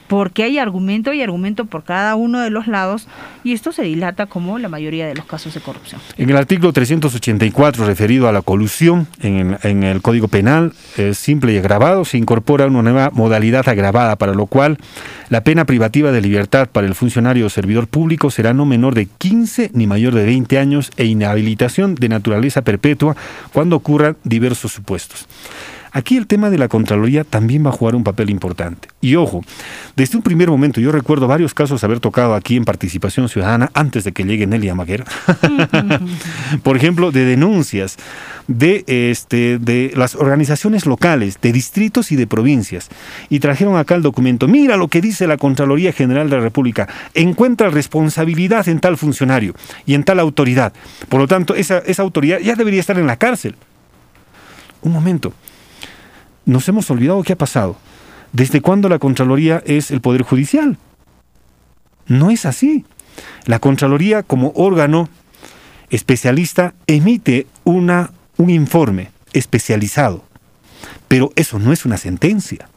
[0.07, 3.07] Porque hay argumento y argumento por cada uno de los lados
[3.43, 6.01] y esto se dilata como la mayoría de los casos de corrupción.
[6.17, 11.57] En el artículo 384 referido a la colusión en el, Código Penal eh, simple y
[11.57, 14.77] agravado se incorpora una nueva modalidad agravada para lo cual
[15.29, 19.07] la pena privativa de libertad para el funcionario o servidor público será no menor de
[19.07, 23.15] 15 ni mayor de 20 años e inhabilitación de naturaleza perpetua
[23.53, 25.27] cuando ocurran diversos supuestos.
[25.97, 28.87] Aquí el tema de la Contraloría también va a jugar un papel importante.
[29.01, 29.43] Y ojo,
[29.95, 34.03] desde un primer momento yo recuerdo varios casos haber tocado aquí en participación ciudadana antes
[34.03, 35.03] de que llegue Nelly Amaguer.
[36.63, 37.97] Por ejemplo, de denuncias
[38.47, 42.89] de, este, de las organizaciones locales, de distritos y de provincias.
[43.29, 44.47] Y trajeron acá el documento.
[44.47, 46.87] Mira lo que dice la Contraloría General de la República.
[47.15, 49.55] Encuentra responsabilidad en tal funcionario
[49.87, 50.73] y en tal autoridad.
[51.09, 53.55] Por lo tanto, esa, esa autoridad ya debería estar en la cárcel.
[54.83, 55.33] Un momento
[56.47, 57.77] nos hemos olvidado qué ha pasado.
[58.33, 60.77] ¿Desde cuándo la Contraloría es el Poder Judicial?
[62.07, 62.85] No es así.
[63.45, 65.09] La Contraloría como órgano
[65.89, 70.23] especialista emite una, un informe especializado,
[71.07, 72.69] pero eso no es una sentencia.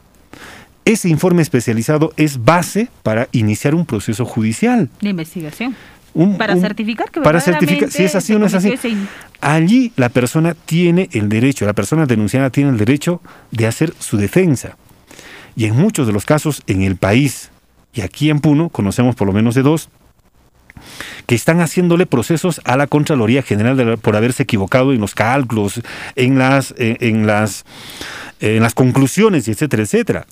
[0.83, 4.89] Ese informe especializado es base para iniciar un proceso judicial.
[4.99, 5.75] De investigación.
[6.13, 8.73] Un- para un- certificar que para certificar si es así o no es así.
[9.39, 13.21] Allí la persona tiene el derecho, la persona denunciada tiene el derecho
[13.51, 14.77] de hacer su defensa.
[15.55, 17.49] Y en muchos de los casos en el país,
[17.93, 19.89] y aquí en Puno conocemos por lo menos de dos,
[21.27, 25.13] que están haciéndole procesos a la Contraloría General de la- por haberse equivocado en los
[25.15, 25.81] cálculos,
[26.15, 27.65] en las, en las,
[28.39, 30.25] en las conclusiones, etcétera, etcétera.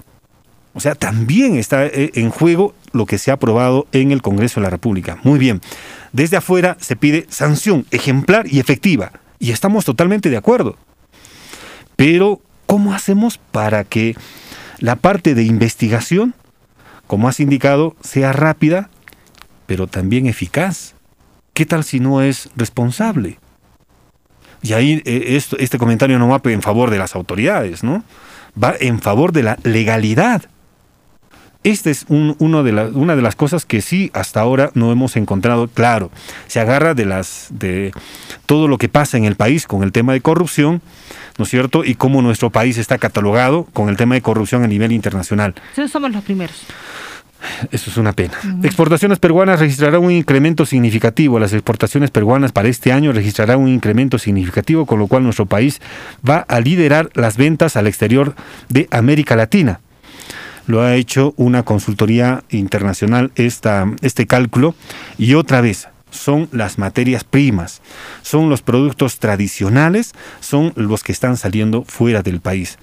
[0.73, 4.59] O sea, también está eh, en juego lo que se ha aprobado en el Congreso
[4.59, 5.19] de la República.
[5.23, 5.61] Muy bien.
[6.11, 9.11] Desde afuera se pide sanción ejemplar y efectiva.
[9.39, 10.77] Y estamos totalmente de acuerdo.
[11.95, 14.15] Pero, ¿cómo hacemos para que
[14.79, 16.33] la parte de investigación,
[17.07, 18.89] como has indicado, sea rápida,
[19.65, 20.93] pero también eficaz?
[21.53, 23.39] ¿Qué tal si no es responsable?
[24.61, 28.03] Y ahí eh, este comentario no va en favor de las autoridades, ¿no?
[28.61, 30.43] Va en favor de la legalidad.
[31.64, 34.91] Esta es un- uno de la- una de las cosas que sí hasta ahora no
[34.94, 36.10] hemos encontrado claro.
[36.48, 37.91] Se agarra de las de
[38.45, 40.81] todo lo que pasa en el país con el tema de corrupción,
[41.38, 41.84] ¿no es cierto?
[41.84, 45.53] Y cómo nuestro país está catalogado con el tema de corrupción a nivel internacional.
[45.72, 46.56] Entonces somos los primeros.
[47.72, 48.34] Eso es una pena.
[48.64, 51.40] Exportaciones peruanas registrarán un incremento significativo.
[51.40, 55.81] Las exportaciones peruanas para este año registrarán un incremento significativo, con lo cual nuestro país
[56.27, 58.34] va a liderar las ventas al exterior
[58.69, 59.80] de América Latina.
[60.68, 64.76] Lo ha hecho una consultoría internacional esta, este cálculo
[65.18, 67.81] y otra vez son las materias primas,
[68.22, 72.77] son los productos tradicionales, son los que están saliendo fuera del país.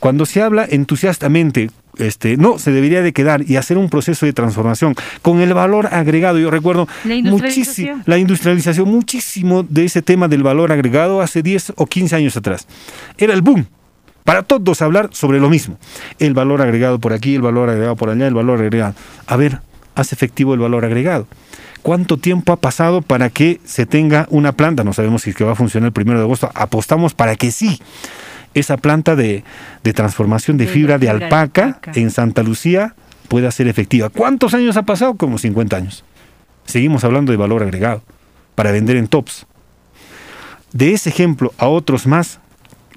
[0.00, 4.32] Cuando se habla entusiastamente, este, no, se debería de quedar y hacer un proceso de
[4.32, 6.38] transformación con el valor agregado.
[6.38, 11.74] Yo recuerdo La muchísimo la industrialización, muchísimo de ese tema del valor agregado hace 10
[11.76, 12.66] o 15 años atrás.
[13.16, 13.66] Era el boom.
[14.24, 15.78] Para todos hablar sobre lo mismo.
[16.18, 18.94] El valor agregado por aquí, el valor agregado por allá, el valor agregado.
[19.26, 19.60] A ver,
[19.94, 21.26] haz efectivo el valor agregado.
[21.82, 24.82] ¿Cuánto tiempo ha pasado para que se tenga una planta?
[24.82, 26.50] No sabemos si es que va a funcionar el primero de agosto.
[26.54, 27.80] Apostamos para que sí.
[28.54, 29.44] Esa planta de,
[29.82, 31.92] de transformación de De fibra de fibra de alpaca alpaca.
[31.94, 32.94] en Santa Lucía
[33.28, 34.08] pueda ser efectiva.
[34.08, 35.16] ¿Cuántos años ha pasado?
[35.16, 36.04] Como 50 años.
[36.64, 38.02] Seguimos hablando de valor agregado
[38.54, 39.46] para vender en tops.
[40.72, 42.40] De ese ejemplo a otros más,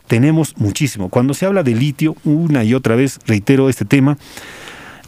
[0.07, 1.09] tenemos muchísimo.
[1.09, 4.17] Cuando se habla de litio, una y otra vez reitero este tema,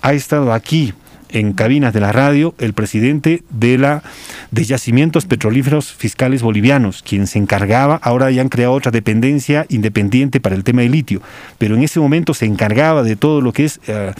[0.01, 0.93] ha estado aquí
[1.31, 4.03] en cabinas de la radio el presidente de la
[4.51, 10.39] de yacimientos petrolíferos fiscales bolivianos, quien se encargaba, ahora ya han creado otra dependencia independiente
[10.39, 11.21] para el tema del litio,
[11.57, 14.11] pero en ese momento se encargaba de todo lo que es eh,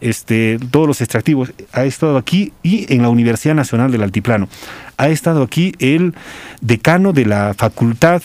[0.00, 1.52] este, todos los extractivos.
[1.72, 4.48] Ha estado aquí y en la Universidad Nacional del Altiplano.
[4.96, 6.14] Ha estado aquí el
[6.60, 8.22] decano de la Facultad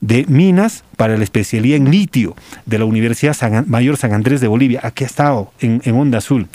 [0.00, 4.48] de Minas para la especialidad en litio de la Universidad San- Mayor San Andrés de
[4.48, 4.80] Bolivia.
[4.82, 6.46] Aquí ha estado en, en Onda Azul.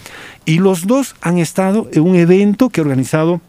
[0.44, 3.40] Y los dos han estado en un evento que ha organizado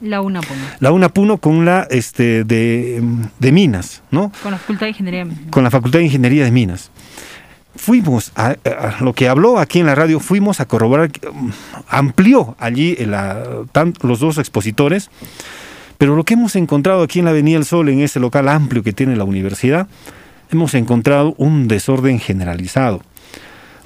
[0.00, 0.60] La UNA Puno.
[0.80, 3.02] La UNA Puno con la este, de,
[3.38, 4.32] de Minas, ¿no?
[4.42, 5.26] Con la Facultad de Ingeniería.
[5.50, 6.90] Con la Facultad de Ingeniería de Minas.
[7.78, 11.52] Fuimos a, a lo que habló aquí en la radio, fuimos a corroborar, um,
[11.88, 15.10] amplió allí la, tan, los dos expositores,
[15.98, 18.82] pero lo que hemos encontrado aquí en la Avenida del Sol, en ese local amplio
[18.82, 19.88] que tiene la universidad,
[20.50, 23.02] hemos encontrado un desorden generalizado.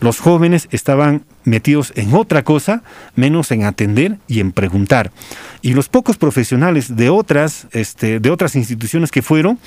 [0.01, 2.83] Los jóvenes estaban metidos en otra cosa,
[3.17, 5.13] menos en atender y en preguntar.
[5.61, 9.59] Y los pocos profesionales de otras, este, de otras instituciones que fueron,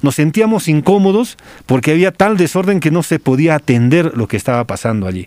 [0.00, 1.36] nos sentíamos incómodos
[1.66, 5.26] porque había tal desorden que no se podía atender lo que estaba pasando allí.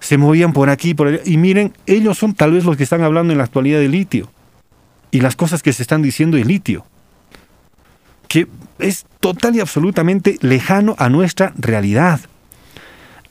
[0.00, 3.02] Se movían por aquí, por allá, y miren, ellos son tal vez los que están
[3.02, 4.30] hablando en la actualidad de litio
[5.10, 6.84] y las cosas que se están diciendo de litio,
[8.28, 8.46] que
[8.78, 12.20] es total y absolutamente lejano a nuestra realidad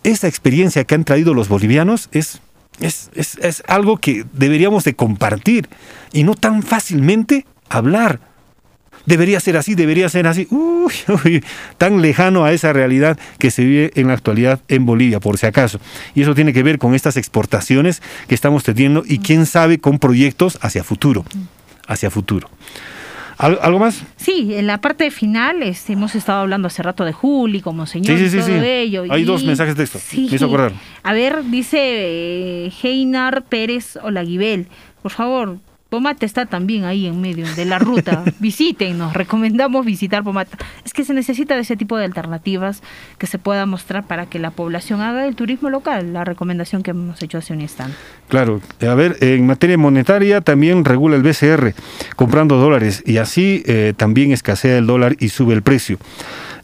[0.04, 2.40] esta experiencia que han traído los bolivianos es,
[2.80, 5.70] es, es, es, algo que deberíamos de compartir
[6.14, 8.20] y no tan fácilmente hablar.
[9.06, 10.94] Debería ser así, debería ser así, uy,
[11.26, 11.44] uy,
[11.78, 15.48] tan lejano a esa realidad que se vive en la actualidad en Bolivia, por si
[15.48, 15.80] acaso.
[16.16, 20.00] Y eso tiene que ver con estas exportaciones que estamos teniendo y quién sabe con
[20.00, 21.26] proyectos hacia futuro,
[21.90, 22.50] hacia futuro.
[23.38, 24.04] ¿Algo más?
[24.18, 28.18] Sí, en la parte final este, hemos estado hablando hace rato de Juli como señor
[28.18, 29.06] sí, sí, y todo sí, ello.
[29.10, 29.26] Hay y...
[29.26, 30.28] dos mensajes de texto, sí.
[30.30, 30.74] me hizo acordar.
[31.04, 34.68] A ver, dice eh, Heinar Pérez Olaguibel,
[35.02, 35.58] por favor,
[35.90, 38.24] Pomata está también ahí en medio de la ruta.
[38.40, 40.58] Visítenos, recomendamos visitar Pomata.
[40.86, 42.84] Es que se necesita de ese tipo de alternativas
[43.18, 46.92] que se pueda mostrar para que la población haga el turismo local, la recomendación que
[46.92, 47.96] hemos hecho hace un instante.
[48.28, 51.74] Claro, a ver, en materia monetaria también regula el BCR
[52.16, 55.98] comprando dólares y así eh, también escasea el dólar y sube el precio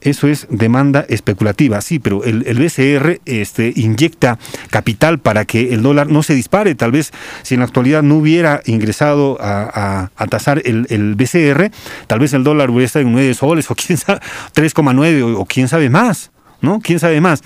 [0.06, 4.38] eso es demanda especulativa, sí, pero el, el, BCR este, inyecta
[4.70, 6.76] capital para que el dólar no se dispare.
[6.76, 7.12] Tal vez
[7.42, 11.72] si en la actualidad no hubiera ingresado a, a, a tasar el, el, BCR,
[12.06, 14.20] tal vez el dólar hubiera estado en 9 soles o quién sabe,
[14.54, 16.32] 3,9 o, o quién sabe más.
[16.62, 16.80] ¿no?
[16.82, 17.44] ¿Quién sabe más?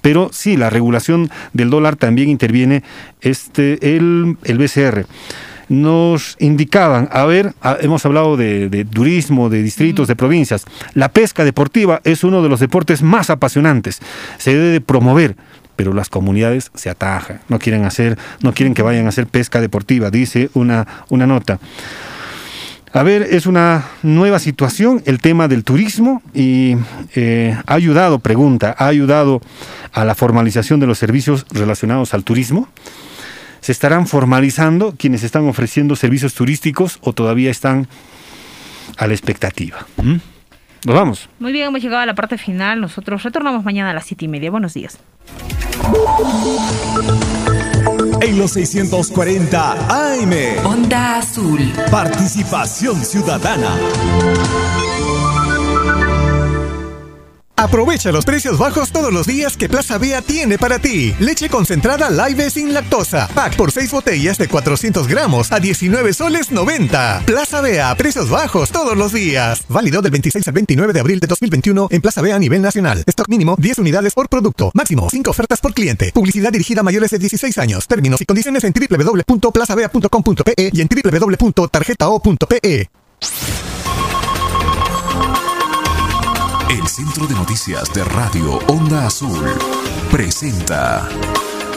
[0.00, 2.82] Pero sí, la regulación del dólar también interviene
[3.20, 5.06] este, el, el BCR
[5.70, 10.64] nos indicaban, a ver, a, hemos hablado de, de, turismo, de distritos, de provincias,
[10.94, 14.00] la pesca deportiva es uno de los deportes más apasionantes,
[14.36, 15.36] se debe promover,
[15.76, 19.60] pero las comunidades se atajan, no quieren hacer, no quieren que vayan a hacer pesca
[19.60, 21.60] deportiva, dice una, una nota.
[22.92, 26.76] A ver, es una nueva situación el tema del turismo y
[27.14, 29.40] eh, ha ayudado, pregunta, ha ayudado
[29.92, 32.68] a la formalización de los servicios relacionados al turismo
[33.60, 37.88] se estarán formalizando quienes están ofreciendo servicios turísticos o todavía están
[38.96, 39.86] a la expectativa.
[40.02, 40.16] ¿Mm?
[40.86, 41.28] Nos vamos.
[41.38, 42.80] Muy bien, hemos llegado a la parte final.
[42.80, 44.50] Nosotros retornamos mañana a las siete y media.
[44.50, 44.98] Buenos días.
[48.22, 49.72] En los 640
[50.12, 50.32] AM.
[50.64, 51.72] Onda Azul.
[51.90, 53.76] Participación ciudadana.
[57.60, 61.14] Aprovecha los precios bajos todos los días que Plaza Vea tiene para ti.
[61.18, 63.28] Leche concentrada Live sin lactosa.
[63.34, 67.24] Pack por 6 botellas de 400 gramos a 19 soles 90.
[67.26, 69.62] Plaza Vea, precios bajos todos los días.
[69.68, 73.04] Válido del 26 al 29 de abril de 2021 en Plaza Vea nivel nacional.
[73.06, 74.70] Stock mínimo 10 unidades por producto.
[74.72, 76.12] Máximo 5 ofertas por cliente.
[76.14, 77.86] Publicidad dirigida a mayores de 16 años.
[77.86, 82.88] Términos y condiciones en www.plazavea.com.pe y en www.tarjetao.pe.
[86.70, 89.44] El Centro de Noticias de Radio Onda Azul
[90.08, 91.08] presenta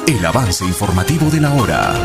[0.07, 1.95] el avance informativo de la hora.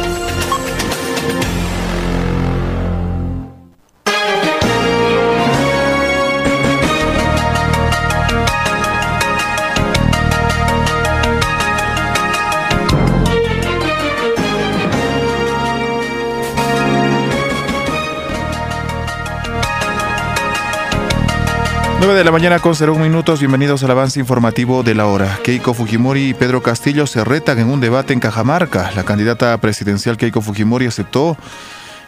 [21.99, 25.41] Nueve de la mañana con 01 minutos, bienvenidos al avance informativo de la hora.
[25.43, 28.93] Keiko Fujimori y Pedro Castillo se retan en un debate en Cajamarca.
[28.95, 31.37] La candidata presidencial Keiko Fujimori aceptó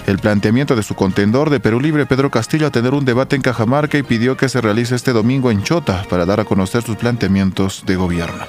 [0.07, 3.43] el planteamiento de su contendor de Perú Libre, Pedro Castillo, a tener un debate en
[3.43, 6.95] Cajamarca y pidió que se realice este domingo en Chota para dar a conocer sus
[6.95, 8.45] planteamientos de gobierno.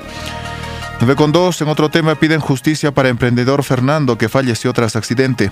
[0.99, 5.51] 9 con 2, en otro tema piden justicia para emprendedor Fernando que falleció tras accidente.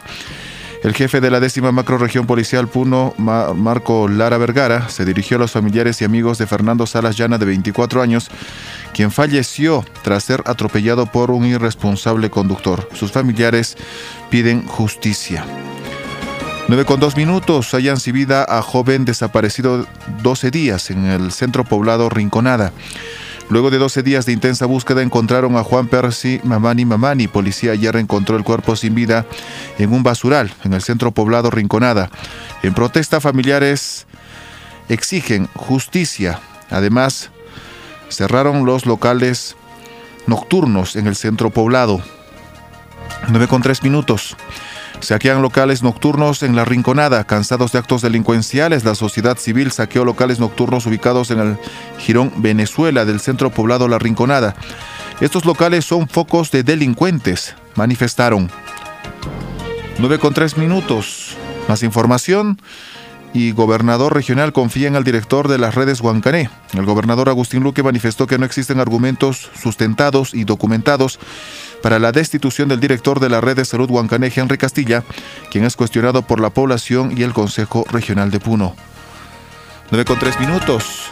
[0.82, 5.40] El jefe de la décima macroregión policial Puno, Ma Marco Lara Vergara, se dirigió a
[5.42, 8.30] los familiares y amigos de Fernando Salas Llana, de 24 años,
[8.94, 12.88] quien falleció tras ser atropellado por un irresponsable conductor.
[12.94, 13.76] Sus familiares
[14.30, 15.46] piden justicia.
[16.70, 19.86] 9 con 2 minutos, hayan sin vida a joven desaparecido
[20.24, 22.72] 12 días en el centro poblado Rinconada.
[23.50, 27.28] Luego de 12 días de intensa búsqueda encontraron a Juan Percy Mamani Mamani.
[27.28, 29.26] Policía ayer encontró el cuerpo sin vida
[29.80, 32.12] en un basural en el centro poblado Rinconada.
[32.62, 34.06] En protesta familiares
[34.88, 36.40] exigen justicia.
[36.70, 37.32] Además,
[38.10, 39.56] cerraron los locales
[40.28, 42.04] nocturnos en el centro poblado.
[43.30, 44.38] 9 con 3 minutos.
[45.00, 47.24] Saquean locales nocturnos en la Rinconada.
[47.24, 51.58] Cansados de actos delincuenciales, la sociedad civil saqueó locales nocturnos ubicados en el
[51.98, 54.56] Girón Venezuela del centro poblado La Rinconada.
[55.22, 58.52] Estos locales son focos de delincuentes, manifestaron.
[60.00, 61.36] 9 con 3 minutos.
[61.68, 62.60] Más información.
[63.34, 66.50] Y gobernador regional confía en el director de las redes Huancané.
[66.74, 71.20] El gobernador Agustín Luque manifestó que no existen argumentos sustentados y documentados
[71.84, 75.04] para la destitución del director de la red de salud Huancané, Henry Castilla,
[75.52, 78.76] quien es cuestionado por la población y el Consejo Regional de Puno.
[79.92, 81.12] 9 con 3 minutos.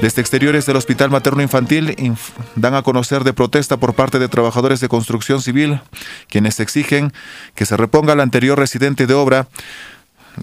[0.00, 4.28] Desde exteriores del Hospital Materno Infantil inf dan a conocer de protesta por parte de
[4.28, 5.80] trabajadores de construcción civil,
[6.28, 7.12] quienes exigen
[7.54, 9.48] que se reponga al anterior residente de obra.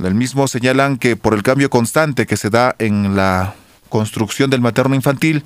[0.03, 3.55] El mismo señalan que por el cambio constante que se da en la
[3.89, 5.43] construcción del materno infantil,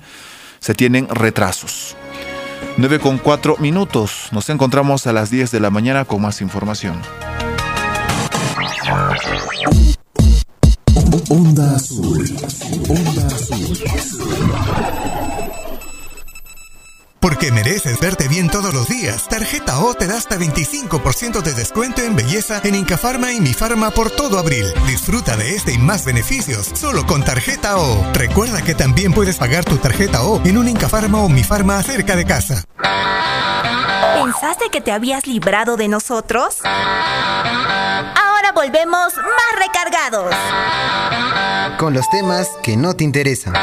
[0.60, 1.96] se tienen retrasos.
[2.76, 4.28] 9 con 4 minutos.
[4.32, 7.00] Nos encontramos a las 10 de la mañana con más información.
[11.28, 12.36] Onda Azul.
[12.88, 15.01] Onda Azul.
[17.22, 19.28] Porque mereces verte bien todos los días.
[19.28, 23.92] Tarjeta O te da hasta 25% de descuento en belleza en Incafarma y Mi Farma
[23.92, 24.66] por todo abril.
[24.88, 28.12] Disfruta de este y más beneficios solo con Tarjeta O.
[28.12, 32.16] Recuerda que también puedes pagar tu tarjeta O en un Incafarma o Mi Farma cerca
[32.16, 32.64] de casa.
[34.14, 36.58] ¿Pensaste que te habías librado de nosotros?
[36.64, 40.34] Ahora volvemos más recargados.
[41.78, 43.54] Con los temas que no te interesan.